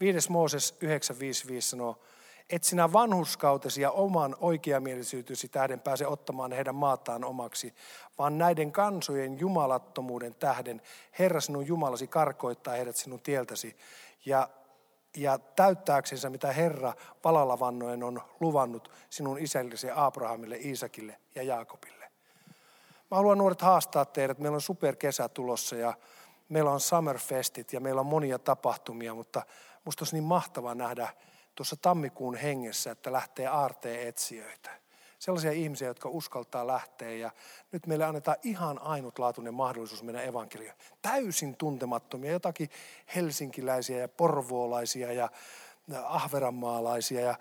5. 0.03 0.30
Mooses 0.30 0.74
9.5.5 0.84 1.61
sanoo, 1.61 1.98
et 2.50 2.64
sinä 2.64 2.92
vanhuskautesi 2.92 3.82
ja 3.82 3.90
oman 3.90 4.36
oikeamielisyytesi 4.40 5.48
tähden 5.48 5.80
pääse 5.80 6.07
ottamaan 6.07 6.53
heidän 6.53 6.74
maataan 6.74 7.24
omaksi, 7.24 7.74
vaan 8.18 8.38
näiden 8.38 8.72
kansojen 8.72 9.40
jumalattomuuden 9.40 10.34
tähden 10.34 10.82
Herra 11.18 11.40
sinun 11.40 11.66
Jumalasi 11.66 12.07
karkoittaa 12.07 12.74
heidät 12.74 12.96
sinun 12.96 13.20
tieltäsi 13.20 13.76
ja, 14.26 14.48
ja 15.16 15.38
täyttääksensä, 15.38 16.30
mitä 16.30 16.53
Herra 16.53 16.94
valalla 17.24 17.59
vannoen 17.59 18.03
on 18.03 18.20
luvannut 18.40 18.90
sinun 19.11 19.38
isällesi 19.38 19.88
Abrahamille, 19.94 20.57
Iisakille 20.57 21.16
ja 21.34 21.42
Jaakobille. 21.42 22.05
Mä 23.11 23.16
haluan 23.16 23.38
nuoret 23.38 23.62
haastaa 23.62 24.05
teidät. 24.05 24.38
Meillä 24.38 24.55
on 24.55 24.61
superkesä 24.61 25.28
tulossa 25.28 25.76
ja 25.76 25.94
meillä 26.48 26.70
on 26.70 26.80
summerfestit 26.80 27.72
ja 27.72 27.80
meillä 27.80 28.00
on 28.00 28.07
monia 28.07 28.38
tapahtumia, 28.38 29.14
mutta 29.14 29.42
musta 29.84 30.02
olisi 30.02 30.16
niin 30.16 30.24
mahtavaa 30.24 30.74
nähdä 30.74 31.08
tuossa 31.54 31.76
tammikuun 31.76 32.36
hengessä, 32.36 32.90
että 32.90 33.12
lähtee 33.12 33.46
aarteen 33.46 34.08
etsijöitä. 34.08 34.70
Sellaisia 35.18 35.52
ihmisiä, 35.52 35.88
jotka 35.88 36.08
uskaltaa 36.08 36.66
lähteä 36.66 37.10
ja 37.10 37.30
nyt 37.72 37.86
meille 37.86 38.04
annetaan 38.04 38.36
ihan 38.42 38.78
ainutlaatuinen 38.82 39.54
mahdollisuus 39.54 40.02
mennä 40.02 40.22
evankelioon. 40.22 40.76
Täysin 41.02 41.56
tuntemattomia, 41.56 42.32
jotakin 42.32 42.70
helsinkiläisiä 43.14 43.98
ja 43.98 44.08
porvoolaisia 44.08 45.12
ja 45.12 45.30
ahveranmaalaisia 46.04 47.20
ja 47.20 47.34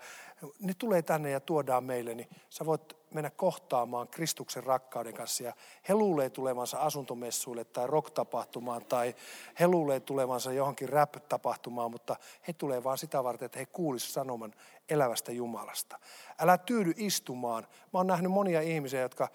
ne 0.60 0.74
tulee 0.78 1.02
tänne 1.02 1.30
ja 1.30 1.40
tuodaan 1.40 1.84
meille, 1.84 2.14
niin 2.14 2.28
sä 2.50 2.66
voit 2.66 3.01
mennä 3.14 3.30
kohtaamaan 3.30 4.08
Kristuksen 4.08 4.64
rakkauden 4.64 5.14
kanssa. 5.14 5.44
Ja 5.44 5.52
he 5.88 5.94
luulee 5.94 6.30
tulevansa 6.30 6.78
asuntomessuille 6.78 7.64
tai 7.64 7.86
rock-tapahtumaan 7.86 8.84
tai 8.84 9.14
he 9.60 9.68
luulee 9.68 10.00
tulevansa 10.00 10.52
johonkin 10.52 10.88
rap-tapahtumaan, 10.88 11.90
mutta 11.90 12.16
he 12.48 12.52
tulee 12.52 12.84
vaan 12.84 12.98
sitä 12.98 13.24
varten, 13.24 13.46
että 13.46 13.58
he 13.58 13.66
kuulisivat 13.66 14.14
sanoman 14.14 14.54
elävästä 14.88 15.32
Jumalasta. 15.32 15.98
Älä 16.38 16.58
tyydy 16.58 16.92
istumaan. 16.96 17.66
Mä 17.92 17.98
oon 17.98 18.06
nähnyt 18.06 18.32
monia 18.32 18.60
ihmisiä, 18.60 19.00
jotka 19.00 19.28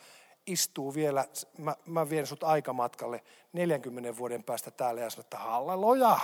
istuu 0.47 0.93
vielä, 0.93 1.25
mä, 1.57 1.75
mä 1.85 2.09
vien 2.09 2.27
sut 2.27 2.43
aikamatkalle 2.43 3.23
40 3.53 4.17
vuoden 4.17 4.43
päästä 4.43 4.71
täällä 4.71 5.01
ja 5.01 5.09
sanon, 5.09 5.23
että 5.23 5.37
halleluja, 5.37 6.19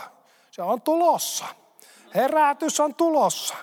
se 0.52 0.62
on 0.62 0.82
tulossa. 0.82 1.46
Herätys 2.16 2.80
on 2.80 2.96
tulossa. 2.96 3.56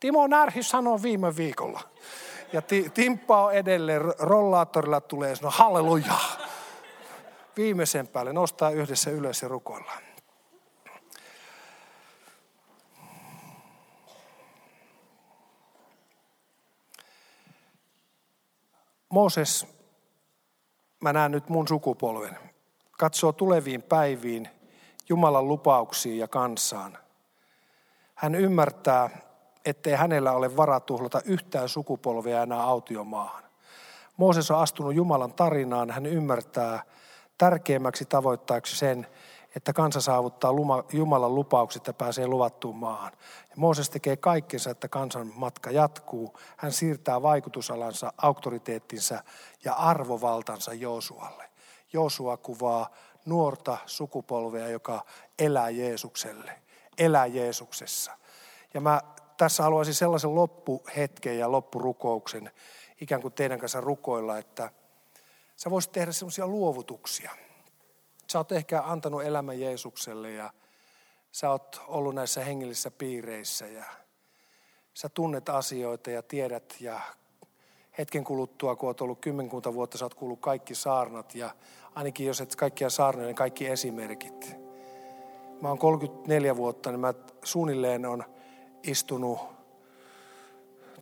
Timo 0.00 0.26
Närhi 0.26 0.62
sanoi 0.62 1.02
viime 1.02 1.36
viikolla. 1.36 1.80
Ja 2.52 2.62
ti, 2.62 2.90
Timppa 2.94 3.44
on 3.44 3.52
edelleen, 3.54 4.02
rollaattorilla 4.18 5.00
tulee, 5.00 5.34
no 5.42 5.50
halleluja. 5.50 6.14
Viimeisen 7.56 8.08
päälle 8.08 8.32
nostaa 8.32 8.70
yhdessä 8.70 9.10
ylös 9.10 9.42
ja 9.42 9.48
rukoillaan. 9.48 10.02
Mooses, 19.08 19.66
mä 21.00 21.12
näen 21.12 21.32
nyt 21.32 21.48
mun 21.48 21.68
sukupolven, 21.68 22.38
katsoo 22.98 23.32
tuleviin 23.32 23.82
päiviin, 23.82 24.48
Jumalan 25.08 25.48
lupauksiin 25.48 26.18
ja 26.18 26.28
kansaan. 26.28 26.98
Hän 28.14 28.34
ymmärtää, 28.34 29.10
ettei 29.68 29.94
hänellä 29.94 30.32
ole 30.32 30.56
varaa 30.56 30.80
tuhlata 30.80 31.20
yhtään 31.24 31.68
sukupolvea 31.68 32.42
enää 32.42 32.62
autiomaahan. 32.62 33.44
Mooses 34.16 34.50
on 34.50 34.58
astunut 34.58 34.94
Jumalan 34.94 35.32
tarinaan, 35.32 35.90
hän 35.90 36.06
ymmärtää 36.06 36.82
tärkeimmäksi 37.38 38.04
tavoittajaksi 38.04 38.76
sen, 38.76 39.06
että 39.56 39.72
kansa 39.72 40.00
saavuttaa 40.00 40.52
Jumalan 40.92 41.34
lupaukset 41.34 41.86
ja 41.86 41.92
pääsee 41.92 42.26
luvattuun 42.26 42.76
maahan. 42.76 43.12
Ja 43.50 43.54
Mooses 43.56 43.90
tekee 43.90 44.16
kaikkensa, 44.16 44.70
että 44.70 44.88
kansan 44.88 45.32
matka 45.34 45.70
jatkuu. 45.70 46.38
Hän 46.56 46.72
siirtää 46.72 47.22
vaikutusalansa, 47.22 48.12
auktoriteettinsa 48.16 49.22
ja 49.64 49.72
arvovaltansa 49.74 50.74
Joosualle. 50.74 51.50
Joosua 51.92 52.36
kuvaa 52.36 52.90
nuorta 53.26 53.78
sukupolvea, 53.86 54.68
joka 54.68 55.04
elää 55.38 55.70
Jeesukselle, 55.70 56.52
elää 56.98 57.26
Jeesuksessa. 57.26 58.12
Ja 58.74 58.80
mä 58.80 59.00
tässä 59.38 59.62
haluaisin 59.62 59.94
sellaisen 59.94 60.34
loppuhetken 60.34 61.38
ja 61.38 61.52
loppurukouksen 61.52 62.50
ikään 63.00 63.22
kuin 63.22 63.34
teidän 63.34 63.58
kanssa 63.58 63.80
rukoilla, 63.80 64.38
että 64.38 64.70
sä 65.56 65.70
voisit 65.70 65.92
tehdä 65.92 66.12
sellaisia 66.12 66.46
luovutuksia. 66.46 67.30
Sä 68.32 68.38
oot 68.38 68.52
ehkä 68.52 68.82
antanut 68.82 69.22
elämän 69.22 69.60
Jeesukselle 69.60 70.32
ja 70.32 70.52
sä 71.32 71.50
oot 71.50 71.82
ollut 71.88 72.14
näissä 72.14 72.44
hengellisissä 72.44 72.90
piireissä 72.90 73.66
ja 73.66 73.84
sä 74.94 75.08
tunnet 75.08 75.48
asioita 75.48 76.10
ja 76.10 76.22
tiedät 76.22 76.76
ja 76.80 77.00
hetken 77.98 78.24
kuluttua, 78.24 78.76
kun 78.76 78.86
oot 78.86 79.00
ollut 79.00 79.20
kymmenkunta 79.20 79.74
vuotta, 79.74 79.98
sä 79.98 80.04
oot 80.04 80.14
kuullut 80.14 80.40
kaikki 80.40 80.74
saarnat 80.74 81.34
ja 81.34 81.50
ainakin 81.94 82.26
jos 82.26 82.40
et 82.40 82.56
kaikkia 82.56 82.90
saarnoja, 82.90 83.26
niin 83.26 83.36
kaikki 83.36 83.66
esimerkit. 83.66 84.56
Mä 85.60 85.68
oon 85.68 85.78
34 85.78 86.56
vuotta, 86.56 86.90
niin 86.90 87.00
mä 87.00 87.14
suunnilleen 87.44 88.06
on 88.06 88.24
istunut 88.88 89.38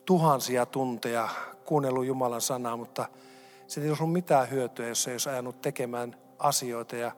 tuhansia 0.04 0.66
tunteja, 0.66 1.28
kuunnellut 1.64 2.06
Jumalan 2.06 2.40
sanaa, 2.40 2.76
mutta 2.76 3.08
se 3.66 3.80
ei 3.80 3.90
ollut 3.90 4.12
mitään 4.12 4.50
hyötyä, 4.50 4.88
jos 4.88 5.08
ei 5.08 5.14
olisi 5.14 5.28
ajanut 5.28 5.60
tekemään 5.60 6.16
asioita. 6.38 6.96
Ja 6.96 7.12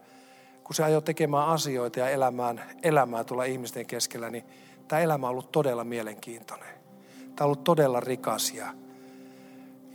kun 0.64 0.75
se 0.75 0.85
ajoi 0.85 1.03
tekemään 1.03 1.49
asioita 1.49 1.99
ja 1.99 2.11
elämään, 2.11 2.62
elämää 2.83 3.25
tulla 3.25 3.45
ihmisten 3.45 3.87
keskellä, 3.87 4.31
niin 4.31 4.45
tämä 4.89 5.03
elämä 5.03 5.27
on 5.27 5.31
ollut 5.31 5.53
todella 5.53 5.85
mielenkiintoinen. 5.85 6.75
Tämä 7.19 7.33
on 7.41 7.45
ollut 7.45 7.64
todella 7.64 8.01
rikas 8.01 8.53
ja, 8.53 8.75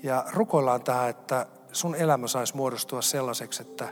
ja 0.03 0.25
rukoillaan 0.33 0.83
tähän, 0.83 1.09
että 1.09 1.47
sun 1.71 1.95
elämä 1.95 2.27
saisi 2.27 2.55
muodostua 2.55 3.01
sellaiseksi, 3.01 3.61
että 3.61 3.85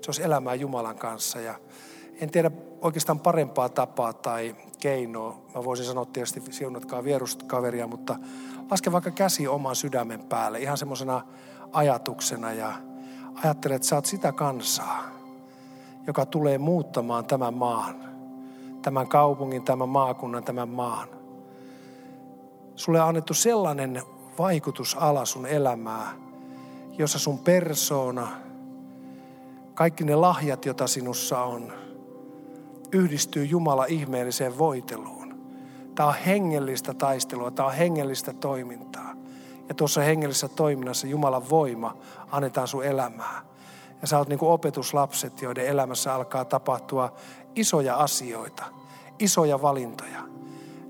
se 0.00 0.08
olisi 0.08 0.22
elämää 0.22 0.54
Jumalan 0.54 0.98
kanssa. 0.98 1.40
Ja 1.40 1.54
en 2.20 2.30
tiedä 2.30 2.50
oikeastaan 2.80 3.20
parempaa 3.20 3.68
tapaa 3.68 4.12
tai 4.12 4.56
keinoa. 4.80 5.40
Mä 5.54 5.64
voisin 5.64 5.86
sanoa 5.86 6.04
tietysti 6.04 6.42
siunatkaa 6.50 7.04
vieruskaveria, 7.04 7.86
mutta 7.86 8.16
laske 8.70 8.92
vaikka 8.92 9.10
käsi 9.10 9.48
oman 9.48 9.76
sydämen 9.76 10.20
päälle 10.20 10.58
ihan 10.58 10.78
semmoisena 10.78 11.22
ajatuksena 11.72 12.52
ja 12.52 12.72
ajattele, 13.44 13.74
että 13.74 13.88
sä 13.88 13.96
oot 13.96 14.06
sitä 14.06 14.32
kansaa, 14.32 15.04
joka 16.06 16.26
tulee 16.26 16.58
muuttamaan 16.58 17.24
tämän 17.24 17.54
maan, 17.54 17.94
tämän 18.82 19.08
kaupungin, 19.08 19.62
tämän 19.62 19.88
maakunnan, 19.88 20.44
tämän 20.44 20.68
maan. 20.68 21.08
Sulle 22.76 23.02
on 23.02 23.08
annettu 23.08 23.34
sellainen 23.34 24.02
vaikutusala 24.38 25.24
sun 25.24 25.46
elämää, 25.46 26.12
jossa 26.98 27.18
sun 27.18 27.38
persoona, 27.38 28.28
kaikki 29.74 30.04
ne 30.04 30.14
lahjat, 30.14 30.64
joita 30.64 30.86
sinussa 30.86 31.42
on, 31.42 31.72
yhdistyy 32.92 33.44
Jumala 33.44 33.84
ihmeelliseen 33.84 34.58
voiteluun. 34.58 35.34
Tämä 35.94 36.08
on 36.08 36.14
hengellistä 36.26 36.94
taistelua, 36.94 37.50
tämä 37.50 37.66
on 37.66 37.74
hengellistä 37.74 38.32
toimintaa. 38.32 39.14
Ja 39.68 39.74
tuossa 39.74 40.00
hengellisessä 40.00 40.48
toiminnassa 40.48 41.06
Jumalan 41.06 41.50
voima 41.50 41.96
annetaan 42.30 42.68
sun 42.68 42.84
elämää. 42.84 43.42
Ja 44.00 44.06
sä 44.06 44.18
oot 44.18 44.28
niin 44.28 44.38
kuin 44.38 44.52
opetuslapset, 44.52 45.42
joiden 45.42 45.66
elämässä 45.66 46.14
alkaa 46.14 46.44
tapahtua 46.44 47.12
isoja 47.54 47.96
asioita, 47.96 48.64
isoja 49.18 49.62
valintoja. 49.62 50.20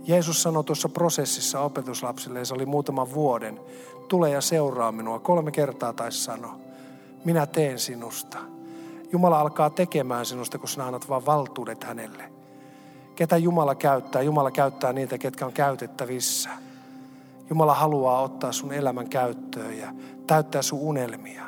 Jeesus 0.05 0.43
sanoi 0.43 0.65
tuossa 0.65 0.89
prosessissa 0.89 1.61
opetuslapsille, 1.61 2.39
ja 2.39 2.45
se 2.45 2.55
oli 2.55 2.67
muutaman 2.67 3.15
vuoden, 3.15 3.61
tule 4.09 4.31
ja 4.31 4.41
seuraa 4.41 4.93
minua. 4.93 5.19
Kolme 5.19 5.51
kertaa 5.51 5.93
taisi 5.93 6.25
sanoa, 6.25 6.57
minä 7.25 7.47
teen 7.47 7.79
sinusta. 7.79 8.39
Jumala 9.13 9.41
alkaa 9.41 9.71
tekemään 9.71 10.27
sinusta, 10.27 10.59
kun 10.59 10.69
sinä 10.69 10.85
annat 10.87 11.09
vain 11.09 11.27
valtuudet 11.27 11.85
hänelle. 11.85 12.33
Ketä 13.15 13.37
Jumala 13.37 13.75
käyttää? 13.75 14.23
Jumala 14.23 14.51
käyttää 14.51 14.93
niitä, 14.93 15.19
ketkä 15.19 15.47
on 15.47 15.53
käytettävissä. 15.53 16.51
Jumala 17.51 17.75
haluaa 17.75 18.23
ottaa 18.23 18.53
sun 18.53 18.73
elämän 18.73 19.09
käyttöön 19.09 19.79
ja 19.79 19.93
täyttää 20.27 20.63
sun 20.63 20.79
unelmia. 20.79 21.45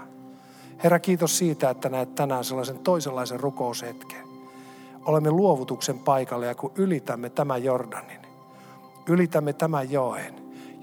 Herra, 0.85 0.99
kiitos 0.99 1.39
siitä, 1.39 1.71
että 1.71 1.89
näet 1.89 2.15
tänään 2.15 2.45
sellaisen 2.45 2.79
toisenlaisen 2.79 3.41
rukoushetken. 3.41 4.29
Olemme 5.07 5.31
luovutuksen 5.31 5.99
paikalla 5.99 6.47
ja 6.47 6.55
kun 6.55 6.73
ylitämme 6.75 7.31
tämän 7.31 7.65
Jordanin, 7.65 8.21
ylitämme 9.09 9.53
tämän 9.53 9.91
joen, 9.91 10.35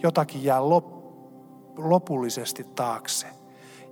jotakin 0.04 0.44
jää 0.44 0.60
lop- 0.60 0.98
lopullisesti 1.78 2.64
taakse. 2.64 3.37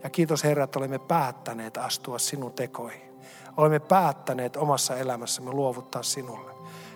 Ja 0.05 0.09
kiitos 0.09 0.43
Herra, 0.43 0.63
että 0.63 0.79
olemme 0.79 0.99
päättäneet 0.99 1.77
astua 1.77 2.19
sinun 2.19 2.51
tekoihin. 2.51 3.01
Olemme 3.57 3.79
päättäneet 3.79 4.57
omassa 4.57 4.95
elämässämme 4.95 5.51
luovuttaa 5.51 6.03
sinulle. 6.03 6.51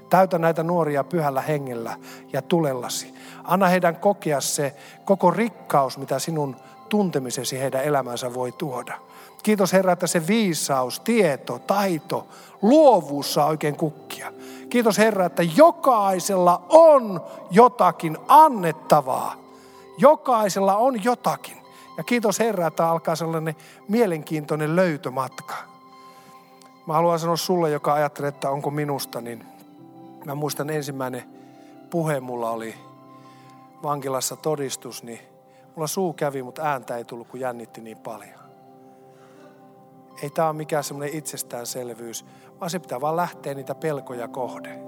Täytä 0.09 0.37
näitä 0.37 0.63
nuoria 0.63 1.03
pyhällä 1.03 1.41
hengellä 1.41 1.97
ja 2.33 2.41
tulellasi. 2.41 3.13
Anna 3.43 3.67
heidän 3.67 3.95
kokea 3.95 4.41
se 4.41 4.75
koko 5.05 5.31
rikkaus, 5.31 5.97
mitä 5.97 6.19
sinun 6.19 6.55
tuntemisesi 6.89 7.59
heidän 7.59 7.83
elämänsä 7.83 8.33
voi 8.33 8.51
tuoda. 8.51 8.99
Kiitos 9.43 9.73
Herra, 9.73 9.91
että 9.91 10.07
se 10.07 10.27
viisaus, 10.27 10.99
tieto, 10.99 11.59
taito, 11.59 12.27
luovuus 12.61 13.33
saa 13.33 13.45
oikein 13.45 13.75
kukkia. 13.75 14.33
Kiitos 14.69 14.97
Herra, 14.97 15.25
että 15.25 15.43
jokaisella 15.43 16.65
on 16.69 17.21
jotakin 17.51 18.17
annettavaa. 18.27 19.35
Jokaisella 19.97 20.75
on 20.75 21.03
jotakin. 21.03 21.58
Ja 21.99 22.03
kiitos 22.03 22.39
Herra, 22.39 22.67
että 22.67 22.89
alkaa 22.89 23.15
sellainen 23.15 23.55
mielenkiintoinen 23.87 24.75
löytömatka. 24.75 25.53
Mä 26.87 26.93
haluan 26.93 27.19
sanoa 27.19 27.37
sulle, 27.37 27.69
joka 27.69 27.93
ajattelee, 27.93 28.27
että 28.27 28.49
onko 28.49 28.71
minusta, 28.71 29.21
niin 29.21 29.45
mä 30.25 30.35
muistan 30.35 30.69
ensimmäinen 30.69 31.23
puhe 31.89 32.19
mulla 32.19 32.51
oli 32.51 32.75
vankilassa 33.83 34.35
todistus, 34.35 35.03
niin 35.03 35.19
mulla 35.75 35.87
suu 35.87 36.13
kävi, 36.13 36.43
mutta 36.43 36.61
ääntä 36.61 36.97
ei 36.97 37.05
tullut, 37.05 37.27
kun 37.27 37.39
jännitti 37.39 37.81
niin 37.81 37.97
paljon. 37.97 38.39
Ei 40.23 40.29
tämä 40.29 40.47
ole 40.47 40.57
mikään 40.57 40.83
semmoinen 40.83 41.17
itsestäänselvyys, 41.17 42.25
vaan 42.59 42.69
se 42.69 42.79
pitää 42.79 43.01
vaan 43.01 43.15
lähteä 43.15 43.53
niitä 43.53 43.75
pelkoja 43.75 44.27
kohde. 44.27 44.79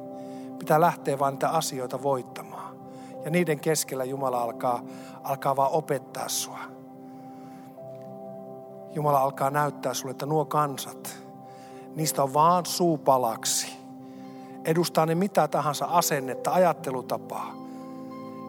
Pitää 0.59 0.81
lähteä 0.81 1.19
vaan 1.19 1.33
niitä 1.33 1.49
asioita 1.49 2.03
voittamaan. 2.03 2.75
Ja 3.25 3.31
niiden 3.31 3.59
keskellä 3.59 4.03
Jumala 4.03 4.41
alkaa, 4.41 4.83
alkaa 5.23 5.55
vaan 5.55 5.71
opettaa 5.71 6.29
sua. 6.29 6.80
Jumala 8.93 9.19
alkaa 9.19 9.49
näyttää 9.49 9.93
sulle, 9.93 10.11
että 10.11 10.25
nuo 10.25 10.45
kansat, 10.45 11.23
niistä 11.95 12.23
on 12.23 12.33
vaan 12.33 12.65
suupalaksi. 12.65 13.77
Edustaa 14.65 15.05
ne 15.05 15.15
mitä 15.15 15.47
tahansa 15.47 15.85
asennetta, 15.85 16.51
ajattelutapaa. 16.51 17.53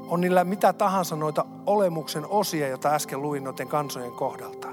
On 0.08 0.20
niillä 0.20 0.44
mitä 0.44 0.72
tahansa 0.72 1.16
noita 1.16 1.44
olemuksen 1.66 2.26
osia, 2.26 2.68
joita 2.68 2.88
äsken 2.88 3.22
luin 3.22 3.44
noiden 3.44 3.68
kansojen 3.68 4.12
kohdalta. 4.12 4.68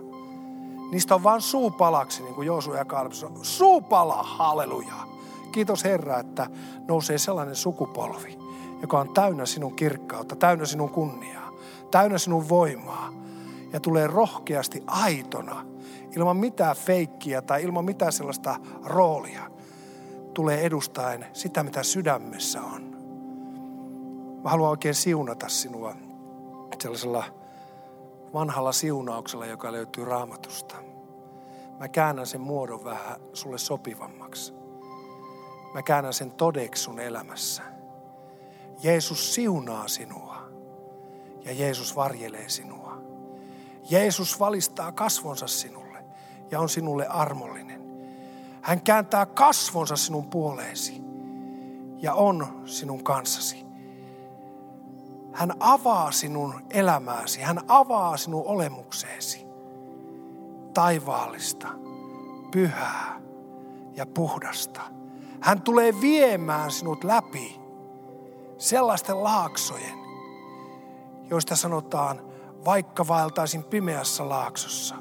Niistä 0.92 1.16
on 1.16 1.24
vaan 1.24 1.42
suupalaksi, 1.42 2.24
niin 2.24 2.36
kuin 2.36 2.46
Joosu 2.46 2.74
ja 2.74 2.86
Kaleb 2.86 3.12
Suupala, 3.42 4.24
halleluja. 4.24 4.94
Kiitos 5.52 5.84
Herra, 5.84 6.20
että 6.20 6.48
nousee 6.88 7.18
sellainen 7.18 7.56
sukupolvi, 7.56 8.40
joka 8.82 9.00
on 9.00 9.14
täynnä 9.14 9.46
sinun 9.46 9.76
kirkkautta, 9.76 10.36
täynnä 10.36 10.66
sinun 10.66 10.90
kunniaa, 10.90 11.52
täynnä 11.92 12.18
sinun 12.18 12.50
voimaa 12.50 13.10
ja 13.74 13.80
tulee 13.80 14.08
rohkeasti 14.08 14.84
aitona, 14.88 15.66
ilman 16.16 16.38
mitään 16.38 16.76
feikkiä 16.76 17.42
tai 17.42 17.64
ilman 17.64 17.86
mitään 17.86 18.12
sellaista 18.12 18.56
roolia, 18.86 19.52
tulee 20.34 20.62
edustaen 20.62 21.26
sitä, 21.34 21.64
mitä 21.64 21.84
sydämessä 21.84 22.62
on. 22.62 22.90
Mä 24.44 24.50
haluan 24.50 24.70
oikein 24.70 24.96
siunata 24.96 25.50
sinua 25.50 25.96
sellaisella 26.82 27.24
vanhalla 28.34 28.72
siunauksella, 28.72 29.46
joka 29.46 29.72
löytyy 29.72 30.06
raamatusta. 30.06 30.76
Mä 31.80 31.88
käännän 31.88 32.28
sen 32.28 32.42
muodon 32.42 32.84
vähän 32.84 33.22
sulle 33.34 33.58
sopivammaksi. 33.58 34.54
Mä 35.74 35.82
käännän 35.82 36.14
sen 36.14 36.32
todeksi 36.32 36.84
sun 36.84 37.00
elämässä. 37.00 37.64
Jeesus 38.84 39.36
siunaa 39.36 39.88
sinua 39.88 40.38
ja 41.46 41.54
Jeesus 41.54 41.96
varjelee 41.96 42.50
sinua. 42.50 42.89
Jeesus 43.90 44.40
valistaa 44.40 44.92
kasvonsa 44.92 45.48
sinulle 45.48 46.06
ja 46.52 46.60
on 46.60 46.70
sinulle 46.70 47.08
armollinen. 47.08 47.82
Hän 48.62 48.82
kääntää 48.82 49.26
kasvonsa 49.26 49.96
sinun 49.96 50.28
puoleesi 50.28 51.02
ja 51.98 52.14
on 52.14 52.62
sinun 52.66 53.04
kanssasi. 53.04 53.66
Hän 55.34 55.54
avaa 55.60 56.12
sinun 56.12 56.62
elämääsi, 56.70 57.42
hän 57.42 57.60
avaa 57.68 58.18
sinun 58.18 58.44
olemukseesi. 58.46 59.46
Taivaallista, 60.74 61.68
pyhää 62.52 63.22
ja 63.96 64.06
puhdasta. 64.06 64.82
Hän 65.42 65.62
tulee 65.62 66.02
viemään 66.02 66.72
sinut 66.72 67.04
läpi 67.04 67.60
sellaisten 68.58 69.24
laaksojen, 69.24 70.00
joista 71.30 71.56
sanotaan, 71.56 72.29
vaikka 72.66 73.08
vaeltaisin 73.08 73.64
pimeässä 73.64 74.30
laaksossa, 74.30 74.96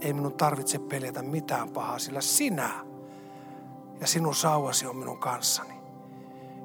ei 0.00 0.12
minun 0.12 0.32
tarvitse 0.32 0.78
pelätä 0.78 1.22
mitään 1.22 1.70
pahaa, 1.70 1.98
sillä 1.98 2.20
sinä 2.20 2.70
ja 4.00 4.06
sinun 4.06 4.34
sauvasi 4.34 4.86
on 4.86 4.96
minun 4.96 5.18
kanssani. 5.18 5.74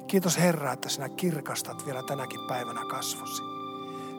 Kiitos 0.08 0.38
Herra, 0.38 0.72
että 0.72 0.90
sinä 0.90 1.10
kirkastat 1.10 1.86
vielä 1.86 2.04
tänäkin 2.04 2.40
päivänä 2.48 2.82
kasvosi. 2.90 3.44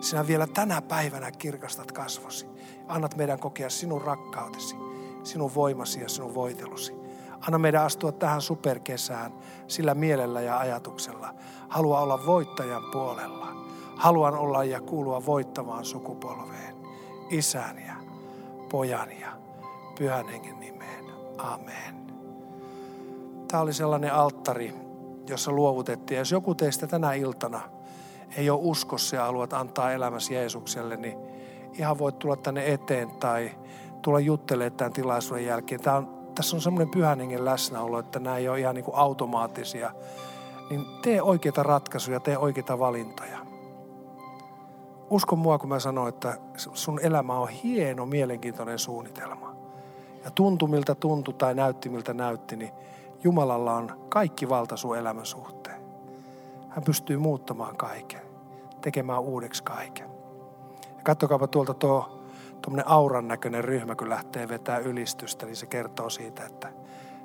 Sinä 0.00 0.26
vielä 0.26 0.46
tänä 0.46 0.82
päivänä 0.82 1.32
kirkastat 1.32 1.92
kasvosi. 1.92 2.46
Annat 2.88 3.16
meidän 3.16 3.38
kokea 3.38 3.70
sinun 3.70 4.02
rakkautesi, 4.02 4.76
sinun 5.22 5.54
voimasi 5.54 6.00
ja 6.00 6.08
sinun 6.08 6.34
voitelusi. 6.34 6.94
Anna 7.40 7.58
meidän 7.58 7.84
astua 7.84 8.12
tähän 8.12 8.40
superkesään 8.40 9.32
sillä 9.68 9.94
mielellä 9.94 10.40
ja 10.40 10.58
ajatuksella. 10.58 11.34
Halua 11.68 12.00
olla 12.00 12.26
voittajan 12.26 12.82
puolella. 12.92 13.55
Haluan 13.96 14.34
olla 14.34 14.64
ja 14.64 14.80
kuulua 14.80 15.26
voittavaan 15.26 15.84
sukupolveen. 15.84 16.76
Isän 17.30 17.78
ja 17.86 17.94
pojan 18.68 19.20
ja 19.20 19.28
pyhän 19.98 20.28
hengen 20.28 20.60
nimeen. 20.60 21.04
Amen. 21.38 22.06
Tämä 23.48 23.62
oli 23.62 23.72
sellainen 23.72 24.12
alttari, 24.14 24.74
jossa 25.28 25.52
luovutettiin. 25.52 26.18
Jos 26.18 26.32
joku 26.32 26.54
teistä 26.54 26.86
tänä 26.86 27.12
iltana 27.12 27.60
ei 28.36 28.50
ole 28.50 28.60
uskossa 28.62 29.16
ja 29.16 29.24
haluat 29.24 29.52
antaa 29.52 29.92
elämäsi 29.92 30.34
Jeesukselle, 30.34 30.96
niin 30.96 31.18
ihan 31.72 31.98
voit 31.98 32.18
tulla 32.18 32.36
tänne 32.36 32.72
eteen 32.72 33.10
tai 33.10 33.50
tulla 34.02 34.20
juttelemaan 34.20 34.72
tämän 34.72 34.92
tilaisuuden 34.92 35.46
jälkeen. 35.46 35.80
Tämä 35.80 35.96
on, 35.96 36.08
tässä 36.34 36.56
on 36.56 36.60
semmoinen 36.60 36.90
pyhän 36.90 37.20
hengen 37.20 37.44
läsnäolo, 37.44 37.98
että 37.98 38.18
nämä 38.18 38.36
ei 38.36 38.48
ole 38.48 38.60
ihan 38.60 38.74
niin 38.74 38.84
kuin 38.84 38.96
automaattisia. 38.96 39.90
Niin 40.70 40.86
tee 41.02 41.22
oikeita 41.22 41.62
ratkaisuja, 41.62 42.20
tee 42.20 42.38
oikeita 42.38 42.78
valintoja. 42.78 43.45
Usko 45.10 45.36
mua, 45.36 45.58
kun 45.58 45.68
mä 45.68 45.78
sanon, 45.78 46.08
että 46.08 46.38
sun 46.56 47.00
elämä 47.02 47.34
on 47.34 47.48
hieno, 47.48 48.06
mielenkiintoinen 48.06 48.78
suunnitelma. 48.78 49.56
Ja 50.24 50.30
tuntu 50.94 51.32
tai 51.32 51.54
näytti 51.54 51.88
miltä 51.88 52.14
näytti, 52.14 52.56
niin 52.56 52.72
Jumalalla 53.24 53.74
on 53.74 54.06
kaikki 54.08 54.48
valta 54.48 54.76
sun 54.76 54.96
elämän 54.96 55.26
suhteen. 55.26 55.80
Hän 56.68 56.84
pystyy 56.84 57.18
muuttamaan 57.18 57.76
kaiken, 57.76 58.20
tekemään 58.80 59.20
uudeksi 59.20 59.62
kaiken. 59.62 60.10
Ja 60.96 61.02
katsokaapa 61.02 61.46
tuolta 61.46 61.74
tuo 61.74 62.22
tuommoinen 62.62 62.88
auran 62.88 63.28
näköinen 63.28 63.64
ryhmä, 63.64 63.94
kun 63.94 64.08
lähtee 64.08 64.48
vetää 64.48 64.78
ylistystä, 64.78 65.46
niin 65.46 65.56
se 65.56 65.66
kertoo 65.66 66.10
siitä, 66.10 66.44
että 66.44 66.72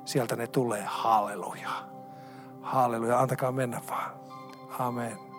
sieltä 0.04 0.36
ne 0.36 0.46
tulee. 0.46 0.84
Halleluja. 0.86 1.70
Halleluja. 2.60 3.20
Antakaa 3.20 3.52
mennä 3.52 3.80
vaan. 3.90 4.10
Amen. 4.78 5.31